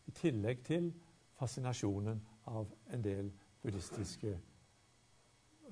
I 0.06 0.14
tillegg 0.14 0.62
til 0.66 0.92
fascinasjonen 1.38 2.22
av 2.46 2.70
en 2.94 3.02
del 3.02 3.32
buddhistiske 3.62 4.38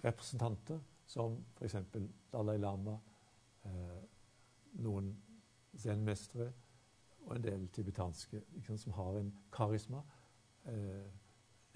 representanter, 0.02 0.80
som 1.06 1.38
f.eks. 1.58 1.76
Dalai 2.32 2.58
Lama, 2.58 2.98
eh, 3.66 4.02
noen 4.82 5.14
zen-mestere 5.80 6.50
og 7.26 7.34
en 7.36 7.44
del 7.44 7.66
tibetanske 7.74 8.42
liksom, 8.54 8.78
som 8.78 8.92
har 8.92 9.18
en 9.20 9.32
karisma. 9.52 10.02
Eh, 10.66 11.08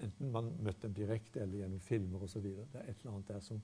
enten 0.03 0.31
man 0.31 0.51
møtte 0.59 0.87
dem 0.87 0.93
direkte 0.93 1.41
eller 1.41 1.61
gjennom 1.61 1.79
filmer 1.79 2.23
osv. 2.23 2.43
Det 2.43 2.81
er 2.81 2.89
et 2.89 2.99
eller 2.99 3.13
annet 3.13 3.27
der 3.27 3.39
som, 3.39 3.61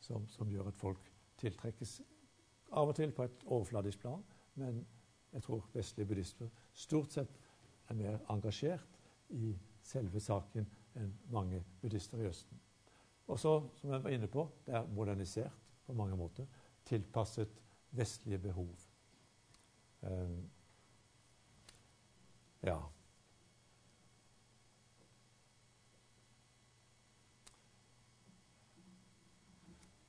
som, 0.00 0.28
som, 0.28 0.50
gjør 0.50 0.72
at 0.72 0.80
folk 0.80 1.12
tiltrekkes 1.40 2.00
av 2.72 2.90
og 2.90 2.96
til 2.96 3.12
på 3.12 3.26
et 3.26 3.44
overfladisk 3.46 4.00
plan. 4.00 4.24
Men 4.54 4.84
jeg 5.32 5.42
tror 5.42 5.68
vestlige 5.74 6.06
buddhister 6.06 6.50
stort 6.74 7.14
sett 7.14 7.38
er 7.88 7.98
mer 7.98 8.18
engasjert 8.30 8.98
i 9.36 9.54
selve 9.82 10.20
saken 10.20 10.66
enn 10.98 11.12
mange 11.30 11.62
buddhister 11.80 12.18
i 12.18 12.26
Østen. 12.26 12.58
Og 13.30 13.38
så, 13.38 13.52
som 13.78 13.92
jeg 13.92 14.02
var 14.02 14.10
inne 14.10 14.26
på, 14.26 14.48
det 14.66 14.74
er 14.74 14.88
modernisert 14.90 15.54
på 15.86 15.94
mange 15.94 16.16
måter. 16.18 16.46
Tilpasset 16.86 17.60
vestlige 17.94 18.38
behov. 18.38 18.89
Um, 20.02 20.50
ja. 22.62 22.78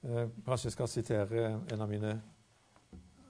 Eh, 0.02 0.30
kanskje 0.46 0.68
jeg 0.68 0.74
skal 0.74 0.90
sitere 0.90 1.44
en 1.72 1.82
av 1.82 1.90
mine 1.90 2.16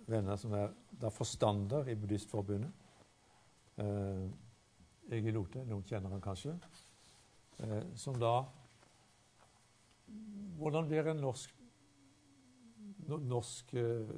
venner 0.08 0.38
som 0.40 0.54
er 0.56 0.72
da 1.02 1.10
forstander 1.12 1.90
i 1.92 1.98
Buddhistforbundet. 2.00 2.72
Eh, 3.82 4.24
Egil 5.18 5.36
Lote, 5.36 5.66
noen 5.68 5.84
kjenner 5.88 6.14
han 6.14 6.24
kanskje. 6.24 6.56
Eh, 7.60 7.84
som 7.96 8.20
da 8.20 8.36
Hvordan 10.62 10.86
blir 10.86 11.08
en 11.08 11.22
norsk, 11.24 11.54
no, 13.08 13.18
norsk 13.18 13.72
eh, 13.80 14.10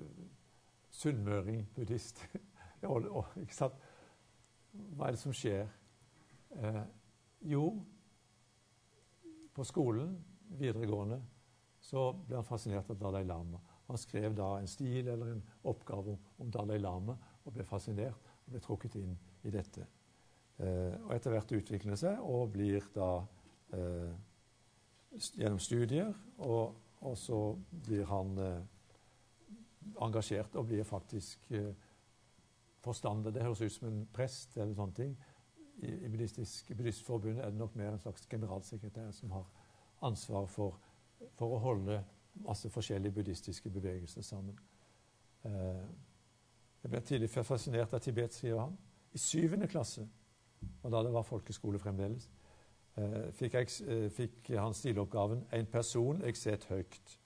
sunnmøring 0.93 1.63
buddhist? 1.75 2.21
ikke 3.41 3.55
sant? 3.55 3.75
Hva 4.73 5.07
er 5.07 5.15
det 5.15 5.21
som 5.21 5.35
skjer? 5.35 5.67
Eh, 6.57 6.83
jo, 7.49 7.67
på 9.53 9.65
skolen, 9.67 10.15
videregående, 10.57 11.19
så 11.83 12.11
ble 12.15 12.39
han 12.39 12.47
fascinert 12.47 12.89
av 12.89 12.99
Dalai 12.99 13.23
Lama. 13.27 13.59
Han 13.89 13.99
skrev 13.99 14.35
da 14.37 14.55
en 14.57 14.69
stil 14.69 15.07
eller 15.11 15.33
en 15.33 15.43
oppgave 15.69 16.15
om 16.41 16.51
Dalai 16.51 16.79
Lama 16.79 17.17
og 17.43 17.55
ble 17.55 17.65
fascinert 17.67 18.31
og 18.45 18.53
ble 18.55 18.61
trukket 18.63 18.95
inn 19.01 19.17
i 19.43 19.51
dette. 19.53 19.85
Eh, 20.61 20.93
og 21.03 21.11
etter 21.15 21.33
hvert 21.33 21.55
utvikler 21.57 21.99
seg 21.99 22.21
og 22.23 22.53
blir 22.53 22.85
da 22.95 23.09
eh, 23.75 24.13
gjennom 25.37 25.59
studier, 25.61 26.13
og, 26.37 26.75
og, 27.01 27.17
så 27.19 27.39
blir 27.85 28.05
han 28.09 28.37
eh, 28.39 28.61
engasjert 30.01 30.55
og 30.55 30.67
blir 30.67 30.83
faktisk 30.83 31.51
eh, 31.51 31.73
forstander. 32.83 33.31
Det 33.31 33.43
høres 33.43 33.61
ut 33.61 33.71
som 33.71 33.87
en 33.87 34.07
prest 34.13 34.57
eller 34.57 34.75
sånne 34.77 34.97
ting. 34.97 35.13
I, 35.83 35.91
i 36.05 36.09
Buddhistforbundet 36.09 37.43
er 37.43 37.49
det 37.49 37.59
nok 37.59 37.75
mer 37.75 37.93
en 37.93 37.99
slags 37.99 38.27
generalsekretær 38.29 39.11
som 39.11 39.31
har 39.31 39.47
ansvar 40.01 40.45
for 40.45 40.79
for 41.37 41.55
å 41.55 41.61
holde 41.61 41.99
masse 42.43 42.69
forskjellige 42.73 43.15
buddhistiske 43.15 43.69
bevegelser 43.73 44.25
sammen. 44.25 44.57
Eh, 45.45 45.85
jeg 46.83 46.91
ble 46.91 47.01
tidlig 47.07 47.29
fascinert 47.31 47.93
av 47.93 48.01
Tibet, 48.03 48.35
sier 48.35 48.59
han. 48.59 48.75
I 49.13 49.21
syvende 49.21 49.69
klasse, 49.71 50.05
og 50.81 50.91
da 50.91 51.03
det 51.05 51.13
var 51.13 51.27
folkeskole 51.27 51.79
fremdeles, 51.79 52.29
eh, 52.97 53.29
fikk, 53.31 53.53
jeg, 53.53 53.69
eh, 53.87 54.09
fikk 54.09 54.49
han 54.57 54.73
stiloppgaven 54.73 55.45
'En 55.51 55.65
person 55.65 56.21
jeg 56.21 56.37
set 56.37 56.65
høyt'. 56.65 57.19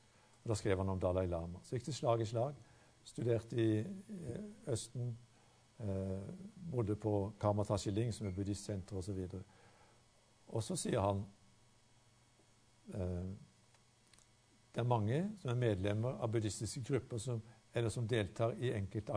Og 0.47 0.49
Da 0.49 0.55
skrev 0.55 0.77
han 0.77 0.89
om 0.89 0.99
Dalai 0.99 1.25
Lama. 1.27 1.59
Så 1.63 1.75
gikk 1.75 1.89
det 1.89 1.95
slag 1.95 2.21
i 2.23 2.25
slag. 2.25 2.55
Studerte 3.03 3.55
i 3.59 3.85
Østen. 4.67 5.17
bodde 6.71 6.95
på 6.95 7.33
Karma 7.39 7.63
Tashiling, 7.63 8.13
som 8.13 8.27
er 8.27 8.31
buddhistsenteret 8.31 8.97
osv. 8.97 9.19
Og, 9.33 9.43
og 10.47 10.63
så 10.63 10.75
sier 10.75 11.03
han 11.03 11.25
det 14.71 14.79
er 14.79 14.87
mange 14.87 15.19
som 15.41 15.51
er 15.51 15.59
medlemmer 15.59 16.15
av 16.23 16.31
buddhistiske 16.31 16.81
grupper 16.87 17.17
som, 17.17 17.41
eller 17.73 17.89
som 17.89 18.07
deltar 18.07 18.55
i 18.55 18.71
enkelte 18.71 19.13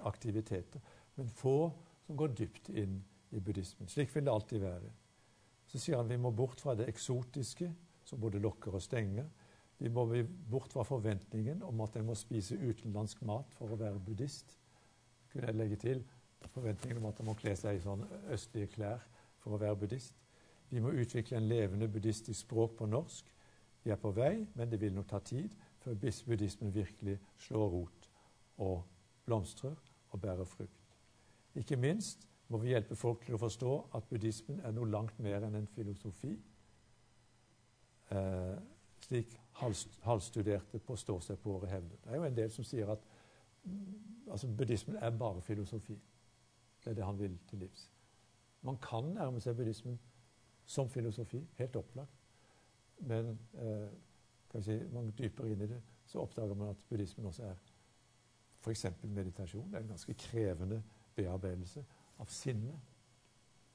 aktiviteter, 0.00 0.80
men 1.16 1.28
få 1.28 1.72
som 2.06 2.16
går 2.16 2.28
dypt 2.38 2.68
inn 2.70 3.02
i 3.34 3.40
buddhismen. 3.40 3.88
Slik 3.90 4.14
vil 4.14 4.24
det 4.24 4.32
alltid 4.32 4.62
være. 4.62 4.92
Så 5.66 5.78
sier 5.82 5.98
han 5.98 6.08
vi 6.08 6.16
må 6.16 6.30
bort 6.30 6.60
fra 6.60 6.74
det 6.78 6.88
eksotiske, 6.88 7.74
som 8.04 8.20
både 8.20 8.38
lokker 8.38 8.78
og 8.78 8.82
stenger. 8.82 9.26
Vi 9.78 9.90
må 9.94 10.04
bort 10.50 10.72
fra 10.72 10.82
forventningen 10.82 11.62
om 11.62 11.80
at 11.84 11.96
en 11.96 12.08
må 12.08 12.16
spise 12.18 12.58
utenlandsk 12.58 13.22
mat 13.26 13.52
for 13.58 13.70
å 13.70 13.78
være 13.78 14.00
buddhist. 14.02 14.56
Kunne 15.30 15.50
jeg 15.50 15.58
legge 15.58 15.76
til 15.76 16.02
forventningen 16.54 16.98
om 16.98 17.10
at 17.10 17.20
en 17.20 17.28
må 17.30 17.36
kle 17.38 17.54
seg 17.56 17.78
i 17.78 17.82
sånne 17.84 18.08
østlige 18.34 18.72
klær 18.74 19.04
for 19.38 19.54
å 19.54 19.60
være 19.62 19.78
buddhist. 19.78 20.16
Vi 20.68 20.82
må 20.84 20.92
utvikle 20.92 21.38
en 21.38 21.48
levende 21.48 21.88
buddhistisk 21.88 22.40
språk 22.40 22.76
på 22.78 22.88
norsk. 22.90 23.30
Vi 23.84 23.92
er 23.94 24.00
på 24.00 24.10
vei, 24.12 24.46
men 24.54 24.70
det 24.70 24.80
vil 24.82 24.94
nok 24.94 25.08
ta 25.08 25.20
tid 25.24 25.54
før 25.78 25.94
buddhismen 26.26 26.74
virkelig 26.74 27.16
slår 27.46 27.70
rot 27.72 28.08
og 28.58 28.82
blomstrer 29.24 29.76
og 30.10 30.20
bærer 30.20 30.44
frukt. 30.44 30.96
Ikke 31.54 31.78
minst 31.78 32.26
må 32.48 32.58
vi 32.58 32.72
hjelpe 32.72 32.96
folk 32.96 33.24
til 33.24 33.36
å 33.36 33.40
forstå 33.40 33.74
at 33.96 34.08
buddhismen 34.10 34.60
er 34.64 34.74
noe 34.74 34.90
langt 34.90 35.18
mer 35.22 35.46
enn 35.46 35.56
en 35.60 35.70
filosofi, 35.70 36.34
eh, 38.10 38.58
slik 39.00 39.40
halvstuderte 40.04 40.78
påstår 40.78 41.20
seg 41.24 41.38
på 41.42 41.56
året 41.56 41.70
hevder. 41.70 41.96
Det 42.04 42.12
er 42.12 42.16
jo 42.16 42.26
en 42.28 42.36
del 42.36 42.50
som 42.50 42.66
sier 42.66 42.90
at 42.92 43.04
mm, 43.64 44.30
altså, 44.30 44.48
buddhismen 44.58 44.96
er 44.96 45.10
bare 45.10 45.42
filosofi. 45.42 45.98
Det 46.84 46.90
er 46.90 46.94
det 46.94 47.04
han 47.04 47.18
vil 47.18 47.38
til 47.48 47.58
livs. 47.58 47.90
Man 48.62 48.78
kan 48.82 49.12
nærme 49.14 49.40
seg 49.40 49.56
buddhismen 49.56 49.98
som 50.66 50.88
filosofi, 50.88 51.40
helt 51.58 51.76
opplagt. 51.76 52.14
Men 52.98 53.38
eh, 53.54 53.88
si, 54.62 54.78
man 54.92 55.12
dypere 55.18 55.52
inn 55.52 55.62
i 55.62 55.70
det, 55.70 55.80
så 56.06 56.22
oppdager 56.22 56.54
man 56.54 56.74
at 56.74 56.86
buddhismen 56.90 57.26
også 57.26 57.46
er 57.48 57.58
f.eks. 58.60 58.86
meditasjon. 59.04 59.70
Det 59.70 59.78
er 59.78 59.82
en 59.82 59.94
ganske 59.94 60.14
krevende 60.14 60.82
bearbeidelse 61.16 61.84
av 62.18 62.30
sinnet. 62.32 62.94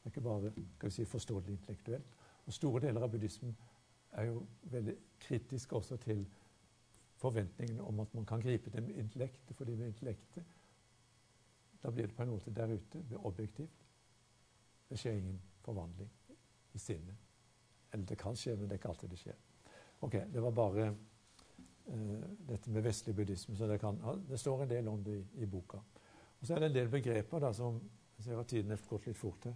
Det 0.03 0.09
er 0.09 0.11
ikke 0.11 0.21
bare 0.21 0.91
si, 0.91 1.05
forståelig 1.05 1.51
intellektuelt. 1.51 2.17
Og 2.45 2.53
Store 2.53 2.81
deler 2.83 3.05
av 3.05 3.11
buddhismen 3.11 3.55
er 4.13 4.29
jo 4.29 4.45
veldig 4.71 4.95
kritisk 5.19 5.73
også 5.73 5.97
til 5.97 6.25
forventningene 7.17 7.83
om 7.83 7.99
at 7.99 8.13
man 8.13 8.25
kan 8.25 8.41
gripe 8.41 8.69
det 8.69 8.83
med 8.83 8.95
intellektet, 8.95 9.55
fordi 9.55 9.75
med 9.75 9.87
intellektet 9.87 10.43
da 11.83 11.91
blir 11.91 12.07
det 12.07 12.15
på 12.15 12.23
en 12.23 12.29
måte 12.29 12.51
der 12.51 12.71
ute, 12.73 12.97
det 12.97 13.07
blir 13.07 13.25
objektivt. 13.25 13.87
Det 14.89 14.99
skjer 14.99 15.17
ingen 15.19 15.41
forvandling 15.65 16.09
i 16.73 16.79
sinnet. 16.79 17.15
Eller 17.91 18.05
det 18.05 18.17
kan 18.17 18.37
skje, 18.39 18.55
men 18.55 18.69
det 18.69 18.77
er 18.77 18.79
ikke 18.79 18.93
alltid 18.93 19.09
det 19.09 19.19
skjer. 19.19 19.41
Ok, 20.01 20.13
Det 20.33 20.41
var 20.41 20.51
bare 20.51 20.85
uh, 21.87 22.23
dette 22.47 22.71
med 22.71 22.81
vestlig 22.81 23.15
buddhisme. 23.15 23.55
så 23.55 23.67
Det, 23.67 23.79
kan, 23.79 23.99
det 24.29 24.39
står 24.39 24.63
en 24.63 24.69
del 24.69 24.87
om 24.87 25.03
det 25.03 25.17
i, 25.19 25.43
i, 25.43 25.45
boka. 25.45 25.77
Og 26.39 26.47
Så 26.47 26.55
er 26.55 26.59
det 26.59 26.65
en 26.65 26.75
del 26.75 26.89
begreper 26.89 27.39
da, 27.39 27.53
som 27.53 27.81
jeg 28.17 28.23
ser 28.23 28.39
at 28.39 28.47
tiden 28.47 28.69
har 28.69 28.79
gått 28.89 29.05
litt 29.07 29.17
fort 29.17 29.45
her. 29.45 29.55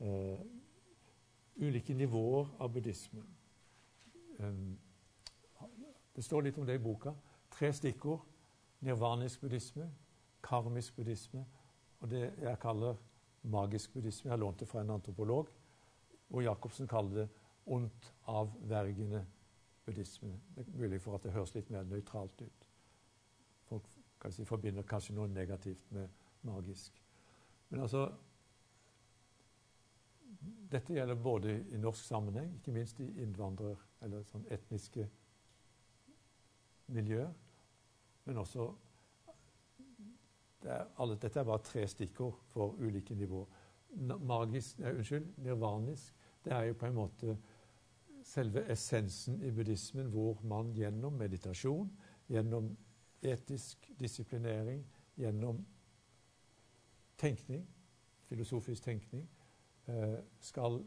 Uh, 0.00 0.40
ulike 1.60 1.94
nivåer 1.94 2.56
av 2.58 2.72
buddhisme. 2.72 3.22
Um, 4.38 4.78
det 6.16 6.24
står 6.24 6.42
litt 6.42 6.58
om 6.58 6.66
det 6.66 6.78
i 6.78 6.82
boka. 6.82 7.14
Tre 7.50 7.72
stikkord. 7.72 8.24
Nirvanisk 8.80 9.40
buddhisme, 9.42 9.88
karmisk 10.42 10.96
buddhisme 10.96 11.42
og 12.00 12.10
det 12.10 12.22
jeg 12.42 12.58
kaller 12.62 12.94
magisk 13.42 13.92
buddhisme. 13.92 14.30
Jeg 14.30 14.38
lånte 14.38 14.64
det 14.64 14.68
fra 14.68 14.80
en 14.80 14.90
antropolog, 14.90 15.50
hvor 16.28 16.42
Jacobsen 16.42 16.88
kaller 16.88 17.14
det 17.14 17.28
ondt 17.66 18.14
avvergende 18.26 19.26
buddhisme. 19.86 20.40
Det 20.56 20.66
er 20.66 20.78
mulig 20.78 21.00
for 21.00 21.14
at 21.14 21.22
det 21.22 21.32
høres 21.32 21.54
litt 21.54 21.70
mer 21.70 21.82
nøytralt 21.82 22.42
ut. 22.42 22.68
Folk 23.68 23.90
kan 24.20 24.32
si, 24.32 24.44
forbinder 24.44 24.86
kanskje 24.86 25.14
noe 25.16 25.28
negativt 25.28 25.90
med 25.90 26.08
magisk. 26.42 27.02
Men 27.68 27.80
altså 27.80 28.08
Dette 30.70 30.92
gjelder 30.92 31.16
både 31.16 31.52
i 31.72 31.78
norsk 31.80 32.04
sammenheng, 32.04 32.52
ikke 32.56 32.72
minst 32.72 33.00
i 33.00 33.06
innvandrer- 33.22 33.87
eller 34.02 34.22
sånn 34.26 34.46
etniske 34.54 35.08
miljøer, 36.94 37.32
men 38.24 38.38
også 38.38 38.68
det 40.62 40.70
er, 40.74 40.88
alle, 40.98 41.16
Dette 41.22 41.38
er 41.40 41.46
bare 41.46 41.62
tre 41.62 41.84
stikkord 41.88 42.34
for 42.50 42.74
ulike 42.82 43.14
nivåer. 43.14 43.46
Magisk, 44.26 44.80
nei, 44.82 44.90
unnskyld, 44.98 45.28
nirvanisk, 45.44 46.14
det 46.44 46.52
er 46.52 46.66
jo 46.68 46.76
på 46.80 46.88
en 46.88 46.96
måte 46.96 47.36
selve 48.26 48.64
essensen 48.72 49.38
i 49.42 49.52
buddhismen, 49.54 50.10
hvor 50.12 50.40
man 50.44 50.72
gjennom 50.76 51.14
meditasjon, 51.16 51.88
gjennom 52.28 52.72
etisk 53.22 53.88
disiplinering, 54.00 54.82
gjennom 55.16 55.62
tenkning, 57.18 57.64
filosofisk 58.28 58.84
tenkning, 58.84 59.28
eh, 59.86 60.18
skal 60.40 60.82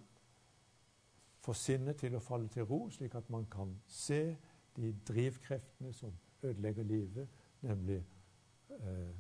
få 1.42 1.54
sinnet 1.58 1.98
til 1.98 2.16
å 2.16 2.22
falle 2.24 2.50
til 2.54 2.68
ro, 2.70 2.86
slik 2.94 3.16
at 3.18 3.30
man 3.34 3.48
kan 3.52 3.74
se 3.90 4.38
de 4.76 4.92
drivkreftene 5.08 5.94
som 5.94 6.14
ødelegger 6.44 6.84
livet, 6.84 7.30
nemlig 7.62 8.00
eh, 8.78 9.16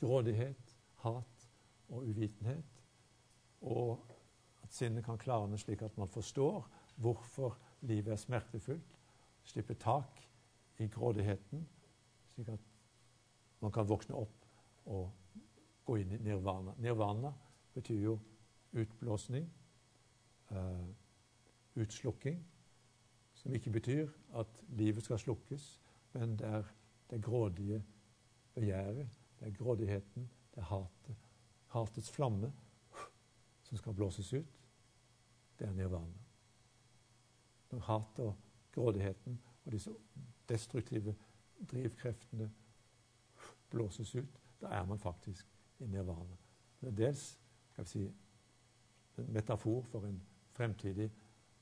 grådighet, 0.00 0.76
hat 1.04 1.48
og 1.88 2.02
uvitenhet. 2.08 2.82
Og 3.60 4.02
at 4.62 4.72
sinnet 4.74 5.04
kan 5.04 5.18
klarne 5.18 5.58
slik 5.58 5.82
at 5.82 5.98
man 5.98 6.08
forstår 6.08 6.66
hvorfor 7.00 7.58
livet 7.80 8.12
er 8.12 8.20
smertefullt. 8.20 8.98
Slippe 9.44 9.74
tak 9.74 10.20
i 10.78 10.86
grådigheten, 10.86 11.68
slik 12.34 12.48
at 12.48 12.66
man 13.60 13.72
kan 13.72 13.88
våkne 13.88 14.16
opp 14.16 14.46
og 14.86 15.10
gå 15.84 15.96
inn 16.00 16.12
i 16.16 16.20
nirvana. 16.22 16.74
Nirvana 16.78 17.32
betyr 17.74 18.00
jo 18.04 18.18
utblåsning, 18.72 19.48
uh, 20.50 20.86
utslukking, 21.80 22.42
som 23.34 23.54
ikke 23.54 23.70
betyr 23.70 24.08
at 24.36 24.60
livet 24.68 25.04
skal 25.04 25.18
slukkes, 25.18 25.80
men 26.12 26.36
det 26.38 26.46
er 26.46 26.68
det 27.10 27.22
grådige 27.24 27.82
begjæret 28.54 29.20
det 29.40 29.48
er 29.48 29.52
grådigheten, 29.52 30.30
det 30.54 30.60
er 30.60 30.62
hatet. 30.62 31.16
Hatets 31.66 32.10
flamme 32.10 32.52
som 33.62 33.76
skal 33.76 33.94
blåses 33.94 34.32
ut. 34.32 34.60
Det 35.58 35.68
er 35.68 35.72
nirvana. 35.72 36.18
Når 37.70 37.78
hatet 37.78 38.24
og 38.24 38.36
grådigheten 38.72 39.40
og 39.64 39.72
disse 39.72 39.94
destruktive 40.48 41.14
drivkreftene 41.70 42.50
blåses 43.70 44.14
ut, 44.14 44.40
da 44.60 44.66
er 44.66 44.84
man 44.84 44.98
faktisk 44.98 45.46
i 45.78 45.86
nirvana. 45.86 46.36
Det 46.80 46.88
er 46.88 46.96
dels 46.96 47.38
skal 47.72 47.84
vi 47.84 47.88
si, 47.88 48.04
en 49.18 49.32
metafor 49.32 49.82
for 49.82 50.04
en 50.04 50.22
fremtidig 50.52 51.10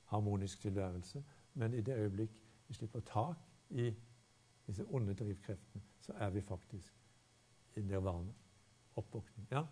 harmonisk 0.08 0.60
tilværelse, 0.60 1.24
men 1.54 1.74
i 1.74 1.80
det 1.80 1.96
øyeblikk 1.96 2.42
vi 2.68 2.74
slipper 2.74 3.00
tak 3.00 3.36
i 3.70 3.94
disse 4.66 4.84
onde 4.84 5.14
drivkreftene, 5.14 5.82
så 6.00 6.12
er 6.12 6.30
vi 6.30 6.40
faktisk 6.40 6.94
i 7.76 7.80
nirvana. 7.80 8.32
Oppvåkning. 8.96 9.48
Ja? 9.50 9.64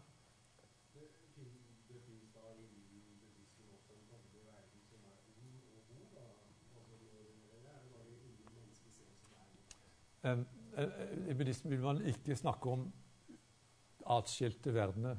I 11.28 11.34
buddhismen 11.34 11.70
vil 11.70 11.80
man 11.80 12.02
ikke 12.02 12.36
snakke 12.36 12.70
om 12.70 12.92
atskilte 14.06 14.74
verdener. 14.74 15.16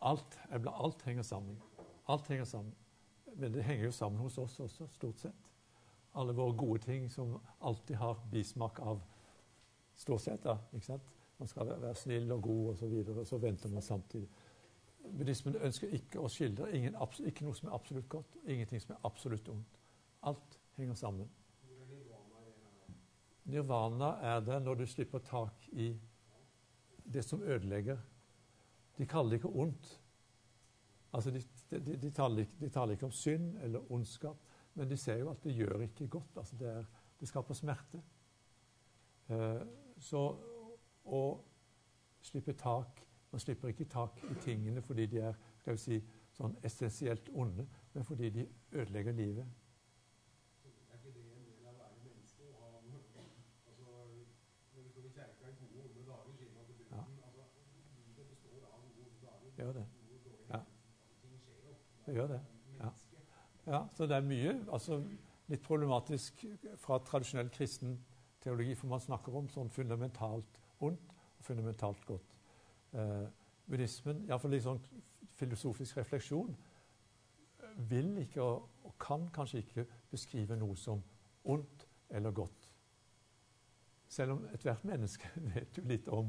Alt, 0.00 0.40
alt, 0.50 1.02
henger 1.02 1.22
sammen. 1.22 1.60
Alt 2.06 2.28
henger 2.28 2.44
sammen. 2.44 2.74
Men 3.34 3.52
det 3.52 3.64
henger 3.64 3.84
jo 3.84 3.92
sammen 3.92 4.20
hos 4.20 4.38
oss 4.38 4.60
også, 4.60 4.86
stort 4.86 5.20
sett. 5.20 5.50
Alle 6.14 6.34
våre 6.36 6.56
gode 6.56 6.82
ting 6.84 7.10
som 7.12 7.38
alltid 7.60 7.96
har 7.96 8.20
bismak 8.30 8.78
av 8.80 9.00
stort 9.96 10.20
sett. 10.20 10.42
da, 10.44 10.58
ikke 10.72 10.86
sant? 10.86 11.12
Man 11.38 11.48
skal 11.48 11.66
være 11.66 11.94
snill 11.94 12.32
og 12.32 12.42
god 12.42 12.68
og, 12.68 12.76
så 12.76 12.86
videre, 12.86 13.20
og 13.20 13.26
så 13.26 13.38
venter 13.38 13.68
man 13.68 13.82
samtidig. 13.82 14.28
Buddhismen 15.02 15.56
ønsker 15.56 15.94
ikke 15.96 16.20
å 16.22 16.28
skildre 16.30 16.68
ingen, 16.76 16.96
ikke 17.26 17.46
noe 17.46 17.56
som 17.58 17.68
er 17.68 17.74
absolutt 17.74 18.08
godt, 18.08 18.36
ingenting 18.46 18.82
som 18.82 18.94
er 18.94 19.06
absolutt 19.08 19.48
ondt. 19.48 19.80
Alt 20.22 20.58
henger 20.76 20.94
sammen. 20.94 21.30
Nirvana 23.44 24.12
er 24.22 24.40
det 24.46 24.60
når 24.62 24.74
du 24.74 24.86
slipper 24.86 25.18
tak 25.18 25.66
i 25.72 25.90
det 27.14 27.24
som 27.26 27.42
ødelegger. 27.42 27.98
De 28.98 29.06
kaller 29.06 29.30
det 29.30 29.40
ikke 29.40 29.56
ondt. 29.64 30.00
Altså, 31.12 31.30
de, 31.30 31.42
de, 31.78 31.96
de, 31.96 32.10
taler 32.10 32.38
ikke, 32.38 32.56
de, 32.60 32.68
taler 32.68 32.92
ikke, 32.92 33.06
om 33.06 33.12
synd 33.12 33.58
eller 33.62 33.92
ondskap, 33.92 34.36
men 34.74 34.90
de 34.90 34.96
ser 34.96 35.20
jo 35.20 35.30
at 35.30 35.44
det 35.44 35.54
gjør 35.56 35.80
ikke 35.80 36.08
godt. 36.08 36.36
Altså, 36.36 36.56
det, 36.56 36.68
er, 36.68 36.84
det 37.20 37.28
skaper 37.28 37.54
smerte. 37.54 38.02
Eh, 39.28 39.62
så 39.98 40.22
å 41.04 41.22
slippe 42.22 42.52
tak 42.58 43.00
Man 43.32 43.40
slipper 43.40 43.70
ikke 43.72 43.86
tak 43.88 44.18
i 44.28 44.34
tingene 44.44 44.82
fordi 44.84 45.06
de 45.08 45.22
er 45.24 45.36
skal 45.62 45.72
vi 45.72 45.80
si, 45.80 45.96
sånn 46.36 46.52
essensielt 46.68 47.30
onde, 47.32 47.64
men 47.94 48.04
fordi 48.04 48.28
de 48.28 48.44
ødelegger 48.76 49.16
livet. 49.16 49.46
Gjør 59.62 59.72
det. 59.72 59.86
Ja. 60.48 60.58
Ting 61.22 61.34
skjer 61.38 61.58
jo. 61.68 61.74
Det 62.12 62.18
gjør 62.18 62.26
det. 62.28 62.40
Ja. 62.78 62.88
ja. 63.66 63.78
Så 63.96 64.06
det 64.06 64.16
er 64.16 64.24
mye 64.26 64.50
altså, 64.68 64.98
litt 65.48 65.62
problematisk 65.64 66.42
fra 66.82 66.98
tradisjonell 67.00 67.48
kristen 67.48 67.94
teologi, 68.44 68.74
for 68.76 68.90
man 68.90 69.00
snakker 69.00 69.36
om 69.38 69.46
sånn 69.48 69.70
fundamentalt 69.72 70.58
ondt 70.84 71.14
og 71.38 71.46
fundamentalt 71.46 72.02
godt. 72.04 72.34
Eh, 72.92 73.22
buddhismen, 73.64 74.26
iallfall 74.28 74.58
i 74.58 74.60
sånn 74.60 74.80
filosofisk 75.40 76.02
refleksjon, 76.02 76.52
vil 77.88 78.10
ikke 78.26 78.44
og, 78.44 78.66
og 78.84 78.92
kan 79.00 79.24
kanskje 79.32 79.62
ikke 79.62 79.86
beskrive 80.10 80.58
noe 80.60 80.76
som 80.76 81.00
ondt 81.48 81.86
eller 82.12 82.36
godt. 82.36 82.68
Selv 84.12 84.36
om 84.36 84.44
ethvert 84.52 84.84
menneske 84.84 85.32
vet 85.54 85.80
jo 85.80 85.86
litt 85.88 86.12
om 86.12 86.28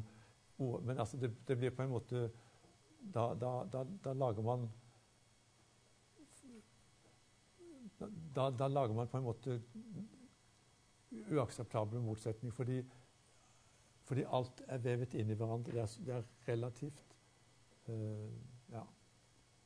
ord. 0.63 0.87
Men 0.87 1.03
altså 1.03 1.19
det, 1.19 1.33
det, 1.43 1.59
blir 1.59 1.75
på 1.75 1.83
en 1.83 1.91
måte 1.91 2.23
da, 3.03 3.33
da, 3.35 3.51
da, 3.67 3.83
da 3.83 4.15
lager 4.15 4.47
man 4.47 4.69
da, 8.35 8.49
da, 8.49 8.67
lager 8.67 8.93
man 8.93 9.07
på 9.07 9.17
en 9.17 9.23
måte 9.23 9.61
uakseptable 11.31 11.99
motsetning. 11.99 12.53
Fordi, 12.53 12.83
fordi, 14.03 14.25
alt 14.27 14.63
er 14.67 14.77
vevet 14.77 15.13
inn 15.13 15.29
i 15.29 15.37
hverandre. 15.37 15.71
Det 15.71 15.81
er, 15.81 15.95
det 16.05 16.15
er 16.17 16.51
relativt 16.51 17.03
uh, 17.87 18.31
ja. 18.71 18.83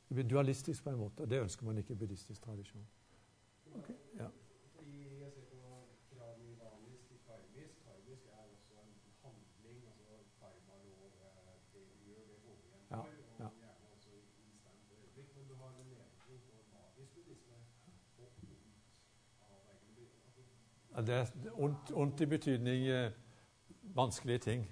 Det 0.08 0.14
blir 0.16 0.28
dualistisk 0.28 0.84
på 0.84 0.90
en 0.90 1.02
måte, 1.02 1.22
og 1.22 1.30
det 1.30 1.40
ønsker 1.44 1.66
man 1.66 1.78
ikke 1.78 1.92
i 1.92 1.96
buddhistisk 2.00 2.42
tradisjon. 2.42 2.86
Okay. 3.76 3.96
Ja. 4.16 4.28
Jeg 5.20 5.32
ser 5.34 5.44
på 5.50 5.60
kranivanisk 6.08 7.02
til 7.08 7.18
karmisk. 7.26 7.74
Karmisk 7.84 8.24
er 8.32 8.40
også 8.52 8.74
en 8.84 8.94
handling, 9.24 9.82
altså 9.92 10.12
karmalov. 10.40 11.10
Det 11.74 11.82
vi 11.90 11.98
gjør, 12.08 12.22
det 12.30 12.38
får 12.44 12.54
vi 12.60 12.64
igjen 12.68 12.84
for. 12.88 13.04
Ja. 13.44 13.50
Og 13.50 13.60
gjerne 13.60 13.84
også 13.92 14.10
i 14.16 14.22
instant 14.46 14.80
øyeblikk. 14.96 15.28
Men 15.36 15.44
du 15.50 15.54
har 15.62 15.70
en 15.82 15.86
nedring 15.92 16.40
på 16.48 16.56
magisk 16.72 17.14
buddhisme 17.14 17.56
Ja, 20.87 20.87
Det 21.06 21.14
er 21.14 21.26
ondt, 21.54 21.92
ondt 21.92 22.20
i 22.20 22.26
betydning 22.26 22.86
eh, 22.88 23.10
vanskelige 23.94 24.38
ting. 24.38 24.66